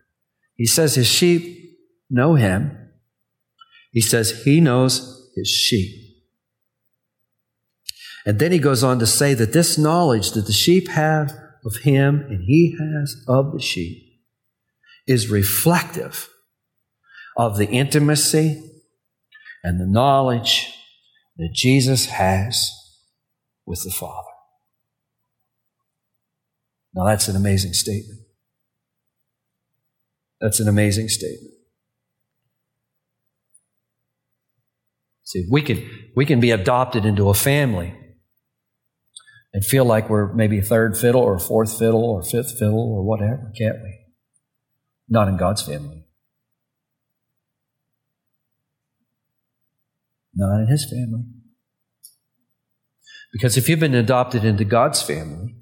He 0.53 0.67
says 0.67 0.93
his 0.93 1.07
sheep 1.07 1.75
know 2.07 2.35
him, 2.35 2.77
he 3.91 4.01
says 4.01 4.43
he 4.43 4.61
knows 4.61 5.31
his 5.35 5.47
sheep. 5.49 5.98
And 8.29 8.37
then 8.37 8.51
he 8.51 8.59
goes 8.59 8.83
on 8.83 8.99
to 8.99 9.07
say 9.07 9.33
that 9.33 9.53
this 9.53 9.75
knowledge 9.75 10.33
that 10.33 10.45
the 10.45 10.53
sheep 10.53 10.87
have 10.89 11.35
of 11.65 11.77
him 11.77 12.27
and 12.29 12.43
he 12.43 12.77
has 12.79 13.15
of 13.27 13.53
the 13.53 13.59
sheep 13.59 14.03
is 15.07 15.31
reflective 15.31 16.29
of 17.35 17.57
the 17.57 17.67
intimacy 17.67 18.71
and 19.63 19.81
the 19.81 19.87
knowledge 19.87 20.71
that 21.37 21.49
Jesus 21.55 22.05
has 22.05 22.71
with 23.65 23.81
the 23.83 23.89
Father. 23.89 24.29
Now, 26.93 27.05
that's 27.05 27.29
an 27.29 27.35
amazing 27.35 27.73
statement. 27.73 28.19
That's 30.39 30.59
an 30.59 30.67
amazing 30.67 31.09
statement. 31.09 31.55
See, 35.23 35.47
we 35.49 35.63
can, 35.63 35.89
we 36.15 36.27
can 36.27 36.39
be 36.39 36.51
adopted 36.51 37.05
into 37.05 37.29
a 37.29 37.33
family 37.33 37.95
and 39.53 39.65
feel 39.65 39.85
like 39.85 40.09
we're 40.09 40.33
maybe 40.33 40.59
a 40.59 40.63
third 40.63 40.97
fiddle 40.97 41.21
or 41.21 41.35
a 41.35 41.39
fourth 41.39 41.77
fiddle 41.77 42.03
or 42.03 42.21
fifth 42.21 42.57
fiddle 42.57 42.93
or 42.93 43.03
whatever, 43.03 43.51
can't 43.57 43.77
we? 43.81 43.99
Not 45.07 45.27
in 45.27 45.37
God's 45.37 45.61
family. 45.61 46.05
Not 50.35 50.61
in 50.61 50.67
His 50.67 50.85
family. 50.89 51.25
Because 53.31 53.57
if 53.57 53.67
you've 53.67 53.79
been 53.79 53.95
adopted 53.95 54.43
into 54.43 54.65
God's 54.65 55.01
family, 55.01 55.55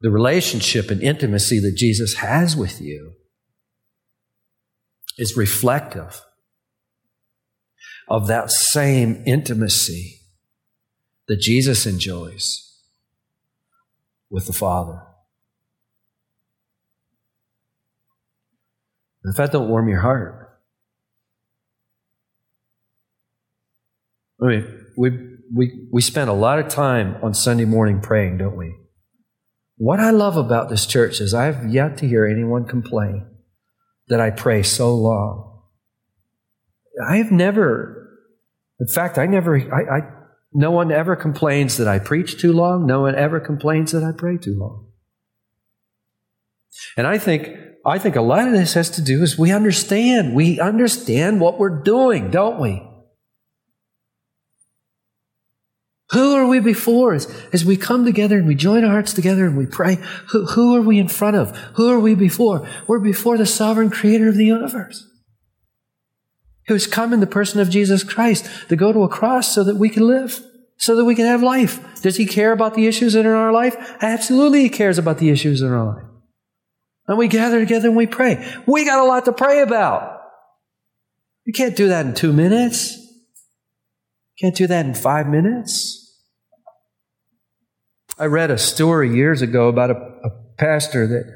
the 0.00 0.10
relationship 0.10 0.90
and 0.90 1.02
intimacy 1.02 1.58
that 1.60 1.74
Jesus 1.76 2.16
has 2.16 2.56
with 2.56 2.80
you 2.80 3.14
is 5.18 5.36
reflective 5.36 6.22
of 8.08 8.28
that 8.28 8.50
same 8.50 9.22
intimacy 9.26 10.20
that 11.28 11.40
Jesus 11.40 11.86
enjoys 11.86 12.80
with 14.30 14.46
the 14.46 14.52
Father. 14.52 15.02
If 19.24 19.36
that 19.36 19.50
don't 19.50 19.68
warm 19.68 19.88
your 19.88 20.00
heart, 20.00 20.46
I 24.40 24.46
mean, 24.46 24.86
we, 24.96 25.10
we, 25.52 25.88
we 25.90 26.02
spend 26.02 26.30
a 26.30 26.34
lot 26.34 26.58
of 26.58 26.68
time 26.68 27.16
on 27.22 27.34
Sunday 27.34 27.64
morning 27.64 28.00
praying, 28.00 28.38
don't 28.38 28.56
we? 28.56 28.74
What 29.78 29.98
I 29.98 30.10
love 30.10 30.36
about 30.36 30.68
this 30.68 30.86
church 30.86 31.20
is 31.20 31.34
I've 31.34 31.66
yet 31.66 31.98
to 31.98 32.08
hear 32.08 32.24
anyone 32.24 32.66
complain 32.66 33.26
that 34.08 34.20
I 34.20 34.30
pray 34.30 34.62
so 34.62 34.94
long. 34.94 35.62
I 37.10 37.16
have 37.16 37.32
never, 37.32 38.20
in 38.80 38.86
fact, 38.86 39.18
I 39.18 39.26
never, 39.26 39.56
I, 39.56 39.96
I, 39.98 40.00
no 40.56 40.70
one 40.70 40.90
ever 40.90 41.14
complains 41.16 41.76
that 41.76 41.86
I 41.86 41.98
preach 41.98 42.40
too 42.40 42.50
long. 42.50 42.86
No 42.86 43.02
one 43.02 43.14
ever 43.14 43.40
complains 43.40 43.92
that 43.92 44.02
I 44.02 44.12
pray 44.16 44.38
too 44.38 44.58
long. 44.58 44.86
And 46.96 47.06
I 47.06 47.18
think, 47.18 47.50
I 47.84 47.98
think 47.98 48.16
a 48.16 48.22
lot 48.22 48.46
of 48.46 48.54
this 48.54 48.72
has 48.72 48.88
to 48.92 49.02
do 49.02 49.22
is 49.22 49.38
we 49.38 49.52
understand. 49.52 50.34
We 50.34 50.58
understand 50.58 51.42
what 51.42 51.58
we're 51.58 51.82
doing, 51.82 52.30
don't 52.30 52.58
we? 52.58 52.82
Who 56.12 56.34
are 56.36 56.46
we 56.46 56.60
before 56.60 57.12
as, 57.12 57.26
as 57.52 57.66
we 57.66 57.76
come 57.76 58.06
together 58.06 58.38
and 58.38 58.46
we 58.46 58.54
join 58.54 58.82
our 58.82 58.92
hearts 58.92 59.12
together 59.12 59.44
and 59.44 59.58
we 59.58 59.66
pray? 59.66 59.98
Who, 60.30 60.46
who 60.46 60.74
are 60.74 60.80
we 60.80 60.98
in 60.98 61.08
front 61.08 61.36
of? 61.36 61.54
Who 61.74 61.90
are 61.90 62.00
we 62.00 62.14
before? 62.14 62.66
We're 62.86 63.00
before 63.00 63.36
the 63.36 63.44
sovereign 63.44 63.90
creator 63.90 64.30
of 64.30 64.36
the 64.36 64.46
universe 64.46 65.06
who's 66.68 66.86
come 66.86 67.12
in 67.12 67.20
the 67.20 67.26
person 67.26 67.60
of 67.60 67.70
Jesus 67.70 68.02
Christ 68.02 68.48
to 68.68 68.76
go 68.76 68.92
to 68.92 69.02
a 69.02 69.08
cross 69.08 69.54
so 69.54 69.62
that 69.64 69.76
we 69.76 69.88
can 69.88 70.06
live, 70.06 70.40
so 70.76 70.96
that 70.96 71.04
we 71.04 71.14
can 71.14 71.26
have 71.26 71.42
life. 71.42 72.02
Does 72.02 72.16
he 72.16 72.26
care 72.26 72.52
about 72.52 72.74
the 72.74 72.86
issues 72.86 73.12
that 73.12 73.24
are 73.24 73.34
in 73.34 73.36
our 73.36 73.52
life? 73.52 73.76
Absolutely, 74.00 74.62
he 74.62 74.68
cares 74.68 74.98
about 74.98 75.18
the 75.18 75.30
issues 75.30 75.62
in 75.62 75.72
our 75.72 75.86
life. 75.86 76.04
And 77.08 77.18
we 77.18 77.28
gather 77.28 77.60
together 77.60 77.88
and 77.88 77.96
we 77.96 78.06
pray. 78.06 78.44
We 78.66 78.84
got 78.84 78.98
a 78.98 79.04
lot 79.04 79.24
to 79.26 79.32
pray 79.32 79.62
about. 79.62 80.20
You 81.44 81.52
can't 81.52 81.76
do 81.76 81.88
that 81.88 82.04
in 82.04 82.14
two 82.14 82.32
minutes. 82.32 82.98
Can't 84.40 84.56
do 84.56 84.66
that 84.66 84.84
in 84.84 84.94
five 84.94 85.28
minutes. 85.28 86.02
I 88.18 88.26
read 88.26 88.50
a 88.50 88.58
story 88.58 89.14
years 89.14 89.40
ago 89.42 89.68
about 89.68 89.90
a, 89.90 89.94
a 89.94 90.30
pastor 90.58 91.06
that 91.06 91.32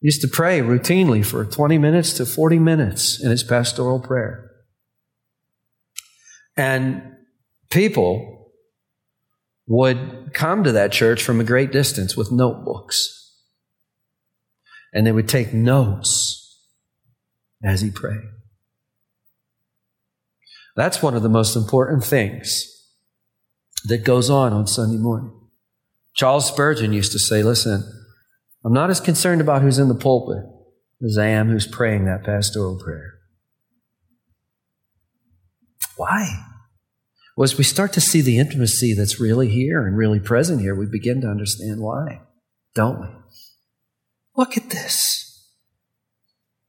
used 0.00 0.20
to 0.22 0.28
pray 0.28 0.60
routinely 0.60 1.24
for 1.24 1.44
20 1.44 1.78
minutes 1.78 2.14
to 2.14 2.26
40 2.26 2.58
minutes 2.58 3.22
in 3.22 3.30
his 3.30 3.44
pastoral 3.44 4.00
prayer. 4.00 4.51
And 6.56 7.16
people 7.70 8.50
would 9.66 10.32
come 10.34 10.64
to 10.64 10.72
that 10.72 10.92
church 10.92 11.22
from 11.22 11.40
a 11.40 11.44
great 11.44 11.72
distance 11.72 12.16
with 12.16 12.32
notebooks. 12.32 13.18
And 14.92 15.06
they 15.06 15.12
would 15.12 15.28
take 15.28 15.54
notes 15.54 16.60
as 17.64 17.80
he 17.80 17.90
prayed. 17.90 18.20
That's 20.76 21.02
one 21.02 21.14
of 21.14 21.22
the 21.22 21.28
most 21.28 21.56
important 21.56 22.04
things 22.04 22.68
that 23.84 24.04
goes 24.04 24.30
on 24.30 24.52
on 24.52 24.66
Sunday 24.66 24.98
morning. 24.98 25.32
Charles 26.14 26.48
Spurgeon 26.48 26.92
used 26.92 27.12
to 27.12 27.18
say, 27.18 27.42
listen, 27.42 27.82
I'm 28.64 28.72
not 28.72 28.90
as 28.90 29.00
concerned 29.00 29.40
about 29.40 29.62
who's 29.62 29.78
in 29.78 29.88
the 29.88 29.94
pulpit 29.94 30.44
as 31.04 31.18
I 31.18 31.26
am 31.26 31.48
who's 31.48 31.66
praying 31.66 32.04
that 32.04 32.24
pastoral 32.24 32.78
prayer. 32.78 33.11
Why? 36.02 36.44
Well, 37.36 37.44
as 37.44 37.56
we 37.56 37.62
start 37.62 37.92
to 37.92 38.00
see 38.00 38.22
the 38.22 38.40
intimacy 38.40 38.92
that's 38.92 39.20
really 39.20 39.48
here 39.48 39.86
and 39.86 39.96
really 39.96 40.18
present 40.18 40.60
here, 40.60 40.74
we 40.74 40.86
begin 40.86 41.20
to 41.20 41.28
understand 41.28 41.80
why, 41.80 42.22
don't 42.74 43.00
we? 43.00 43.06
Look 44.36 44.56
at 44.56 44.70
this. 44.70 45.46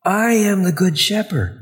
I 0.05 0.33
am 0.33 0.61
the 0.61 0.71
good 0.71 0.99
shepherd. 0.99 1.59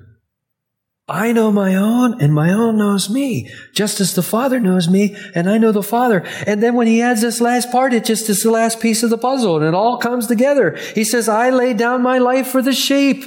I 1.07 1.31
know 1.31 1.49
my 1.49 1.75
own 1.75 2.21
and 2.21 2.33
my 2.33 2.51
own 2.51 2.77
knows 2.77 3.09
me, 3.09 3.49
just 3.73 4.01
as 4.01 4.15
the 4.15 4.21
Father 4.21 4.59
knows 4.59 4.89
me 4.89 5.15
and 5.33 5.49
I 5.49 5.57
know 5.57 5.71
the 5.71 5.81
Father. 5.81 6.25
And 6.45 6.61
then 6.61 6.75
when 6.75 6.87
he 6.87 7.01
adds 7.01 7.21
this 7.21 7.39
last 7.39 7.71
part, 7.71 7.93
it 7.93 8.03
just 8.03 8.29
is 8.29 8.43
the 8.43 8.51
last 8.51 8.81
piece 8.81 9.01
of 9.01 9.09
the 9.09 9.17
puzzle 9.17 9.55
and 9.55 9.65
it 9.65 9.73
all 9.73 9.97
comes 9.97 10.27
together. 10.27 10.77
He 10.93 11.05
says, 11.05 11.29
I 11.29 11.51
lay 11.51 11.73
down 11.73 12.03
my 12.03 12.17
life 12.17 12.47
for 12.47 12.61
the 12.61 12.73
sheep. 12.73 13.23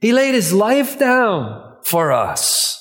He 0.00 0.14
laid 0.14 0.32
his 0.32 0.54
life 0.54 0.98
down 0.98 1.69
for 1.84 2.12
us. 2.12 2.76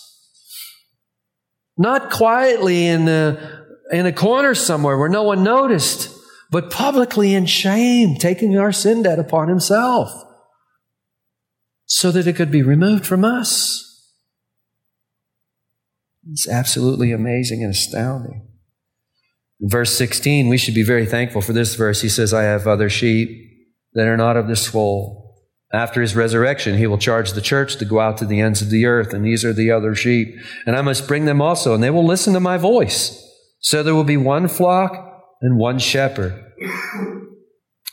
Not 1.77 2.11
quietly 2.11 2.87
in 2.87 3.05
the, 3.05 3.65
in 3.91 4.05
a 4.05 4.13
corner 4.13 4.53
somewhere 4.53 4.97
where 4.97 5.09
no 5.09 5.23
one 5.23 5.43
noticed, 5.43 6.13
but 6.51 6.71
publicly 6.71 7.33
in 7.33 7.45
shame, 7.45 8.15
taking 8.15 8.57
our 8.57 8.71
sin 8.71 9.03
debt 9.03 9.19
upon 9.19 9.47
himself 9.47 10.11
so 11.85 12.11
that 12.11 12.27
it 12.27 12.35
could 12.35 12.51
be 12.51 12.61
removed 12.61 13.05
from 13.05 13.25
us. 13.25 13.85
It's 16.31 16.47
absolutely 16.47 17.11
amazing 17.11 17.63
and 17.63 17.71
astounding. 17.71 18.47
In 19.59 19.69
verse 19.69 19.97
16, 19.97 20.47
we 20.47 20.57
should 20.57 20.75
be 20.75 20.83
very 20.83 21.05
thankful 21.05 21.41
for 21.41 21.53
this 21.53 21.75
verse. 21.75 22.01
He 22.01 22.09
says, 22.09 22.33
I 22.33 22.43
have 22.43 22.67
other 22.67 22.89
sheep 22.89 23.29
that 23.93 24.07
are 24.07 24.17
not 24.17 24.37
of 24.37 24.47
this 24.47 24.67
fold. 24.67 25.28
After 25.71 26.01
his 26.01 26.15
resurrection, 26.15 26.77
he 26.77 26.87
will 26.87 26.97
charge 26.97 27.33
the 27.33 27.41
church 27.41 27.75
to 27.77 27.85
go 27.85 27.99
out 27.99 28.17
to 28.17 28.25
the 28.25 28.41
ends 28.41 28.61
of 28.61 28.71
the 28.71 28.85
earth, 28.85 29.13
and 29.13 29.23
these 29.23 29.45
are 29.45 29.53
the 29.53 29.71
other 29.71 29.93
sheep. 29.93 30.35
And 30.65 30.75
I 30.75 30.81
must 30.81 31.07
bring 31.07 31.25
them 31.25 31.41
also, 31.41 31.75
and 31.75 31.83
they 31.83 31.91
will 31.91 32.05
listen 32.05 32.33
to 32.33 32.39
my 32.39 32.57
voice. 32.57 33.23
So 33.59 33.83
there 33.83 33.93
will 33.93 34.03
be 34.03 34.17
one 34.17 34.47
flock 34.47 35.35
and 35.41 35.57
one 35.57 35.77
shepherd. 35.77 36.43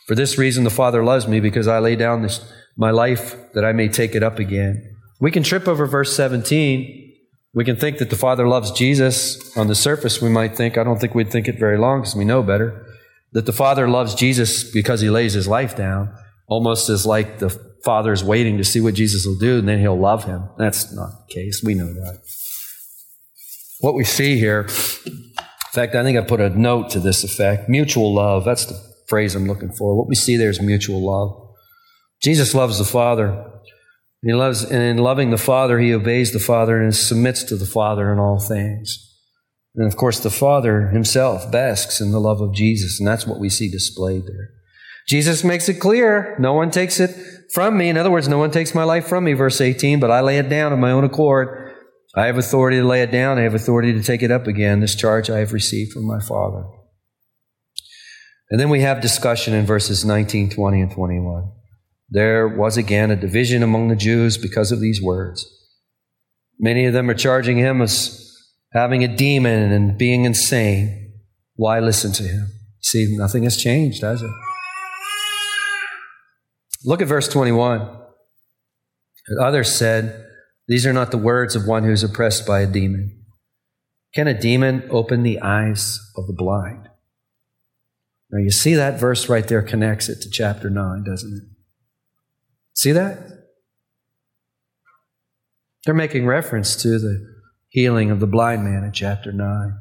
For 0.06 0.14
this 0.14 0.38
reason, 0.38 0.64
the 0.64 0.70
Father 0.70 1.04
loves 1.04 1.28
me, 1.28 1.38
because 1.38 1.68
I 1.68 1.78
lay 1.78 1.96
down 1.96 2.22
this 2.22 2.50
my 2.78 2.90
life 2.90 3.36
that 3.54 3.64
I 3.64 3.72
may 3.72 3.88
take 3.88 4.14
it 4.14 4.22
up 4.22 4.38
again. 4.38 4.96
We 5.20 5.30
can 5.30 5.42
trip 5.42 5.66
over 5.66 5.86
verse 5.86 6.14
17. 6.14 7.14
We 7.54 7.64
can 7.64 7.76
think 7.76 7.98
that 7.98 8.10
the 8.10 8.16
Father 8.16 8.46
loves 8.46 8.70
Jesus. 8.70 9.56
On 9.56 9.66
the 9.66 9.74
surface, 9.74 10.20
we 10.20 10.28
might 10.28 10.54
think, 10.54 10.76
I 10.76 10.84
don't 10.84 11.00
think 11.00 11.14
we'd 11.14 11.30
think 11.30 11.48
it 11.48 11.58
very 11.58 11.78
long 11.78 12.00
because 12.00 12.14
we 12.14 12.24
know 12.24 12.42
better, 12.42 12.86
that 13.32 13.46
the 13.46 13.52
Father 13.52 13.88
loves 13.88 14.14
Jesus 14.14 14.70
because 14.70 15.00
he 15.00 15.08
lays 15.08 15.32
his 15.32 15.48
life 15.48 15.74
down, 15.74 16.14
almost 16.46 16.88
as 16.88 17.06
like 17.06 17.38
the 17.38 17.50
Father's 17.84 18.24
waiting 18.24 18.58
to 18.58 18.64
see 18.64 18.80
what 18.80 18.94
Jesus 18.94 19.26
will 19.26 19.38
do 19.38 19.58
and 19.58 19.68
then 19.68 19.78
he'll 19.78 19.98
love 19.98 20.24
him. 20.24 20.48
That's 20.58 20.92
not 20.92 21.10
the 21.26 21.34
case. 21.34 21.62
We 21.64 21.74
know 21.74 21.92
that. 21.92 22.20
What 23.80 23.94
we 23.94 24.04
see 24.04 24.38
here, 24.38 24.62
in 25.06 25.72
fact, 25.72 25.94
I 25.94 26.02
think 26.02 26.18
I 26.18 26.22
put 26.22 26.40
a 26.40 26.48
note 26.50 26.90
to 26.90 27.00
this 27.00 27.22
effect 27.24 27.68
mutual 27.68 28.14
love. 28.14 28.44
That's 28.44 28.66
the 28.66 28.80
phrase 29.08 29.34
I'm 29.34 29.46
looking 29.46 29.72
for. 29.72 29.96
What 29.96 30.08
we 30.08 30.14
see 30.14 30.36
there 30.36 30.50
is 30.50 30.60
mutual 30.60 31.04
love. 31.04 31.56
Jesus 32.22 32.54
loves 32.54 32.78
the 32.78 32.84
Father. 32.84 33.52
He 34.22 34.32
loves, 34.32 34.64
and 34.64 34.82
in 34.82 34.96
loving 34.96 35.30
the 35.30 35.38
Father, 35.38 35.78
he 35.78 35.92
obeys 35.92 36.32
the 36.32 36.40
Father 36.40 36.82
and 36.82 36.94
submits 36.94 37.44
to 37.44 37.56
the 37.56 37.66
Father 37.66 38.12
in 38.12 38.18
all 38.18 38.40
things. 38.40 38.98
And 39.76 39.86
of 39.86 39.96
course, 39.96 40.18
the 40.18 40.30
Father 40.30 40.88
himself 40.88 41.52
basks 41.52 42.00
in 42.00 42.10
the 42.10 42.18
love 42.18 42.40
of 42.40 42.54
Jesus, 42.54 42.98
and 42.98 43.06
that's 43.06 43.26
what 43.26 43.38
we 43.38 43.50
see 43.50 43.70
displayed 43.70 44.24
there. 44.26 44.55
Jesus 45.08 45.44
makes 45.44 45.68
it 45.68 45.74
clear 45.74 46.36
no 46.38 46.52
one 46.52 46.70
takes 46.70 46.98
it 47.00 47.16
from 47.52 47.78
me. 47.78 47.88
In 47.88 47.96
other 47.96 48.10
words, 48.10 48.28
no 48.28 48.38
one 48.38 48.50
takes 48.50 48.74
my 48.74 48.84
life 48.84 49.06
from 49.06 49.24
me, 49.24 49.34
verse 49.34 49.60
18, 49.60 50.00
but 50.00 50.10
I 50.10 50.20
lay 50.20 50.38
it 50.38 50.48
down 50.48 50.72
of 50.72 50.78
my 50.78 50.90
own 50.90 51.04
accord. 51.04 51.74
I 52.16 52.26
have 52.26 52.38
authority 52.38 52.78
to 52.78 52.84
lay 52.84 53.02
it 53.02 53.10
down. 53.10 53.38
I 53.38 53.42
have 53.42 53.54
authority 53.54 53.92
to 53.92 54.02
take 54.02 54.22
it 54.22 54.30
up 54.30 54.46
again. 54.46 54.80
This 54.80 54.94
charge 54.94 55.30
I 55.30 55.38
have 55.38 55.52
received 55.52 55.92
from 55.92 56.06
my 56.06 56.18
Father. 56.18 56.64
And 58.50 58.58
then 58.58 58.70
we 58.70 58.80
have 58.80 59.00
discussion 59.00 59.54
in 59.54 59.66
verses 59.66 60.04
19, 60.04 60.50
20, 60.50 60.80
and 60.80 60.90
21 60.90 61.52
there 62.08 62.46
was 62.46 62.76
again 62.76 63.10
a 63.10 63.16
division 63.16 63.62
among 63.62 63.88
the 63.88 63.96
Jews 63.96 64.38
because 64.38 64.70
of 64.70 64.80
these 64.80 65.02
words. 65.02 65.46
Many 66.58 66.86
of 66.86 66.92
them 66.92 67.10
are 67.10 67.14
charging 67.14 67.58
him 67.58 67.82
as 67.82 68.22
having 68.72 69.02
a 69.02 69.16
demon 69.16 69.72
and 69.72 69.98
being 69.98 70.24
insane. 70.24 71.14
Why 71.56 71.80
listen 71.80 72.12
to 72.12 72.22
him? 72.22 72.48
See, 72.80 73.16
nothing 73.16 73.42
has 73.42 73.56
changed, 73.56 74.02
has 74.02 74.22
it? 74.22 74.30
Look 76.86 77.02
at 77.02 77.08
verse 77.08 77.26
21. 77.26 77.96
Others 79.42 79.74
said, 79.74 80.24
These 80.68 80.86
are 80.86 80.92
not 80.92 81.10
the 81.10 81.18
words 81.18 81.56
of 81.56 81.66
one 81.66 81.82
who 81.82 81.90
is 81.90 82.04
oppressed 82.04 82.46
by 82.46 82.60
a 82.60 82.66
demon. 82.66 83.24
Can 84.14 84.28
a 84.28 84.40
demon 84.40 84.86
open 84.88 85.24
the 85.24 85.40
eyes 85.40 85.98
of 86.16 86.28
the 86.28 86.32
blind? 86.32 86.88
Now, 88.30 88.38
you 88.38 88.50
see 88.50 88.74
that 88.74 89.00
verse 89.00 89.28
right 89.28 89.46
there 89.46 89.62
connects 89.62 90.08
it 90.08 90.22
to 90.22 90.30
chapter 90.30 90.70
9, 90.70 91.02
doesn't 91.04 91.36
it? 91.36 91.42
See 92.72 92.92
that? 92.92 93.18
They're 95.84 95.94
making 95.94 96.26
reference 96.26 96.76
to 96.82 97.00
the 97.00 97.26
healing 97.68 98.12
of 98.12 98.20
the 98.20 98.26
blind 98.28 98.64
man 98.64 98.84
in 98.84 98.92
chapter 98.92 99.32
9. 99.32 99.78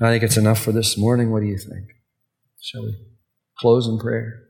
I 0.00 0.10
think 0.10 0.24
it's 0.24 0.36
enough 0.36 0.62
for 0.62 0.72
this 0.72 0.96
morning. 0.96 1.30
What 1.30 1.40
do 1.40 1.46
you 1.46 1.58
think? 1.58 1.88
Shall 2.60 2.84
we 2.84 2.96
close 3.58 3.86
in 3.86 3.98
prayer? 3.98 4.47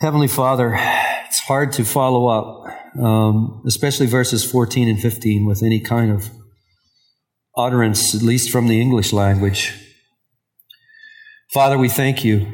Heavenly 0.00 0.28
Father, 0.28 0.78
it's 1.26 1.40
hard 1.40 1.72
to 1.72 1.84
follow 1.84 2.26
up, 2.26 2.64
um, 2.98 3.62
especially 3.66 4.06
verses 4.06 4.50
14 4.50 4.88
and 4.88 4.98
15, 4.98 5.44
with 5.44 5.62
any 5.62 5.78
kind 5.78 6.10
of 6.10 6.30
utterance, 7.54 8.14
at 8.14 8.22
least 8.22 8.50
from 8.50 8.66
the 8.66 8.80
English 8.80 9.12
language. 9.12 9.74
Father, 11.52 11.76
we 11.76 11.90
thank 11.90 12.24
you 12.24 12.46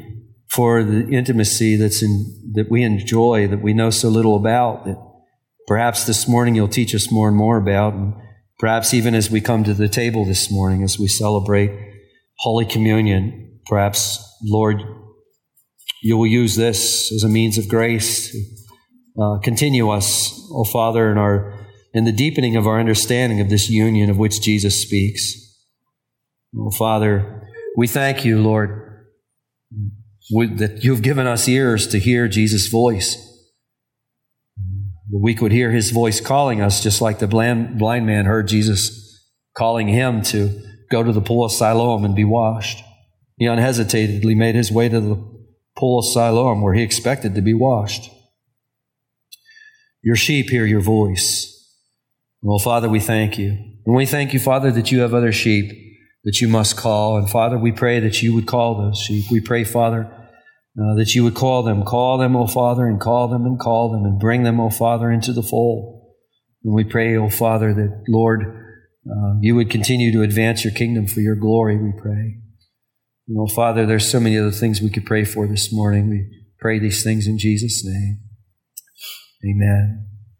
for 0.49 0.83
the 0.83 1.07
intimacy 1.07 1.77
that's 1.77 2.03
in, 2.03 2.51
that 2.55 2.69
we 2.69 2.83
enjoy, 2.83 3.47
that 3.47 3.61
we 3.61 3.73
know 3.73 3.91
so 3.91 4.09
little 4.09 4.35
about, 4.35 4.83
that 4.83 4.97
perhaps 5.67 6.03
this 6.03 6.27
morning 6.27 6.53
you'll 6.53 6.67
teach 6.67 6.93
us 6.93 7.09
more 7.09 7.29
and 7.29 7.37
more 7.37 7.55
about, 7.55 7.93
and 7.93 8.13
perhaps 8.59 8.93
even 8.93 9.15
as 9.15 9.31
we 9.31 9.39
come 9.39 9.63
to 9.63 9.73
the 9.73 9.87
table 9.87 10.25
this 10.25 10.51
morning, 10.51 10.83
as 10.83 10.99
we 10.99 11.07
celebrate 11.07 11.71
Holy 12.39 12.65
Communion, 12.65 13.61
perhaps, 13.67 14.21
Lord, 14.43 14.83
you 16.01 16.17
will 16.17 16.27
use 16.27 16.55
this 16.55 17.11
as 17.11 17.23
a 17.23 17.29
means 17.29 17.57
of 17.57 17.67
grace 17.67 18.35
uh, 19.19 19.39
continue 19.39 19.89
us, 19.89 20.31
O 20.51 20.59
oh 20.59 20.63
Father, 20.63 21.11
in 21.11 21.17
our 21.17 21.65
in 21.93 22.05
the 22.05 22.11
deepening 22.11 22.55
of 22.55 22.67
our 22.67 22.79
understanding 22.79 23.41
of 23.41 23.49
this 23.49 23.69
union 23.69 24.11
of 24.11 24.17
which 24.17 24.41
Jesus 24.41 24.79
speaks. 24.79 25.33
Oh 26.55 26.69
Father, 26.69 27.49
we 27.75 27.87
thank 27.87 28.23
you, 28.23 28.39
Lord, 28.39 29.05
that 30.31 30.83
you've 30.83 31.01
given 31.01 31.25
us 31.25 31.47
ears 31.47 31.87
to 31.87 31.99
hear 31.99 32.27
Jesus' 32.27 32.67
voice. 32.67 33.15
That 35.09 35.19
we 35.19 35.33
could 35.33 35.51
hear 35.51 35.71
his 35.71 35.89
voice 35.89 36.21
calling 36.21 36.61
us, 36.61 36.83
just 36.83 37.01
like 37.01 37.17
the 37.17 37.27
blind, 37.27 37.79
blind 37.79 38.05
man 38.05 38.25
heard 38.25 38.47
Jesus 38.47 39.25
calling 39.57 39.87
him 39.87 40.21
to 40.23 40.61
go 40.91 41.01
to 41.01 41.11
the 41.11 41.21
pool 41.21 41.45
of 41.45 41.51
Siloam 41.51 42.05
and 42.05 42.15
be 42.15 42.23
washed. 42.23 42.83
He 43.37 43.47
unhesitedly 43.47 44.35
made 44.35 44.53
his 44.53 44.71
way 44.71 44.89
to 44.89 44.99
the 44.99 45.36
pool 45.77 45.99
of 45.99 46.05
Siloam 46.05 46.61
where 46.61 46.73
he 46.73 46.83
expected 46.83 47.35
to 47.35 47.41
be 47.41 47.53
washed. 47.53 48.09
Your 50.01 50.15
sheep 50.15 50.49
hear 50.49 50.65
your 50.65 50.81
voice. 50.81 51.53
Well, 52.41 52.59
Father, 52.59 52.89
we 52.89 52.99
thank 52.99 53.37
you. 53.37 53.49
And 53.85 53.95
we 53.95 54.05
thank 54.05 54.33
you, 54.33 54.39
Father, 54.39 54.71
that 54.71 54.91
you 54.91 54.99
have 54.99 55.13
other 55.13 55.31
sheep 55.31 55.71
that 56.23 56.39
you 56.41 56.47
must 56.47 56.77
call. 56.77 57.17
And 57.17 57.29
Father, 57.29 57.57
we 57.57 57.71
pray 57.71 57.99
that 57.99 58.21
you 58.21 58.33
would 58.35 58.47
call 58.47 58.77
those 58.77 58.99
sheep. 58.99 59.25
We 59.31 59.39
pray, 59.39 59.63
Father, 59.63 60.05
uh, 60.79 60.95
that 60.95 61.15
you 61.15 61.23
would 61.23 61.35
call 61.35 61.63
them. 61.63 61.83
Call 61.83 62.17
them, 62.17 62.35
O 62.35 62.47
Father, 62.47 62.85
and 62.85 62.99
call 62.99 63.27
them 63.27 63.45
and 63.45 63.59
call 63.59 63.91
them 63.91 64.05
and 64.05 64.19
bring 64.19 64.43
them, 64.43 64.59
O 64.59 64.69
Father, 64.69 65.11
into 65.11 65.33
the 65.33 65.43
fold. 65.43 66.13
And 66.63 66.73
we 66.73 66.83
pray, 66.83 67.15
O 67.15 67.29
Father, 67.29 67.73
that, 67.73 68.03
Lord, 68.07 68.43
uh, 69.09 69.35
you 69.41 69.55
would 69.55 69.69
continue 69.69 70.11
to 70.11 70.21
advance 70.21 70.63
your 70.63 70.73
kingdom 70.73 71.07
for 71.07 71.21
your 71.21 71.35
glory, 71.35 71.77
we 71.77 71.93
pray. 71.97 72.37
You 73.27 73.35
know, 73.35 73.47
Father, 73.47 73.85
there's 73.85 74.09
so 74.09 74.21
many 74.21 74.37
other 74.37 74.51
things 74.51 74.81
we 74.81 74.89
could 74.89 75.05
pray 75.05 75.25
for 75.25 75.47
this 75.47 75.73
morning. 75.73 76.09
We 76.09 76.45
pray 76.59 76.79
these 76.79 77.03
things 77.03 77.27
in 77.27 77.37
Jesus' 77.37 77.83
name. 77.85 78.19
Amen. 79.45 80.06